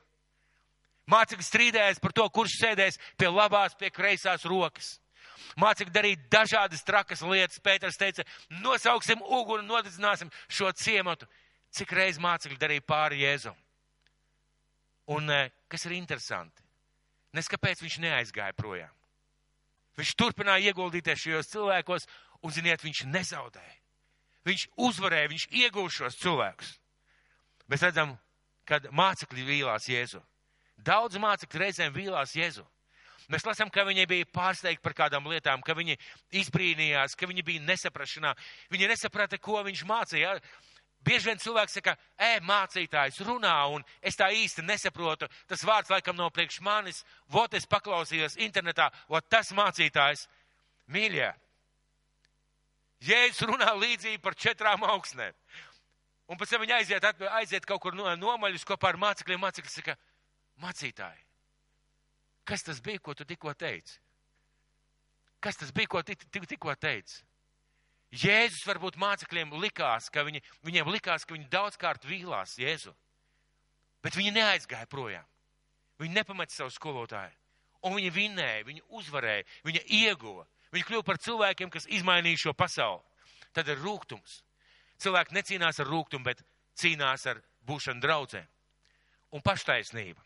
Mācekļi 1.12 1.46
strīdējās 1.46 2.00
par 2.00 2.14
to, 2.16 2.26
kurš 2.32 2.56
sēdēs 2.62 2.98
pie 3.20 3.28
labās, 3.28 3.76
pie 3.76 3.90
kreisās 3.92 4.46
rokas. 4.48 4.96
Mācekļi 5.60 5.94
darīja 5.94 6.22
dažādas 6.32 6.86
trakas 6.88 7.22
lietas. 7.28 7.60
Pēters 7.62 8.00
teica, 8.00 8.24
nosauksim 8.64 9.22
uguni, 9.22 9.68
nodedzināsim 9.68 10.32
šo 10.48 10.72
ciematu. 10.80 11.28
Cik 11.74 11.92
reiz 11.98 12.20
mācekļi 12.22 12.60
darīja 12.62 12.86
pāri 12.88 13.24
Jēzum? 13.24 13.56
Un 15.14 15.30
eh, 15.34 15.52
kas 15.68 15.86
ir 15.90 15.98
interesanti? 15.98 16.64
Nes 17.34 17.50
kāpēc 17.50 17.82
viņš 17.82 17.98
neaizgāja 18.00 18.54
projām. 18.56 18.94
Viņš 19.98 20.14
turpināja 20.18 20.72
ieguldīties 20.72 21.26
šajos 21.26 21.50
cilvēkos, 21.52 22.08
un, 22.42 22.54
ziniet, 22.54 22.82
viņš 22.86 23.04
nezaudēja. 23.10 23.76
Viņš 24.48 24.68
uzvarēja, 24.86 25.32
viņš 25.34 25.46
iegūst 25.64 26.00
šos 26.00 26.18
cilvēkus. 26.22 26.72
Mēs 27.72 27.84
redzam, 27.86 28.14
kad 28.68 28.88
mācekļi 28.92 29.46
vīlās 29.48 29.88
Jēzu. 29.92 30.22
Daudz 30.84 31.20
mācekļu 31.22 31.62
reizēm 31.64 31.96
vīlās 31.96 32.36
Jēzu. 32.36 32.66
Mēs 33.32 33.46
lasām, 33.48 33.70
ka 33.72 33.86
viņi 33.88 34.04
bija 34.10 34.28
pārsteigti 34.36 34.84
par 34.84 34.96
kādām 34.98 35.30
lietām, 35.32 35.62
ka 35.64 35.76
viņi 35.78 35.96
izbrīnījās, 36.42 37.16
ka 37.16 37.30
viņi 37.30 37.46
bija 37.48 37.64
nesaprašanā. 37.64 38.34
Viņi 38.74 38.90
nesaprata, 38.92 39.40
ko 39.40 39.62
viņš 39.64 39.84
mācīja. 39.88 40.36
Bieži 41.04 41.32
vien 41.32 41.40
cilvēks 41.40 41.78
saka, 41.80 41.96
ej, 42.20 42.38
mācītājs 42.48 43.20
runā, 43.28 43.56
un 43.76 43.84
es 44.04 44.16
tā 44.20 44.30
īsti 44.32 44.64
nesaprotu. 44.64 45.28
Tas 45.48 45.64
vārds 45.68 45.92
laikam 45.92 46.16
nav 46.20 46.32
priekš 46.36 46.62
manis. 46.64 47.04
Vot 47.32 47.56
es 47.56 47.68
paklausījos 47.68 48.38
internetā, 48.44 48.90
vot 49.12 49.28
tas 49.32 49.52
mācītājs. 49.56 50.28
Mīļie, 50.92 51.32
Jēzus 53.04 53.44
runā 53.50 53.74
līdzīgi 53.76 54.22
par 54.24 54.36
četrām 54.40 54.84
augstnēm. 54.88 55.36
Un 56.32 56.40
pēc 56.40 56.54
tam 56.54 56.64
viņi 56.64 56.76
aiziet, 56.78 57.06
aiziet 57.36 57.68
kaut 57.68 57.82
kur 57.84 57.98
nomaļus 57.98 58.64
kopā 58.68 58.94
ar 58.94 59.00
mācekļiem. 59.02 59.42
Mācekļi 59.44 59.72
saka, 59.74 59.98
mācītāji, 60.64 61.26
kas 62.48 62.64
tas 62.64 62.80
bija, 62.84 63.02
ko 63.04 63.16
tu 63.18 63.28
tikko 63.28 63.54
teici? 63.54 64.00
Kas 65.44 65.60
tas 65.60 65.74
bija, 65.76 65.92
ko 65.92 66.04
tu 66.04 66.16
tikko 66.16 66.76
teici? 66.80 67.24
Jēzus 68.14 68.64
varbūt 68.70 69.00
mācekļiem 69.02 69.56
likās, 69.58 70.08
ka 70.14 70.22
viņi, 70.24 70.44
viņiem 70.64 70.92
likās, 70.94 71.26
ka 71.26 71.34
viņi 71.34 71.50
daudzkārt 71.52 72.06
vīlās 72.06 72.56
Jēzu. 72.62 72.94
Bet 74.06 74.16
viņi 74.16 74.36
neaizgāja 74.36 74.88
projām. 74.92 75.26
Viņi 76.00 76.20
nepameta 76.20 76.54
savu 76.54 76.72
skolotāju. 76.74 77.34
Un 77.84 77.98
viņi 77.98 78.12
vinnēja, 78.16 78.66
viņi 78.68 78.84
uzvarēja, 78.96 79.48
viņi 79.66 79.82
ieguva. 80.04 80.46
Viņi 80.74 80.88
kļuva 80.88 81.06
par 81.08 81.20
cilvēkiem, 81.22 81.72
kas 81.74 81.90
izmainīja 81.90 82.46
šo 82.46 82.54
pasauli. 82.58 83.02
Tad 83.54 83.68
ir 83.70 83.82
rūkums. 83.82 84.40
Cilvēki 85.02 85.36
necīnās 85.40 85.80
ar 85.80 85.90
rūkumu, 85.90 86.28
bet 86.28 86.44
cīnās 86.80 87.26
ar 87.32 87.42
būšanu 87.68 88.04
draudzē. 88.04 88.44
Un 89.34 89.42
paštaisnība 89.42 90.22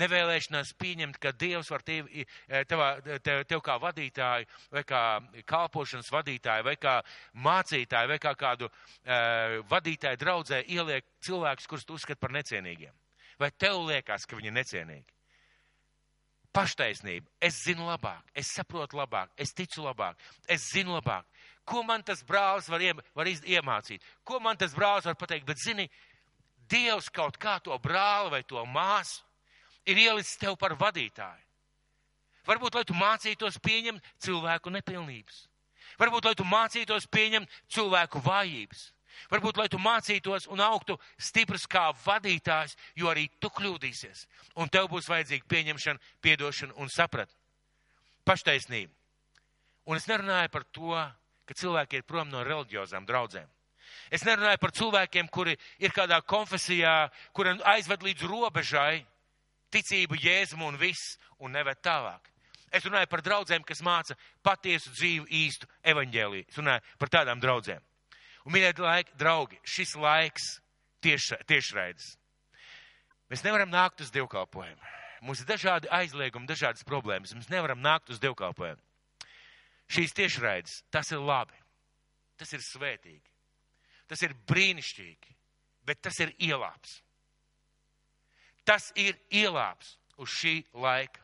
nevēlēšanās 0.00 0.74
pieņemt, 0.78 1.18
ka 1.22 1.32
Dievs 1.38 1.70
var 1.72 1.84
tevi, 1.86 2.24
e, 2.24 2.62
tevā, 2.68 2.88
tev, 3.24 3.44
tev 3.50 3.62
kā 3.64 3.76
vadītāju, 3.82 4.48
vai 4.74 4.82
kā 4.86 5.02
kalpošanas 5.50 6.10
vadītāju, 6.12 6.66
vai 6.66 6.76
kā 6.80 6.98
mācītāju, 7.46 8.10
vai 8.10 8.18
kā 8.22 8.34
kādu 8.38 8.68
uh, 8.68 9.58
vadītāju 9.70 10.20
draudzē 10.20 10.62
ieliek 10.66 11.06
cilvēkus, 11.24 11.68
kurus 11.70 11.86
tu 11.86 11.98
uzskat 11.98 12.20
par 12.20 12.34
necienīgiem. 12.34 12.94
Vai 13.38 13.50
tev 13.50 13.82
liekas, 13.88 14.26
ka 14.26 14.38
viņi 14.38 14.50
ir 14.50 14.56
necienīgi? 14.58 15.10
Paštaisnība. 16.54 17.26
Es 17.42 17.64
zinu 17.66 17.88
labāk, 17.88 18.22
es 18.34 18.52
saprotu 18.54 18.98
labāk, 19.00 19.32
es 19.36 19.54
ticu 19.54 19.82
labāk, 19.82 20.20
es 20.46 20.68
zinu 20.70 20.94
labāk. 20.94 21.26
Ko 21.64 21.82
man 21.82 22.02
tas 22.04 22.20
brālis 22.26 22.68
var, 22.68 22.82
iem, 22.84 22.98
var 23.16 23.28
iemācīt? 23.28 24.02
Ko 24.24 24.40
man 24.40 24.58
tas 24.60 24.74
brālis 24.76 25.06
var 25.08 25.16
pateikt? 25.16 25.46
Bet 25.48 25.62
zini, 25.62 25.88
Dievs 26.68 27.10
kaut 27.12 27.36
kā 27.40 27.58
to 27.60 27.76
brāli 27.80 28.30
vai 28.32 28.42
to 28.42 28.60
māsu 28.66 29.22
ir 29.84 30.00
ielicis 30.00 30.38
tev 30.40 30.56
par 30.60 30.76
vadītāju. 30.80 31.42
Varbūt, 32.44 32.76
lai 32.76 32.84
tu 32.84 32.96
mācītos 32.96 33.56
pieņemt 33.64 34.04
cilvēku 34.20 34.72
nepilnības. 34.72 35.44
Varbūt, 36.00 36.26
lai 36.28 36.34
tu 36.36 36.44
mācītos 36.48 37.06
pieņemt 37.12 37.52
cilvēku 37.72 38.20
vājības. 38.24 38.90
Varbūt, 39.30 39.60
lai 39.60 39.68
tu 39.70 39.78
mācītos 39.78 40.48
un 40.52 40.60
augtu 40.60 40.98
stiprs 41.16 41.68
kā 41.70 41.86
vadītājs, 42.04 42.74
jo 42.98 43.08
arī 43.12 43.28
tu 43.40 43.48
kļūdīsies. 43.48 44.26
Un 44.60 44.68
tev 44.68 44.90
būs 44.92 45.08
vajadzīga 45.08 45.48
pieņemšana, 45.48 46.02
piedošana 46.24 46.76
un 46.82 46.90
sapratne. 46.92 47.36
Paštaisnība. 48.26 48.92
Un 49.84 50.00
es 50.00 50.08
nerunāju 50.08 50.50
par 50.50 50.64
to, 50.72 50.96
ka 51.46 51.56
cilvēki 51.58 52.00
ir 52.00 52.06
prom 52.08 52.30
no 52.32 52.42
reliģiozām 52.46 53.06
draudzēm. 53.08 53.48
Es 54.10 54.24
nerunāju 54.24 54.60
par 54.60 54.72
cilvēkiem, 54.74 55.28
kuri 55.32 55.56
ir 55.78 55.92
kādā 55.94 56.20
konfesijā, 56.24 57.10
kuri 57.36 57.56
aizved 57.74 58.04
līdz 58.04 58.26
robežai, 58.28 59.04
ticību 59.74 60.18
Jēzum 60.20 60.64
un 60.66 60.78
viss, 60.80 61.18
un 61.38 61.54
neved 61.54 61.80
tālāk. 61.84 62.30
Es 62.74 62.84
runāju 62.86 63.06
par 63.10 63.22
draudzēm, 63.22 63.62
kas 63.66 63.82
māca 63.86 64.16
patiesu 64.42 64.90
dzīvu 64.96 65.28
īstu 65.30 65.68
evaņģēliju. 65.86 66.48
Es 66.48 66.58
runāju 66.58 66.98
par 66.98 67.12
tādām 67.12 67.42
draudzēm. 67.42 67.82
Un, 68.44 68.52
mīļie 68.52 68.72
draugi, 69.14 69.60
šis 69.62 69.94
laiks 70.00 70.48
tieši, 71.04 71.38
tiešraides. 71.48 72.14
Mēs 73.30 73.44
nevaram 73.46 73.70
nākt 73.72 74.02
uz 74.04 74.10
dievkalpojumu. 74.14 74.92
Mums 75.24 75.40
ir 75.40 75.48
dažādi 75.48 75.88
aizliegumi, 75.88 76.48
dažādas 76.50 76.84
problēmas. 76.84 77.32
Mēs 77.36 77.48
nevaram 77.52 77.80
nākt 77.80 78.10
uz 78.12 78.20
dievkalpojumu. 78.20 78.82
Šīs 79.90 80.14
tiešraides, 80.16 80.80
tas 80.90 81.10
ir 81.12 81.22
labi. 81.22 81.56
Tas 82.40 82.52
ir 82.56 82.62
svētīgi. 82.64 83.34
Tas 84.10 84.22
ir 84.24 84.34
brīnišķīgi. 84.48 85.34
Bet 85.84 86.00
tas 86.04 86.18
ir 86.24 86.32
ielāps. 86.40 87.00
Tas 88.64 88.88
ir 88.96 89.18
ielāps 89.28 89.98
uz 90.16 90.32
šī 90.32 90.56
laika. 90.72 91.20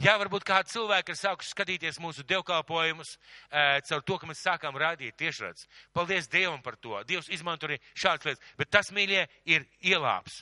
Jā, 0.00 0.14
varbūt 0.16 0.46
kādi 0.48 0.72
cilvēki 0.72 1.12
ir 1.12 1.16
sākuši 1.20 1.50
skatīties 1.52 1.98
mūsu 2.00 2.22
dievkalpojumus 2.24 3.10
e, 3.12 3.64
caur 3.84 4.04
to, 4.08 4.16
ka 4.16 4.28
mēs 4.30 4.40
sākām 4.46 4.78
rādīt 4.80 5.18
tiešrads. 5.20 5.66
Paldies 5.92 6.30
Dievam 6.32 6.62
par 6.64 6.78
to. 6.80 6.94
Dievs 7.04 7.28
izmanto 7.28 7.68
arī 7.68 7.76
šādas 7.92 8.30
lietas. 8.30 8.46
Bet 8.56 8.70
tas, 8.72 8.88
mīļie, 8.96 9.26
ir 9.52 9.66
ielāps. 9.84 10.38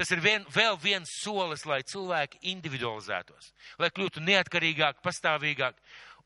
Tas 0.00 0.08
ir 0.14 0.24
vien, 0.24 0.46
vēl 0.56 0.78
viens 0.80 1.12
solis, 1.20 1.66
lai 1.68 1.82
cilvēki 1.84 2.40
individualizētos, 2.54 3.52
lai 3.78 3.92
kļūtu 3.92 4.24
neatkarīgāk, 4.24 5.04
pastāvīgāk. 5.04 5.76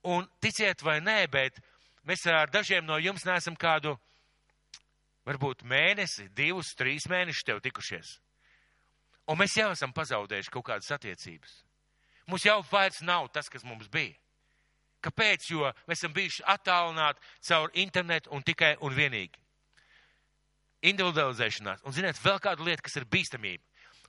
Un 0.09 0.29
ticiet 0.41 0.81
vai 0.85 0.99
nē, 1.05 1.19
bet 1.29 1.59
mēs 2.09 2.25
ar 2.33 2.49
dažiem 2.53 2.87
no 2.87 2.97
jums 3.03 3.27
neesam 3.29 3.57
kādu, 3.59 3.97
varbūt 5.29 5.67
mēnesi, 5.69 6.31
divus, 6.37 6.73
trīs 6.79 7.09
mēnešus 7.11 7.45
tev 7.45 7.61
tikušies. 7.65 8.15
Un 9.29 9.37
mēs 9.37 9.59
jau 9.59 9.69
esam 9.75 9.93
pazaudējuši 9.93 10.53
kaut 10.55 10.65
kādas 10.71 10.89
attiecības. 10.97 11.59
Mums 12.29 12.45
jau 12.45 12.63
vairs 12.71 13.03
nav 13.05 13.29
tas, 13.33 13.49
kas 13.53 13.65
mums 13.65 13.91
bija. 13.93 14.17
Kāpēc? 15.05 15.51
Jo 15.53 15.69
mēs 15.87 16.01
esam 16.01 16.15
bijuši 16.17 16.45
attālināti 16.49 17.23
caur 17.49 17.71
internetu 17.79 18.33
un 18.35 18.43
tikai 18.45 18.75
un 18.85 18.97
vienīgi. 18.97 19.45
Individualizēšanās. 20.89 21.85
Un, 21.85 21.95
ziniet, 21.95 22.19
vēl 22.23 22.41
kāda 22.43 22.65
lieta, 22.65 22.85
kas 22.87 22.97
ir 22.99 23.07
bīstamība. 23.11 23.65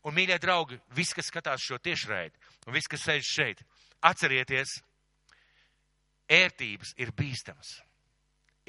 Un, 0.05 0.15
mīļie 0.15 0.37
draugi, 0.39 0.79
visi, 0.95 1.15
kas 1.17 1.27
skatās 1.27 1.63
šo 1.65 1.77
tiešraidi, 1.83 2.37
un 2.67 2.75
visi, 2.75 2.87
kas 2.93 3.03
sēž 3.03 3.27
šeit, 3.27 3.63
atcerieties, 4.07 4.77
ērtības 6.29 6.93
ir 7.01 7.11
bīstamas. 7.17 7.79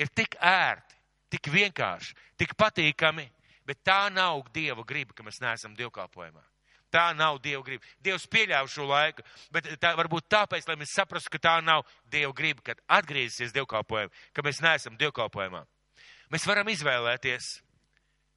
Ir 0.00 0.08
tik 0.16 0.36
ērti, 0.40 0.96
tik 1.30 1.50
vienkārši, 1.52 2.16
tik 2.40 2.56
patīkami 2.58 3.28
Bet 3.70 3.84
tā 3.86 4.08
nav 4.10 4.48
Dieva 4.50 4.82
griba, 4.82 5.14
ka 5.14 5.22
mēs 5.22 5.38
neesam 5.38 5.76
dievkalpojumā. 5.78 6.42
Tā 6.90 7.12
nav 7.14 7.36
Dieva 7.38 7.62
griba. 7.62 7.86
Dievs 8.02 8.24
pieļāva 8.26 8.66
šo 8.66 8.88
laiku, 8.88 9.22
bet 9.54 9.68
tā 9.78 9.92
varbūt 9.94 10.26
tāpēc, 10.32 10.66
lai 10.66 10.74
mēs 10.80 10.96
saprastu, 10.96 11.30
ka 11.30 11.38
tā 11.44 11.52
nav 11.62 11.84
Dieva 12.10 12.32
griba, 12.34 12.64
kad 12.66 12.80
atgriezīsies 12.98 13.54
dievkalpojumā, 13.54 14.10
ka 14.34 14.42
mēs 14.42 14.58
neesam 14.64 14.98
dievkalpojumā. 14.98 15.62
Mēs 16.34 16.48
varam 16.50 16.66
izvēlēties, 16.72 17.52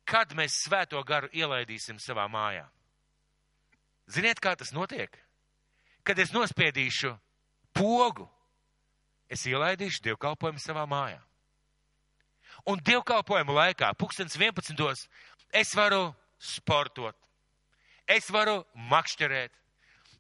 kad 0.05 0.37
mēs 0.37 0.59
svēto 0.67 1.01
garu 1.07 1.31
ielaidīsim 1.33 1.97
savā 1.97 2.27
mājā. 2.29 2.67
Ziniet, 4.13 4.37
kā 4.37 4.53
tas 4.59 4.69
notiek? 4.75 5.17
Kad 6.05 6.19
es 6.21 6.29
nospiedīšu 6.35 7.15
pogu, 7.73 8.27
es 9.33 9.45
ielaidīšu 9.49 10.03
dievkalpojumu 10.05 10.61
savā 10.61 10.85
mājā. 10.89 11.19
Un 12.69 12.79
dievkalpojuma 12.85 13.55
laikā, 13.57 13.89
pulkstens 13.97 14.37
11. 14.37 15.07
es 15.51 15.73
varu 15.75 16.13
sportot, 16.39 17.17
es 18.07 18.29
varu 18.31 18.61
makšķerēt, 18.91 19.51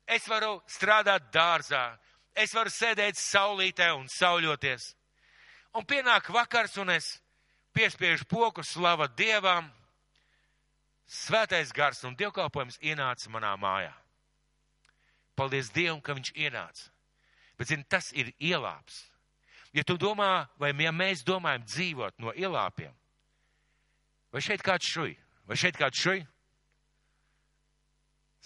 es 0.07 0.27
varu 0.27 0.57
strādāt 0.67 1.29
dārzā, 1.31 1.93
es 2.35 2.53
varu 2.55 2.73
sēdēt 2.73 3.19
saulītē 3.19 3.91
un 3.95 4.09
sauļoties. 4.11 4.89
Un 5.77 5.85
pienāk 5.89 6.29
vakars, 6.33 6.75
un 6.81 6.91
es 6.93 7.15
piespiežu 7.73 8.27
poku 8.29 8.63
slava 8.65 9.07
Dievam. 9.07 9.69
Svētais 11.09 11.73
gars 11.75 12.03
un 12.07 12.15
dievkalpojums 12.17 12.79
ienāca 12.81 13.29
manā 13.33 13.53
mājā. 13.59 13.93
Paldies 15.37 15.71
Dievam, 15.73 16.01
ka 16.01 16.15
viņš 16.17 16.33
ienāca. 16.37 16.92
Bet, 17.63 17.69
zini, 17.71 17.85
tas 17.87 18.09
ir 18.11 18.33
ielāps. 18.43 19.05
Ja 19.71 19.85
tu 19.87 19.95
domā, 19.95 20.49
vai 20.59 20.73
ja 20.83 20.91
mēs 20.91 21.21
domājam 21.23 21.63
dzīvot 21.63 22.19
no 22.19 22.33
ielāpiem, 22.35 22.91
vai 24.35 24.41
šeit 24.43 24.59
kāds 24.59 24.89
šuj, 24.91 25.13
vai 25.47 25.55
šeit 25.55 25.79
kāds 25.79 26.01
šuj? 26.03 26.25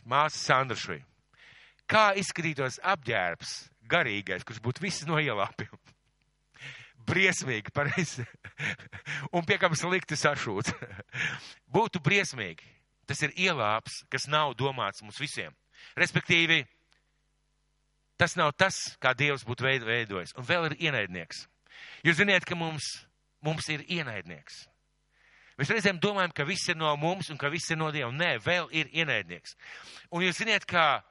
Māsa 0.05 0.37
Sandra 0.37 0.77
šuj. 0.77 1.01
Kā 1.89 2.11
izskatītos 2.21 2.77
apģērbs 2.85 3.55
garīgais, 3.89 4.45
kurš 4.45 4.61
būtu 4.61 4.85
viss 4.85 5.07
no 5.09 5.17
ielāpiem? 5.17 5.73
briesmīgi, 7.09 7.73
pareizi. 7.73 8.27
Un 9.35 9.49
pie 9.49 9.57
kam 9.57 9.73
slikti 9.73 10.13
sašūts. 10.13 10.77
Būtu 11.75 12.05
briesmīgi. 12.05 12.69
Tas 13.09 13.25
ir 13.25 13.33
ielāps, 13.49 14.03
kas 14.13 14.29
nav 14.29 14.53
domāts 14.59 15.01
mums 15.01 15.17
visiem. 15.17 15.57
Respektīvi, 15.97 16.67
tas 18.17 18.35
nav 18.37 18.53
tas, 18.57 18.97
kā 19.01 19.13
Dievs 19.17 19.45
būtu 19.47 19.65
veidojis. 19.65 20.33
Un 20.37 20.47
vēl 20.47 20.71
ir 20.71 20.77
ienaidnieks. 20.89 21.45
Jūs 22.05 22.19
ziniet, 22.19 22.45
ka 22.45 22.57
mums, 22.57 22.87
mums 23.45 23.69
ir 23.73 23.85
ienaidnieks. 23.85 24.65
Mēs 25.57 25.71
reizēm 25.73 25.97
domājam, 26.01 26.33
ka 26.37 26.45
viss 26.45 26.69
ir 26.69 26.77
no 26.77 26.91
mums 27.01 27.31
un 27.33 27.37
ka 27.41 27.49
viss 27.49 27.71
ir 27.73 27.79
no 27.79 27.89
Dieva. 27.93 28.11
Nē, 28.13 28.35
vēl 28.45 28.69
ir 28.77 28.91
ienaidnieks. 28.93 29.55
Un 30.13 30.21
jūs 30.25 30.37
ziniet, 30.37 30.67
ka 30.69 31.01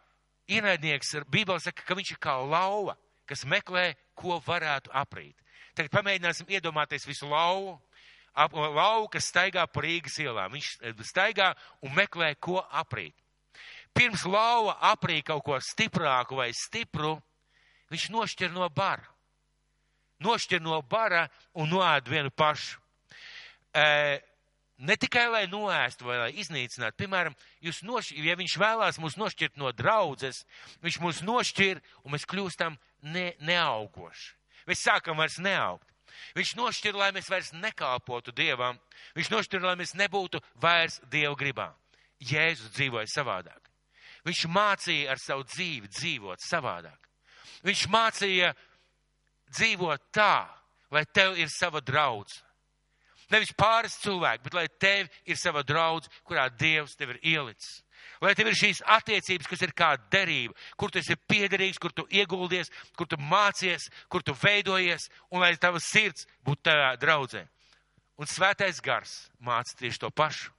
ienaidnieks, 0.46 1.16
Bībele 1.26 1.59
saka, 1.62 1.82
ka 1.82 1.96
viņš 1.98 2.12
ir 2.14 2.20
kā 2.22 2.36
lauva, 2.38 2.94
kas 3.26 3.42
meklē, 3.48 3.88
ko 4.14 4.38
varētu 4.46 4.92
aprīt. 4.94 5.34
Tagad 5.74 5.92
pamēģināsim 5.92 6.48
iedomāties 6.54 7.09
visu 7.09 7.26
lauvu, 7.28 7.74
ap, 8.32 8.54
lauvu, 8.54 9.11
kas 9.12 9.26
staigā 9.32 9.66
pa 9.66 9.82
Rīgas 9.82 10.20
ielām. 10.22 10.54
Viņš 10.54 10.70
eh, 10.78 11.02
staigā 11.04 11.50
un 11.82 11.94
meklē, 11.96 12.34
ko 12.40 12.62
aprīt. 12.70 13.16
Pirms 13.97 14.26
lauva 14.28 14.76
aprīt 14.92 15.26
kaut 15.30 15.44
ko 15.47 15.59
stiprāku 15.62 16.36
vai 16.36 16.51
stipru, 16.53 17.16
viņš 17.92 18.09
nošķir 18.12 18.53
no 18.53 18.68
bara. 18.68 19.07
Nošķir 20.24 20.62
no 20.64 20.80
bara 20.82 21.26
un 21.57 21.70
noēd 21.72 22.09
vienu 22.09 22.32
pašu. 22.32 22.80
E, 23.76 24.20
ne 24.78 24.97
tikai 25.01 25.26
lai 25.32 25.44
noēstu 25.49 26.09
vai 26.09 26.18
lai 26.20 26.30
iznīcinātu, 26.40 26.97
piemēram, 27.01 27.36
noš, 27.88 28.12
ja 28.16 28.36
viņš 28.36 28.57
vēlās 28.61 29.01
mūs 29.01 29.18
nošķirt 29.20 29.57
no 29.61 29.72
draudzes, 29.72 30.44
viņš 30.84 31.01
mūs 31.05 31.22
nošķir 31.24 31.82
un 32.05 32.16
mēs 32.16 32.28
kļūstam 32.28 32.78
ne, 33.12 33.30
neaugoši. 33.40 34.32
Mēs 34.66 34.82
sākam 34.82 35.20
vairs 35.20 35.38
neaugt. 35.40 35.86
Viņš 36.36 36.55
nošķir, 36.59 36.97
lai 36.97 37.11
mēs 37.14 37.28
vairs 37.30 37.53
nekalpotu 37.55 38.32
Dievam. 38.36 38.78
Viņš 39.16 39.30
nošķir, 39.32 39.62
lai 39.62 39.76
mēs 39.78 39.94
nebūtu 39.97 40.40
vairs 40.61 40.99
Dieva 41.12 41.36
gribā. 41.38 41.70
Jēzus 42.20 42.72
dzīvoja 42.76 43.09
savādāk. 43.12 43.66
Viņš 44.27 44.47
mācīja 44.51 45.12
ar 45.14 45.22
savu 45.22 45.47
dzīvi 45.47 45.91
dzīvot 45.93 46.43
savādāk. 46.43 47.11
Viņš 47.66 47.87
mācīja 47.93 48.53
dzīvot 49.55 50.11
tā, 50.14 50.47
lai 50.91 51.05
tev 51.14 51.39
ir 51.39 51.51
sava 51.53 51.81
draudz. 51.81 52.43
Nevis 53.31 53.51
pāris 53.59 53.97
cilvēki, 54.05 54.45
bet 54.45 54.55
lai 54.55 54.66
tev 54.79 55.09
ir 55.27 55.39
sava 55.39 55.64
draudz, 55.66 56.07
kurā 56.27 56.47
Dievs 56.55 56.95
tev 56.99 57.14
ir 57.14 57.22
ielicis. 57.22 57.83
Lai 58.22 58.35
tev 58.39 58.51
ir 58.51 58.57
šīs 58.59 58.85
attiecības, 58.97 59.49
kas 59.51 59.64
ir 59.66 59.72
kā 59.77 59.91
derība, 60.12 60.55
kur 60.79 60.93
tu 60.93 61.01
esi 61.01 61.16
piederīgs, 61.29 61.81
kur 61.83 61.93
tu 61.93 62.07
ieguldies, 62.07 62.70
kur 62.97 63.09
tu 63.11 63.18
mācies, 63.18 63.89
kur 64.12 64.22
tu 64.22 64.35
veidojies, 64.37 65.09
un 65.33 65.43
lai 65.43 65.57
tava 65.61 65.83
sirds 65.83 66.29
būtu 66.47 66.68
tajā 66.70 66.93
draudzē. 67.03 67.47
Un 68.16 68.31
svētais 68.31 68.79
gars 68.81 69.27
māca 69.43 69.74
tieši 69.77 70.07
to 70.07 70.11
pašu. 70.14 70.55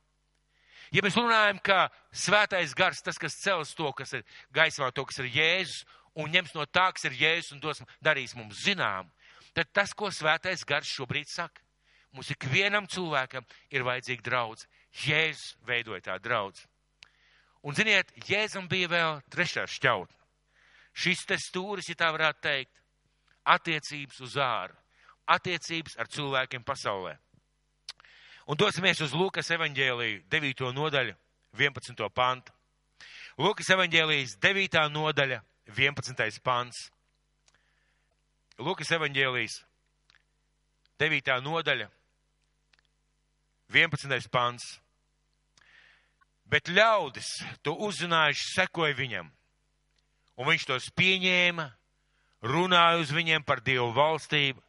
Ja 0.96 1.04
mēs 1.04 1.18
runājam, 1.20 1.60
ka 1.64 1.88
svētais 2.16 2.74
gars, 2.78 3.02
tas, 3.04 3.20
kas 3.20 3.36
cels 3.42 3.74
to, 3.76 3.92
kas 3.96 4.14
ir 4.16 4.24
gaismā, 4.56 4.90
to, 4.96 5.04
kas 5.10 5.20
ir 5.24 5.30
Jēzus, 5.34 5.84
un 6.18 6.32
ņems 6.34 6.56
no 6.56 6.66
tā, 6.66 6.88
kas 6.96 7.10
ir 7.10 7.18
Jēzus, 7.20 7.54
un 7.56 7.64
dos, 7.64 7.84
darīs 8.04 8.36
mums 8.38 8.64
zinām, 8.64 9.10
tad 9.58 9.72
tas, 9.76 9.94
ko 9.94 10.12
svētais 10.14 10.64
gars 10.68 10.90
šobrīd 10.90 11.30
saka, 11.32 11.62
mums 12.16 12.32
ikvienam 12.34 12.88
cilvēkam 12.88 13.46
ir 13.74 13.86
vajadzīga 13.88 14.26
draudz. 14.30 14.68
Jēzus 15.04 15.58
veidoja 15.68 16.02
tā 16.08 16.18
draudz. 16.24 16.64
Un, 17.68 17.76
ziniet, 17.76 18.14
Jēzum 18.30 18.70
bija 18.72 18.88
vēl 18.90 19.22
trešā 19.34 19.66
šķautne. 19.68 20.16
Šis 20.98 21.26
te 21.30 21.38
stūris, 21.38 21.90
ja 21.92 21.98
tā 22.00 22.10
varētu 22.16 22.42
teikt, 22.42 22.80
attiecības 23.48 24.22
uz 24.26 24.38
āru, 24.42 24.74
attiecības 25.30 25.98
ar 26.00 26.10
cilvēkiem 26.10 26.64
pasaulē. 26.66 27.18
Un 28.48 28.56
dosimies 28.56 29.02
uz 29.04 29.12
Lūkas 29.12 29.50
evaņģēliju 29.52 30.22
9. 30.32 30.62
nodaļu, 30.72 31.16
11. 31.60 32.06
pantu. 32.16 32.54
Lūkas 33.36 33.68
evaņģēlijas 33.76 34.38
9. 34.40 34.78
nodaļa, 34.94 35.42
11. 35.76 36.40
pants. 36.46 36.86
Lūkas 38.64 38.94
evaņģēlijas 38.96 39.58
9. 41.04 41.36
nodaļa, 41.44 41.90
11. 43.76 44.30
pants. 44.32 44.70
Bet 46.48 46.72
ļaudis 46.72 47.28
to 47.68 47.76
uzzinājuši, 47.84 48.52
sekoja 48.56 48.96
viņam. 48.96 49.28
Un 50.40 50.48
viņš 50.48 50.70
tos 50.70 50.88
pieņēma, 50.96 51.68
runāja 52.48 53.02
uz 53.04 53.12
viņiem 53.12 53.44
par 53.44 53.60
Dievu 53.60 53.92
valstību 53.92 54.64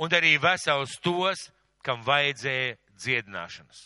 un 0.00 0.16
arī 0.16 0.38
vesels 0.40 0.96
tos, 1.04 1.50
kam 1.84 2.00
vajadzēja 2.06 2.78
dziedināšanas. 3.02 3.82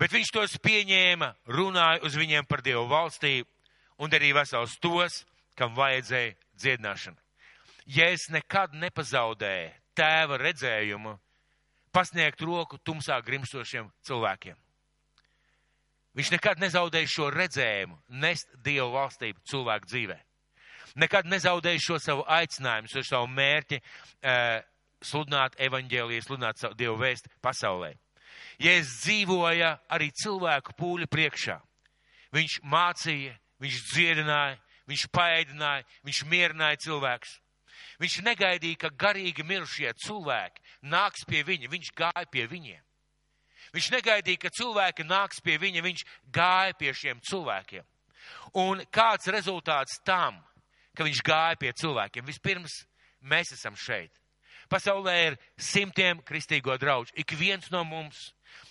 Bet 0.00 0.14
viņš 0.14 0.32
tos 0.34 0.56
pieņēma, 0.64 1.28
runāja 1.52 2.02
uz 2.06 2.16
viņiem 2.18 2.48
par 2.48 2.62
Dievu 2.64 2.88
valstību 2.90 3.48
un 4.02 4.16
arī 4.16 4.32
vesels 4.34 4.74
tos, 4.82 5.22
kam 5.54 5.76
vajadzēja 5.76 6.34
dziedināšana. 6.58 7.20
Ja 7.86 8.08
es 8.14 8.28
nekad 8.32 8.74
nepazaudēju 8.78 9.70
tēva 9.98 10.38
redzējumu, 10.40 11.16
pasniegt 11.92 12.42
roku 12.42 12.78
tumsā 12.80 13.18
grimstošiem 13.24 13.90
cilvēkiem. 14.06 14.56
Viņš 16.16 16.30
nekad 16.34 16.60
nezaudēja 16.60 17.08
šo 17.08 17.30
redzējumu, 17.32 17.96
nest 18.20 18.50
Dievu 18.64 18.90
valstību 18.92 19.40
cilvēku 19.48 19.88
dzīvē. 19.88 20.18
Nekad 21.00 21.28
nezaudēja 21.30 21.80
šo 21.80 21.96
savu 22.02 22.24
aicinājumu, 22.28 22.90
šo 22.92 23.02
savu 23.06 23.28
mērķi 23.32 23.78
e, 23.78 24.34
sludināt 25.06 25.58
evaņģēliju, 25.60 26.24
sludināt 26.26 26.64
Dievu 26.78 26.98
vēstu 27.00 27.30
pasaulē. 27.44 27.92
Ja 28.62 28.74
es 28.78 28.90
dzīvoju 29.02 29.70
arī 29.92 30.10
cilvēku 30.22 30.74
pūļu 30.78 31.08
priekšā, 31.10 31.58
viņš 32.34 32.58
mācīja, 32.64 33.34
viņš 33.62 33.80
dziedināja, 33.92 34.58
viņš 34.90 35.06
paēdināja, 35.14 35.86
viņš 36.06 36.22
mierināja 36.30 36.80
cilvēkus. 36.86 37.38
Viņš 38.02 38.20
negaidīja, 38.26 38.78
ka 38.82 38.90
garīgi 38.98 39.44
mirušie 39.46 39.92
cilvēki 40.04 40.62
nāks 40.90 41.26
pie 41.28 41.42
viņa, 41.46 41.70
viņš 41.70 41.92
gāja 41.98 42.26
pie 42.30 42.46
viņiem. 42.50 42.80
Viņš 43.72 43.88
negaidīja, 43.94 44.40
ka 44.42 44.52
cilvēki 44.52 45.06
nāks 45.06 45.40
pie 45.44 45.56
viņa, 45.60 45.82
viņš 45.84 46.04
gāja 46.34 46.74
pie 46.78 46.92
šiem 46.96 47.20
cilvēkiem. 47.24 47.84
Un 48.58 48.82
kāds 48.92 49.30
rezultāts 49.32 50.00
tam, 50.06 50.40
ka 50.96 51.06
viņš 51.06 51.22
gāja 51.24 51.58
pie 51.60 51.72
cilvēkiem? 51.72 52.26
Vispirms, 52.26 52.82
mēs 53.22 53.54
esam 53.56 53.78
šeit. 53.78 54.12
Pasaulē 54.72 55.16
ir 55.26 55.34
simtiem 55.60 56.22
kristīgo 56.24 56.78
draugu. 56.80 57.12
Ik 57.12 57.34
viens 57.36 57.68
no 57.70 57.82
mums 57.84 58.30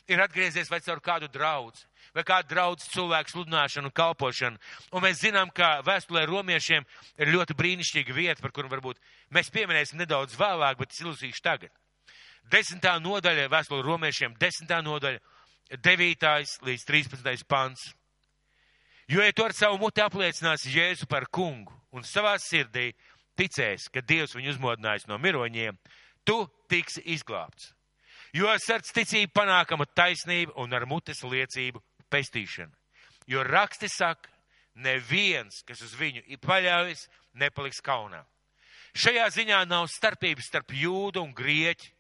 ir 0.10 0.22
atgriezies 0.22 0.70
vai 0.72 0.80
caur 0.82 1.02
kādu 1.04 1.28
draugu, 1.30 1.78
vai 2.16 2.24
kādu 2.26 2.50
draugu 2.50 2.82
cilvēku 2.82 3.34
sludināšanu 3.36 3.92
un 3.92 3.96
kalpošanu. 3.96 4.62
Un 4.92 5.06
mēs 5.06 5.22
zinām, 5.22 5.52
ka 5.54 5.84
vēstulē 5.86 6.26
romiešiem 6.30 6.88
ir 7.22 7.34
ļoti 7.36 7.58
brīnišķīga 7.60 8.18
vieta, 8.18 8.42
par 8.42 8.54
kuru 8.56 8.72
varbūt 8.72 9.02
mēs 9.30 9.54
pieminēsim 9.54 10.02
nedaudz 10.02 10.34
vēlāk, 10.40 10.82
bet 10.82 10.96
es 10.96 11.04
ilusīšu 11.04 11.46
tagad. 11.46 11.74
Desmitā 12.50 12.98
nodaļa 13.00 13.46
vēstule 13.54 13.86
romiešiem, 13.86 14.36
desmitā 14.42 14.82
nodaļa, 14.82 15.22
devītais 15.86 16.58
līdz 16.66 16.88
trīspadsmitais 16.88 17.46
pants. 17.48 17.92
Jo, 19.12 19.22
ja 19.22 19.34
tu 19.36 19.46
ar 19.46 19.54
savu 19.54 19.78
muti 19.78 20.02
apliecināsi 20.02 20.74
Jēzu 20.74 21.06
par 21.10 21.28
kungu 21.30 21.76
un 21.92 22.06
savā 22.08 22.38
sirdī 22.40 22.90
ticēs, 23.42 23.90
ka 23.90 24.04
Dievs 24.06 24.36
viņu 24.38 24.56
uzmodinājis 24.56 25.08
no 25.10 25.18
miroņiem, 25.22 25.78
tu 26.26 26.44
tiksi 26.70 27.04
izglābts. 27.16 27.72
Jo 28.38 28.48
ar 28.48 28.62
sirds 28.64 28.94
ticību 28.96 29.34
panākama 29.36 29.88
taisnība 29.92 30.54
un 30.62 30.72
ar 30.74 30.86
mutes 30.88 31.24
liecību 31.26 31.82
pestīšana. 32.12 32.72
Jo 33.28 33.44
raksti 33.44 33.90
saka, 33.92 34.30
neviens, 34.76 35.62
kas 35.68 35.82
uz 35.84 35.96
viņu 36.00 36.24
ir 36.32 36.40
paļaujas, 36.44 37.08
nepaliks 37.36 37.82
kaunā. 37.84 38.24
Šajā 38.96 39.28
ziņā 39.36 39.60
nav 39.68 39.88
starpības 39.92 40.48
starp 40.52 40.72
jūdu 40.76 41.24
un 41.24 41.36
grieķu, 41.36 41.92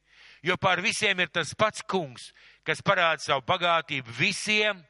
jo 0.44 0.58
pār 0.60 0.82
visiem 0.84 1.20
ir 1.24 1.32
tas 1.32 1.54
pats 1.56 1.84
kungs, 1.88 2.32
kas 2.68 2.84
parāda 2.84 3.24
savu 3.24 3.46
bagātību 3.48 4.16
visiem, 4.18 4.82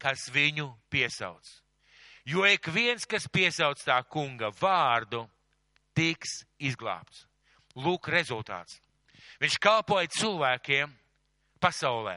kas 0.00 0.28
viņu 0.32 0.68
piesauc. 0.92 1.44
Jo 2.26 2.44
ik 2.48 2.68
viens, 2.74 3.06
kas 3.06 3.28
piesauc 3.32 3.80
tā 3.84 4.00
kunga 4.10 4.50
vārdu, 4.60 5.24
tiks 5.96 6.42
izglābts. 6.62 7.24
Lūk, 7.76 8.08
rezultāts. 8.12 8.80
Viņš 9.42 9.58
kalpoja 9.60 10.08
cilvēkiem 10.12 10.92
pasaulē. 11.60 12.16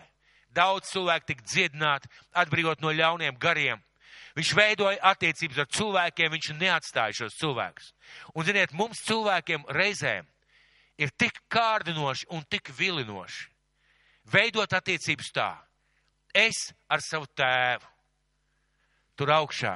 Daudz 0.55 0.89
cilvēku 0.93 1.29
tika 1.29 1.45
dziedināti, 1.45 2.09
atbrīvot 2.33 2.81
no 2.81 2.93
ļauniem 2.95 3.37
gariem. 3.39 3.81
Viņš 4.37 4.51
veidoja 4.55 5.01
attiecības 5.11 5.61
ar 5.61 5.69
cilvēkiem, 5.73 6.31
viņš 6.31 6.51
neatstāja 6.57 7.17
šos 7.17 7.37
cilvēkus. 7.41 7.93
Un, 8.33 8.45
ziniet, 8.47 8.73
mums 8.77 9.03
cilvēkiem 9.07 9.67
reizēm 9.75 10.27
ir 10.99 11.11
tik 11.17 11.41
kārdinoši 11.51 12.29
un 12.35 12.45
tik 12.49 12.71
vilinoši 12.77 13.49
veidot 14.33 14.73
attiecības 14.73 15.31
tā. 15.33 15.49
Es 16.35 16.69
ar 16.89 17.01
savu 17.01 17.27
tēvu, 17.37 17.87
tur 19.17 19.33
augšā, 19.33 19.75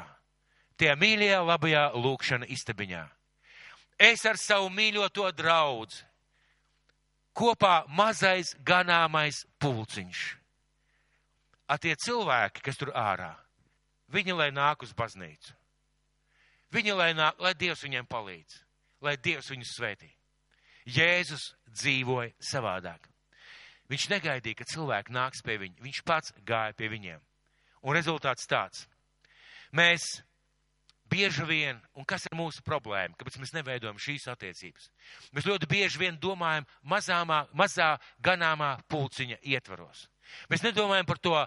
tie 0.77 0.93
mīļajā, 0.99 1.39
labajā 1.47 1.83
lūkšana 1.97 2.49
istabiņā. 2.53 3.03
Es 4.03 4.25
ar 4.27 4.35
savu 4.35 4.67
mīļoto 4.73 5.29
draudzi, 5.31 6.01
kopā 7.37 7.83
mazais 7.87 8.51
ganāmais 8.67 9.45
pulciņš. 9.63 10.23
A 11.71 11.77
tie 11.79 11.93
cilvēki, 11.95 12.61
kas 12.65 12.77
tur 12.77 12.91
ārā, 12.91 13.31
viņi 14.11 14.35
lai 14.35 14.49
nāk 14.51 14.83
uz 14.83 14.91
baznīcu. 14.97 15.55
Viņi 16.73 16.97
lai 16.97 17.13
nāk, 17.15 17.39
lai 17.39 17.53
Dievs 17.55 17.85
viņiem 17.85 18.09
palīdz, 18.09 18.59
lai 19.05 19.15
Dievs 19.21 19.51
viņus 19.53 19.73
svētī. 19.77 20.09
Jēzus 20.89 21.53
dzīvoja 21.71 22.33
savādāk. 22.43 23.07
Viņš 23.91 24.09
negaidīja, 24.09 24.57
ka 24.57 24.67
cilvēki 24.67 25.13
nāks 25.13 25.43
pie 25.45 25.57
viņa. 25.61 25.79
Viņš 25.85 26.01
pats 26.07 26.33
gāja 26.47 26.75
pie 26.75 26.89
viņiem. 26.91 27.21
Un 27.83 27.95
rezultāts 27.95 28.47
tāds. 28.49 28.87
Mēs 29.75 30.23
bieži 31.14 31.45
vien, 31.45 31.82
un 31.93 32.05
kas 32.09 32.26
ir 32.26 32.38
mūsu 32.38 32.64
problēma, 32.66 33.14
kāpēc 33.20 33.38
mēs 33.41 33.53
neveidojam 33.53 34.01
šīs 34.01 34.26
attiecības? 34.34 34.89
Mēs 35.36 35.47
ļoti 35.49 35.70
bieži 35.70 36.01
vien 36.01 36.18
domājam 36.22 36.66
mazāmā, 36.89 37.43
mazā 37.53 37.93
ganāmā 38.24 38.76
pulciņa 38.89 39.38
ietvaros. 39.53 40.07
Mēs 40.49 40.66
nedomājam 40.66 41.07
par 41.07 41.22
to 41.22 41.38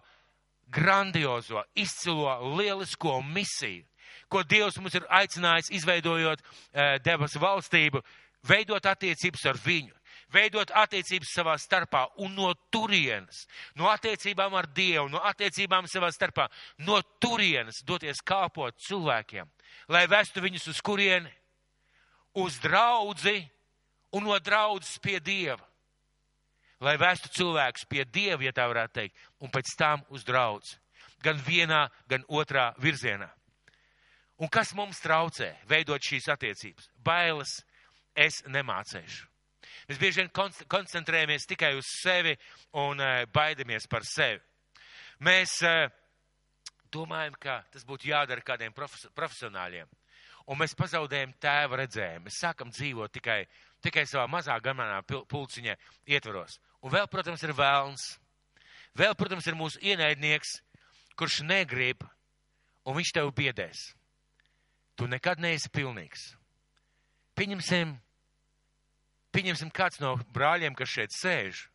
grandiozo, 0.72 1.62
izcilo, 1.74 2.30
lielisko 2.56 3.20
misiju, 3.22 3.84
ko 4.28 4.42
Dievs 4.42 4.78
mums 4.80 4.96
ir 4.98 5.06
aicinājis, 5.10 5.70
izveidojot 5.78 6.42
e, 6.42 6.86
debesu 7.04 7.42
valstību, 7.42 8.02
veidot 8.46 8.86
attiecības 8.86 9.44
ar 9.50 9.60
viņu, 9.62 9.94
veidot 10.34 10.72
attiecības 10.74 11.34
savā 11.38 11.54
starpā 11.60 12.06
un 12.22 12.34
no 12.34 12.52
turienes, 12.72 13.44
no 13.78 13.90
attiecībām 13.92 14.56
ar 14.58 14.68
Dievu, 14.74 15.08
no 15.12 15.22
attiecībām 15.30 15.86
savā 15.90 16.10
starpā, 16.14 16.48
no 16.86 16.98
turienes 17.22 17.82
doties 17.86 18.22
kāpot 18.26 18.74
cilvēkiem, 18.88 19.46
lai 19.88 20.06
vestu 20.10 20.42
viņus 20.44 20.68
uz 20.72 20.80
kurieni? 20.84 21.30
Uz 22.36 22.58
draudzi 22.60 23.38
un 24.16 24.26
no 24.28 24.38
draudzes 24.38 24.98
pie 25.02 25.20
Dieva. 25.20 25.62
Lai 26.80 26.96
vestu 27.00 27.30
cilvēkus 27.32 27.86
pie 27.88 28.04
Dieva, 28.04 28.42
ja 28.44 28.52
tā 28.52 28.66
varētu 28.68 28.98
teikt, 28.98 29.22
un 29.40 29.52
pēc 29.52 29.72
tam 29.78 30.02
uz 30.12 30.26
draudzi. 30.28 30.76
Gan 31.24 31.40
vienā, 31.40 31.86
gan 32.08 32.26
otrā 32.28 32.74
virzienā. 32.82 33.30
Un 34.36 34.52
kas 34.52 34.74
mums 34.76 35.00
traucē 35.00 35.54
veidot 35.68 36.02
šīs 36.04 36.28
attiecības? 36.34 36.90
Bailes 37.00 37.62
es 38.12 38.42
nemācēšu. 38.44 39.24
Mēs 39.88 40.00
bieži 40.00 40.20
vien 40.20 40.30
koncentrējamies 40.68 41.48
tikai 41.48 41.72
uz 41.78 41.88
sevi 42.02 42.34
un 42.76 43.00
uh, 43.00 43.24
baidamies 43.32 43.86
par 43.88 44.04
sevi. 44.04 44.42
Mēs 45.24 45.56
uh, 45.64 45.86
domājam, 46.92 47.36
ka 47.40 47.60
tas 47.72 47.84
būtu 47.86 48.10
jādara 48.10 48.44
kādiem 48.44 48.74
profes 48.74 49.06
profesionāļiem. 49.16 49.88
Un 50.46 50.60
mēs 50.60 50.76
pazaudējam 50.78 51.32
tēva 51.42 51.80
redzējumu. 51.82 52.28
Mēs 52.28 52.38
sākam 52.42 52.70
dzīvot 52.70 53.12
tikai, 53.16 53.40
tikai 53.82 54.04
savā 54.06 54.28
mazā 54.30 54.54
gamanā 54.62 55.00
pulciņā 55.06 55.74
ietvaros. 56.06 56.60
Un 56.86 56.94
vēl, 56.94 57.08
protams, 57.10 57.42
ir 57.42 57.54
vēlns. 57.56 58.06
Vēl, 58.96 59.16
protams, 59.18 59.46
ir 59.50 59.58
mūsu 59.58 59.82
ienaidnieks, 59.82 60.60
kurš 61.18 61.42
negrib, 61.44 62.04
un 62.86 62.96
viņš 62.96 63.12
tev 63.18 63.32
biedēs. 63.36 63.90
Tu 64.96 65.08
nekad 65.10 65.42
neesi 65.42 65.68
pilnīgs. 65.74 66.30
Pieņemsim, 67.36 67.96
pieņemsim 69.34 69.72
kāds 69.74 70.00
no 70.00 70.14
brāļiem, 70.32 70.78
kas 70.78 70.94
šeit 70.94 71.12
sēž, 71.12 71.66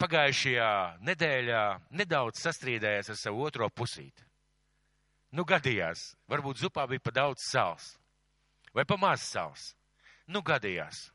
pagājušajā 0.00 0.72
nedēļā 1.06 1.62
nedaudz 2.00 2.42
sastrīdējās 2.42 3.12
ar 3.12 3.20
savu 3.20 3.46
otro 3.46 3.68
pusīti. 3.68 4.26
Nu, 5.36 5.44
gadījās, 5.46 6.14
varbūt 6.30 6.64
zupā 6.64 6.88
bija 6.90 7.04
pa 7.04 7.12
daudz 7.20 7.44
sāls 7.46 7.94
vai 8.74 8.84
pa 8.86 8.98
maz 9.00 9.24
sāls. 9.26 9.72
Nu, 10.30 10.42
gadījās. 10.46 11.08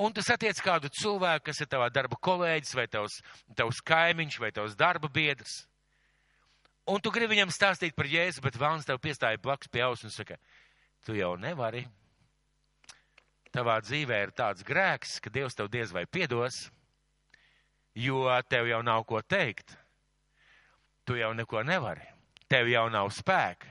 Un 0.00 0.14
tu 0.14 0.22
satiec 0.26 0.58
kādu 0.62 0.90
cilvēku, 0.90 1.48
kas 1.50 1.60
ir 1.62 1.70
tavā 1.70 1.86
darba 1.94 2.18
kolēģis, 2.18 2.74
vai 2.74 2.86
tavs, 2.90 3.20
tavs 3.54 3.80
kaimiņš, 3.86 4.38
vai 4.42 4.50
tavs 4.54 4.74
darba 4.78 5.10
biedrs. 5.10 5.64
Un 6.90 7.00
tu 7.00 7.12
gribi 7.14 7.36
viņam 7.36 7.52
stāstīt 7.54 7.94
par 7.96 8.08
Jēzu, 8.10 8.42
bet 8.44 8.58
Vēlns 8.60 8.88
tev 8.88 8.98
piestāja 9.02 9.40
blakus 9.40 9.70
pie 9.72 9.84
auss 9.86 10.04
un 10.04 10.12
saka, 10.12 10.36
tu 11.06 11.14
jau 11.16 11.32
nevari 11.40 11.86
tavā 13.54 13.78
dzīvē 13.86 14.18
ir 14.26 14.32
tāds 14.34 14.66
grēks, 14.66 15.20
ka 15.22 15.30
Dievs 15.30 15.54
tev 15.54 15.70
diez 15.70 15.94
vai 15.94 16.04
piedos, 16.10 16.66
jo 17.94 18.26
tev 18.48 18.68
jau 18.68 18.82
nav 18.82 19.04
ko 19.06 19.22
teikt. 19.22 19.76
Tu 21.04 21.18
jau 21.20 21.32
neko 21.34 21.62
nevari. 21.62 22.04
Tev 22.48 22.68
jau 22.68 22.88
nav 22.92 23.10
spēka. 23.12 23.70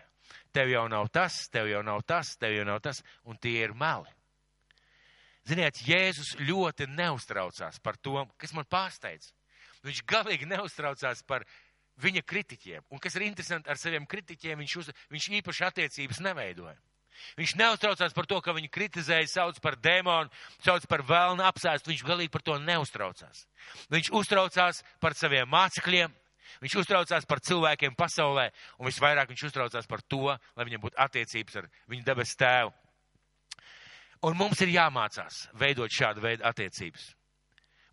Tev 0.53 0.69
jau 0.69 0.85
nav 0.89 1.09
tas, 1.09 1.47
tev 1.49 1.67
jau 1.67 1.81
nav 1.83 2.03
tas, 2.05 2.35
tev 2.37 2.53
jau 2.53 2.65
nav 2.65 2.81
tas, 2.85 3.01
un 3.25 3.37
tie 3.41 3.63
ir 3.65 3.73
meli. 3.73 4.11
Ziniet, 5.49 5.81
Jēzus 5.83 6.35
ļoti 6.39 6.87
neuztraucās 6.93 7.81
par 7.83 7.97
to, 7.97 8.21
kas 8.39 8.53
man 8.55 8.67
pārsteidz. 8.69 9.33
Viņš 9.83 10.03
galīgi 10.07 10.47
neuztraucās 10.47 11.23
par 11.27 11.43
viņa 11.99 12.21
kritiķiem. 12.23 12.85
Un 12.93 13.01
kas 13.01 13.17
ir 13.17 13.25
interesanti, 13.25 13.69
ar 13.69 13.81
saviem 13.81 14.05
kritiķiem 14.09 14.61
viņš, 14.61 14.75
uz, 14.79 14.91
viņš 15.11 15.29
īpaši 15.41 15.65
attiecības 15.67 16.21
neveidoja. 16.23 16.77
Viņš 17.37 17.55
neuztraucās 17.59 18.15
par 18.15 18.27
to, 18.29 18.39
ka 18.43 18.55
viņu 18.55 18.69
kritizēja, 18.73 19.29
sauc 19.31 19.59
par 19.63 19.77
demonu, 19.81 20.31
sauc 20.63 20.85
par 20.89 21.03
vēlnu 21.07 21.45
apsēstu. 21.47 21.91
Viņš 21.91 22.03
galīgi 22.07 22.33
par 22.33 22.43
to 22.45 22.57
neuztraucās. 22.61 23.45
Viņš 23.93 24.11
uztraucās 24.19 24.83
par 25.03 25.17
saviem 25.17 25.49
mācekļiem, 25.49 26.13
viņš 26.63 26.77
uztraucās 26.83 27.27
par 27.29 27.41
cilvēkiem 27.43 27.97
pasaulē, 27.97 28.49
un 28.79 28.89
visvairāk 28.89 29.31
viņš 29.31 29.47
uztraucās 29.49 29.89
par 29.89 30.05
to, 30.07 30.29
lai 30.31 30.67
viņam 30.69 30.85
būtu 30.85 31.01
attiecības 31.07 31.61
ar 31.61 31.69
viņu 31.91 32.07
debes 32.07 32.35
tēvu. 32.39 32.73
Un 34.23 34.37
mums 34.39 34.61
ir 34.63 34.71
jāmācās 34.71 35.47
veidot 35.59 35.91
šādu 35.91 36.23
veidu 36.23 36.45
attiecības. 36.47 37.09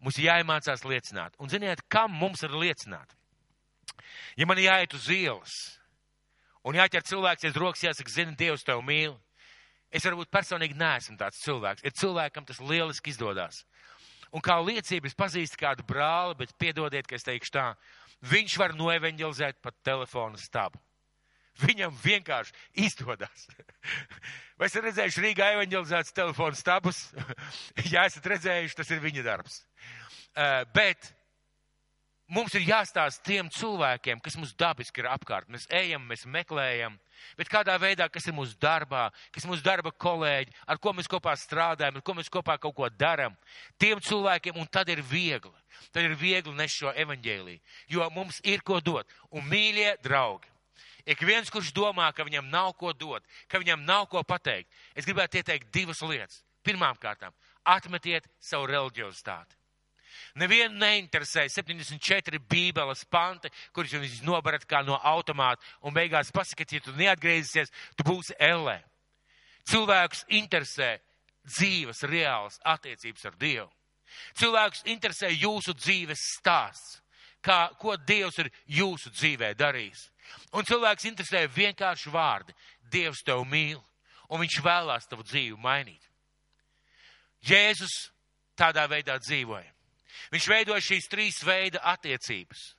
Mums 0.00 0.16
ir 0.20 0.30
jāiemācās 0.30 0.84
liecināt. 0.86 1.34
Un 1.42 1.50
ziniet, 1.50 1.82
kam 1.90 2.14
mums 2.16 2.44
ir 2.46 2.54
liecināt? 2.54 3.16
Ja 4.38 4.46
man 4.48 4.60
jāiet 4.60 4.94
uz 4.96 5.08
ielas, 5.12 5.56
Un 6.66 6.76
jāķer 6.76 7.04
cilvēks 7.08 7.48
aiz 7.48 7.56
rokas, 7.56 7.84
jāsaka, 7.86 8.12
zini, 8.12 8.36
Dievs 8.36 8.66
tev 8.66 8.82
mīl. 8.84 9.14
Es 9.90 10.04
varbūt 10.06 10.30
personīgi 10.30 10.76
neesmu 10.78 11.16
tāds 11.18 11.40
cilvēks. 11.42 11.82
Ir 11.86 11.96
cilvēkam 11.96 12.46
tas 12.46 12.60
lieliski 12.62 13.10
izdodas. 13.10 13.64
Un 14.30 14.44
kā 14.44 14.54
liecība 14.62 15.08
es 15.10 15.16
pazīstu 15.18 15.58
kādu 15.58 15.82
brāli, 15.86 16.36
bet 16.38 16.54
piedodiet, 16.60 17.08
ka 17.08 17.16
es 17.16 17.26
teikšu 17.26 17.54
tā, 17.56 17.66
viņš 18.30 18.56
var 18.60 18.76
noevanģelizēt 18.78 19.58
pat 19.64 19.74
telefonu 19.86 20.38
stabu. 20.38 20.78
Viņam 21.60 21.96
vienkārši 22.04 22.54
izdodas. 22.86 23.48
Vai 24.60 24.68
esat 24.68 24.86
redzējuši 24.86 25.24
Rīgā 25.24 25.50
evanģelizētas 25.56 26.14
telefonu 26.14 26.56
stabus? 26.56 27.08
ja 27.92 28.06
esat 28.06 28.28
redzējuši, 28.30 28.76
tas 28.78 28.92
ir 28.94 29.02
viņa 29.02 29.24
darbs. 29.26 29.62
Uh, 30.30 30.62
bet 30.76 31.10
mums 32.30 32.54
ir 32.54 32.64
jāstāsta 32.68 33.24
tiem 33.26 33.48
cilvēkiem, 33.52 34.20
kas 34.22 34.36
mums 34.38 34.52
dabiski 34.58 35.02
ir 35.02 35.08
apkārt. 35.10 35.50
Mēs 35.50 35.66
ejam, 35.74 36.04
mēs 36.08 36.24
meklējam, 36.30 36.96
bet 37.38 37.50
kādā 37.50 37.74
veidā, 37.80 38.06
kas 38.12 38.28
ir 38.30 38.36
mūsu 38.36 38.56
darbā, 38.62 39.08
kas 39.34 39.44
ir 39.44 39.50
mūsu 39.50 39.64
darba 39.66 39.92
kolēģi, 39.92 40.54
ar 40.70 40.80
ko 40.82 40.94
mēs 40.96 41.10
kopā 41.10 41.34
strādājam, 41.38 41.98
ar 41.98 42.06
ko 42.06 42.16
mēs 42.18 42.30
kopā 42.32 42.56
kaut 42.62 42.76
ko 42.78 42.88
darām. 42.94 43.36
Tiem 43.78 44.02
cilvēkiem, 44.06 44.58
un 44.60 44.70
tad 44.70 44.88
ir 44.92 45.02
viegli. 45.02 45.54
Tad 45.90 46.06
ir 46.06 46.16
viegli 46.18 46.54
nes 46.56 46.72
šo 46.74 46.94
evaņģēliju, 46.94 47.60
jo 47.94 48.08
mums 48.14 48.40
ir 48.44 48.64
ko 48.66 48.80
dot. 48.84 49.10
Un 49.30 49.46
mīļie 49.48 49.94
draugi, 50.04 50.50
ik 51.08 51.22
viens, 51.26 51.50
kurš 51.50 51.72
domā, 51.76 52.10
ka 52.14 52.26
viņam 52.26 52.50
nav 52.50 52.74
ko 52.78 52.92
dot, 52.92 53.26
ka 53.48 53.62
viņam 53.62 53.86
nav 53.86 54.08
ko 54.10 54.22
pateikt, 54.26 54.70
es 54.94 55.08
gribētu 55.08 55.40
ieteikt 55.40 55.70
divas 55.74 56.02
lietas. 56.02 56.42
Pirmām 56.66 56.98
kārtām, 57.00 57.32
atmetiet 57.64 58.26
savu 58.42 58.68
reliģiozitāti. 58.68 59.59
Nevienu 60.40 60.78
neinteresē 60.80 61.46
74 61.50 62.40
bībeles 62.50 63.04
panti, 63.10 63.50
kurus 63.74 63.94
jūs 63.94 64.20
nobarat 64.26 64.66
kā 64.68 64.82
no 64.86 64.96
automāta 64.96 65.62
un 65.82 65.94
beigās 65.94 66.32
pasakat, 66.34 66.72
ja 66.72 66.84
tu 66.84 66.94
neatgriezīsies, 66.98 67.72
tu 67.96 68.06
būsi 68.06 68.36
ellē. 68.38 68.80
Cilvēks 69.70 70.24
interesē 70.40 70.96
dzīves, 71.46 72.04
reāls 72.08 72.58
attiecības 72.64 73.28
ar 73.28 73.36
Dievu. 73.40 73.68
Cilvēks 74.38 74.84
interesē 74.90 75.30
jūsu 75.30 75.74
dzīves 75.78 76.22
stāsts, 76.36 76.98
kā, 77.44 77.70
ko 77.78 77.96
Dievs 77.96 78.38
ir 78.42 78.50
jūsu 78.66 79.12
dzīvē 79.14 79.52
darījis. 79.58 80.08
Un 80.54 80.66
cilvēks 80.66 81.06
interesē 81.10 81.46
vienkārši 81.50 82.12
vārdi. 82.12 82.54
Dievs 82.90 83.22
tev 83.26 83.44
mīl, 83.46 83.78
un 84.30 84.42
viņš 84.42 84.60
vēlās 84.64 85.06
tavu 85.10 85.26
dzīvi 85.26 85.58
mainīt. 85.62 86.02
Jēzus 87.46 88.10
tādā 88.58 88.84
veidā 88.90 89.16
dzīvoja. 89.22 89.70
Viņš 90.34 90.46
veidoja 90.50 90.84
šīs 90.84 91.08
trīs 91.10 91.40
veida 91.46 91.82
attiecības. 91.92 92.70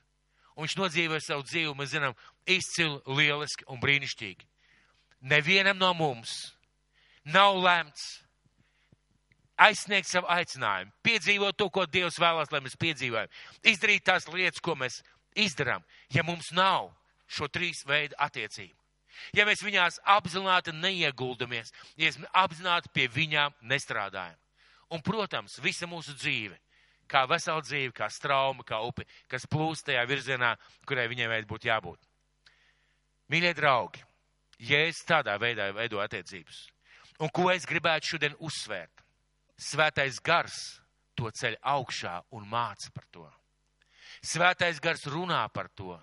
Un 0.56 0.66
viņš 0.66 0.78
nodzīvoja 0.78 1.22
savu 1.24 1.46
dzīvi, 1.48 1.74
mēs 1.78 1.94
zinām, 1.94 2.16
izcili, 2.46 2.98
lieliski 3.06 3.66
un 3.72 3.80
brīnišķīgi. 3.80 4.48
Nevienam 5.30 5.78
no 5.78 5.92
mums 5.94 6.52
nav 7.24 7.56
lemts 7.62 8.22
aizsniegt 9.62 10.08
savu 10.10 10.26
aicinājumu, 10.32 10.92
piedzīvot 11.06 11.56
to, 11.56 11.68
ko 11.70 11.86
Dievs 11.86 12.18
vēlās, 12.20 12.50
lai 12.52 12.60
mēs 12.64 12.78
piedzīvojam, 12.80 13.30
izdarīt 13.62 14.04
tās 14.08 14.26
lietas, 14.32 14.60
ko 14.60 14.74
mēs 14.78 15.00
izdarām, 15.38 15.84
ja 16.12 16.24
mums 16.26 16.50
nav 16.56 16.90
šo 17.30 17.48
trīs 17.48 17.84
veidu 17.88 18.18
attiecību. 18.20 18.74
Ja 19.36 19.44
mēs 19.46 19.62
viņās 19.62 20.00
apzināti 20.08 20.72
neieguldamies, 20.74 21.70
ja 22.00 22.08
mēs 22.08 22.18
apzināti 22.32 22.90
pie 22.92 23.06
viņām 23.12 23.54
nestrādājam. 23.70 24.38
Un, 24.92 25.00
protams, 25.04 25.58
visa 25.62 25.86
mūsu 25.88 26.16
dzīve, 26.16 26.56
kā 27.12 27.26
vesela 27.28 27.62
dzīve, 27.64 27.92
kā 27.96 28.08
strauma, 28.10 28.64
kā 28.66 28.80
upe, 28.86 29.04
kas 29.28 29.46
plūst 29.50 29.86
tajā 29.90 30.04
virzienā, 30.08 30.54
kurai 30.88 31.08
viņai 31.12 31.28
vajag 31.34 31.50
būt 31.50 31.68
jābūt. 31.68 32.08
Mīļie 33.32 33.52
draugi, 33.56 34.04
es 34.82 35.02
tādā 35.08 35.36
veidā 35.40 35.70
veido 35.76 36.00
attiecības, 36.02 36.64
un 37.20 37.32
ko 37.32 37.50
es 37.52 37.68
gribētu 37.68 38.14
šodien 38.14 38.38
uzsvērt, 38.40 39.04
svētais 39.56 40.20
gars 40.24 40.58
to 41.16 41.30
ceļ 41.30 41.58
augšā 41.74 42.16
un 42.32 42.48
māca 42.48 42.90
par 42.94 43.06
to. 43.12 43.28
Svētais 44.22 44.80
gars 44.82 45.04
runā 45.10 45.42
par 45.52 45.68
to. 45.74 45.96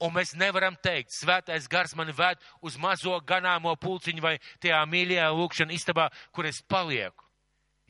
Un 0.00 0.14
mēs 0.14 0.32
nevaram 0.38 0.76
teikt, 0.80 1.12
svētais 1.12 1.66
gars 1.68 1.92
mani 1.96 2.14
ved 2.16 2.40
uz 2.64 2.78
mazo 2.80 3.18
ganāmo 3.26 3.74
pulciņu 3.76 4.22
vai 4.24 4.38
tajā 4.62 4.78
mīļajā 4.88 5.26
lūkšana 5.36 5.76
istabā, 5.76 6.06
kur 6.32 6.48
es 6.48 6.62
palieku. 6.62 7.26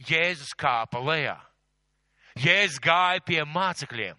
Jēzus 0.08 0.56
kāpa 0.58 0.98
lejā. 1.04 1.36
Jēzus 2.38 2.80
gāja 2.84 3.22
pie 3.26 3.40
mācekļiem. 3.44 4.18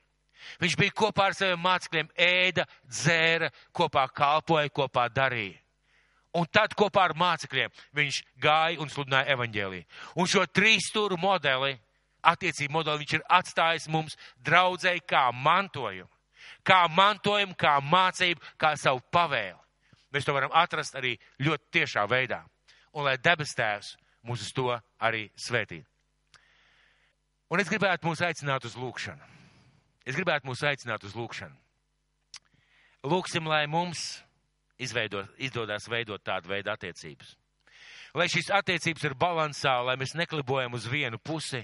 Viņš 0.61 0.77
bija 0.77 0.95
kopā 0.97 1.29
ar 1.29 1.37
saviem 1.37 1.61
mācekļiem, 1.61 2.09
ēda, 2.17 2.65
dzēra, 2.89 3.51
kopā 3.71 4.07
kalpoja, 4.15 4.71
kopā 4.73 5.07
darīja. 5.13 5.59
Un 6.35 6.47
tad 6.47 6.73
kopā 6.79 7.09
ar 7.09 7.13
mācekļiem 7.19 7.71
viņš 7.95 8.21
gāja 8.41 8.79
un 8.81 8.89
sludināja 8.89 9.35
evaņģēlī. 9.35 9.83
Un 10.15 10.29
šo 10.31 10.45
trīs 10.47 10.87
stūru 10.89 11.19
modeli, 11.19 11.75
attiecību 12.23 12.73
modeli, 12.73 13.03
viņš 13.03 13.13
ir 13.17 13.27
atstājis 13.39 13.89
mums 13.91 14.17
draudzēji 14.39 15.03
kā 15.07 15.27
mantojumu 15.35 16.09
kā 16.67 16.85
mantojumu, 16.89 17.55
kā 17.57 17.77
mācību, 17.83 18.41
kā 18.59 18.73
savu 18.79 19.01
pavēli. 19.13 19.57
Mēs 20.11 20.27
to 20.27 20.35
varam 20.35 20.51
atrast 20.53 20.97
arī 20.99 21.15
ļoti 21.39 21.79
tiešā 21.79 22.05
veidā. 22.09 22.41
Un 22.97 23.07
lai 23.07 23.17
debes 23.17 23.55
tēvs 23.55 23.95
mūs 24.27 24.43
uz 24.43 24.51
to 24.55 24.67
arī 24.99 25.29
svētī. 25.39 25.81
Un 27.51 27.59
es 27.59 27.67
gribētu 27.67 28.07
mūs 28.07 28.21
aicināt 28.23 28.63
uz 28.63 28.77
lūkšanu. 28.79 29.25
Es 30.07 30.15
gribētu 30.15 30.47
mūs 30.47 30.63
aicināt 30.63 31.03
uz 31.03 31.15
lūkšanu. 31.17 31.57
Lūksim, 33.11 33.47
lai 33.49 33.65
mums 33.67 34.21
izveido, 34.81 35.25
izdodas 35.41 35.89
veidot 35.91 36.23
tādu 36.23 36.51
veidu 36.53 36.71
attiecības. 36.71 37.35
Lai 38.15 38.27
šīs 38.31 38.51
attiecības 38.55 39.03
ir 39.07 39.17
balansā, 39.19 39.73
lai 39.83 39.97
mēs 39.99 40.15
neklibojam 40.15 40.77
uz 40.77 40.87
vienu 40.89 41.19
pusi, 41.19 41.63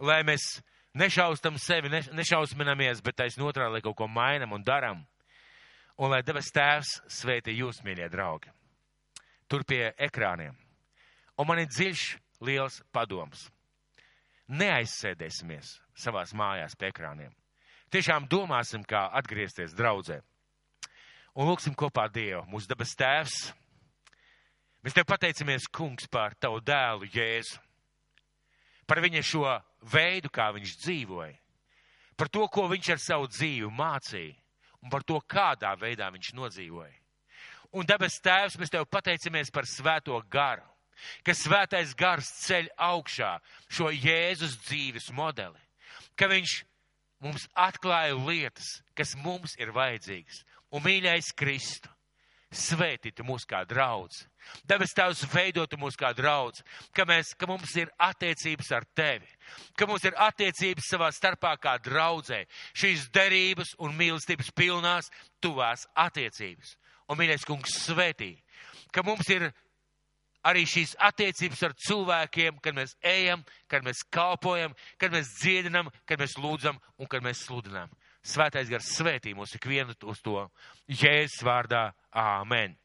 lai 0.00 0.20
mēs 0.24 0.60
nešaustam 0.96 1.58
sevi, 1.60 1.92
ne, 1.92 2.02
nešausminamies, 2.16 3.02
bet 3.04 3.20
taisn 3.20 3.44
otrā, 3.44 3.68
lai 3.70 3.82
kaut 3.84 3.98
ko 3.98 4.08
mainam 4.08 4.56
un 4.56 4.64
daram. 4.64 5.04
Un 6.00 6.12
lai 6.14 6.22
debes 6.24 6.48
tēvs 6.54 6.96
svētī 7.12 7.58
jūs, 7.58 7.82
mīļie 7.84 8.08
draugi. 8.08 8.52
Tur 9.50 9.66
pie 9.68 9.90
ekrāniem. 10.00 10.56
Un 11.36 11.48
man 11.48 11.60
ir 11.60 11.68
dziļš, 11.68 12.04
liels 12.46 12.80
padoms. 12.92 13.50
Neaizsēdēsimies 14.50 15.76
savās 15.94 16.34
mājās 16.34 16.74
pie 16.78 16.90
ekrāniem. 16.90 17.30
Tiešām 17.90 18.26
domāsim, 18.30 18.82
kā 18.86 19.08
atgriezties 19.18 19.74
draudzē. 19.78 20.20
Un 21.38 21.46
lūksim 21.46 21.74
kopā 21.78 22.08
Dievu, 22.10 22.42
mūsu 22.50 22.70
debes 22.70 22.94
tēvs. 22.98 23.40
Mēs 24.82 24.96
tev 24.96 25.06
pateicamies, 25.06 25.68
kungs, 25.70 26.08
par 26.10 26.34
tavu 26.38 26.62
dēlu 26.64 27.06
Jēzu 27.14 27.60
par 28.90 28.98
viņa 29.04 29.22
šo 29.22 29.46
veidu, 29.86 30.32
kā 30.34 30.48
viņš 30.50 30.72
dzīvoja, 30.82 31.36
par 32.18 32.28
to, 32.28 32.42
ko 32.50 32.66
viņš 32.72 32.88
ar 32.96 32.98
savu 32.98 33.28
dzīvi 33.30 33.68
mācīja 33.70 34.34
un 34.82 34.90
par 34.90 35.04
to, 35.06 35.20
kādā 35.30 35.76
veidā 35.78 36.08
viņš 36.10 36.32
nodzīvoja. 36.34 36.96
Un 37.70 37.86
debes 37.86 38.18
tēvs, 38.18 38.56
mēs 38.58 38.72
tev 38.72 38.88
pateicamies 38.90 39.52
par 39.54 39.68
svēto 39.70 40.18
garu, 40.32 40.64
ka 41.26 41.34
svētais 41.36 41.94
gars 41.98 42.28
ceļ 42.46 42.70
augšā 42.90 43.36
šo 43.68 43.90
Jēzus 43.94 44.58
dzīves 44.66 45.10
modeli, 45.16 45.60
ka 46.16 46.30
viņš 46.30 46.56
mums 47.20 47.46
atklāja 47.54 48.16
lietas, 48.16 48.80
kas 48.96 49.16
mums 49.20 49.56
ir 49.60 49.72
vajadzīgas. 49.76 50.44
Un 50.70 50.84
mīļais 50.84 51.32
Kristu, 51.36 51.90
svētītu 52.50 53.24
mūs 53.26 53.44
kā 53.46 53.62
draudz. 53.68 54.24
Debes 54.66 54.94
Tēvs 54.96 55.22
veidotu 55.30 55.78
mūs 55.78 55.96
kā 55.98 56.10
draudz, 56.16 56.64
ka, 56.96 57.04
mēs, 57.06 57.32
ka 57.38 57.46
mums 57.46 57.74
ir 57.78 57.90
attiecības 58.00 58.70
ar 58.74 58.86
Tevi, 58.96 59.28
ka 59.78 59.86
mums 59.86 60.04
ir 60.08 60.16
attiecības 60.18 60.90
savā 60.90 61.10
starpā 61.14 61.54
kā 61.62 61.76
draudzē, 61.82 62.42
šīs 62.74 63.08
derības 63.14 63.74
un 63.78 63.94
mīlestības 63.98 64.50
pilnās 64.56 65.10
tuvās 65.42 65.86
attiecības. 65.94 66.74
Un, 67.10 67.18
mīļais 67.18 67.46
kungs, 67.46 67.74
svētī, 67.86 68.36
ka 68.94 69.02
mums 69.06 69.30
ir 69.30 69.50
arī 70.46 70.64
šīs 70.68 70.94
attiecības 71.08 71.62
ar 71.66 71.74
cilvēkiem, 71.86 72.60
kad 72.64 72.76
mēs 72.76 72.96
ejam, 73.06 73.44
kad 73.70 73.84
mēs 73.86 74.02
kalpojam, 74.12 74.74
kad 75.00 75.12
mēs 75.14 75.34
dziedinam, 75.40 75.90
kad 76.08 76.20
mēs 76.20 76.36
lūdzam 76.40 76.78
un 76.98 77.10
kad 77.10 77.24
mēs 77.24 77.44
sludinām. 77.46 77.92
Svētais 78.20 78.68
gars 78.68 78.90
svētī 78.98 79.32
mūs 79.36 79.56
ikvienu 79.56 79.96
uz 80.10 80.20
to. 80.24 80.44
Jēzus 80.88 81.40
vārdā. 81.46 81.90
Āmen. 82.10 82.76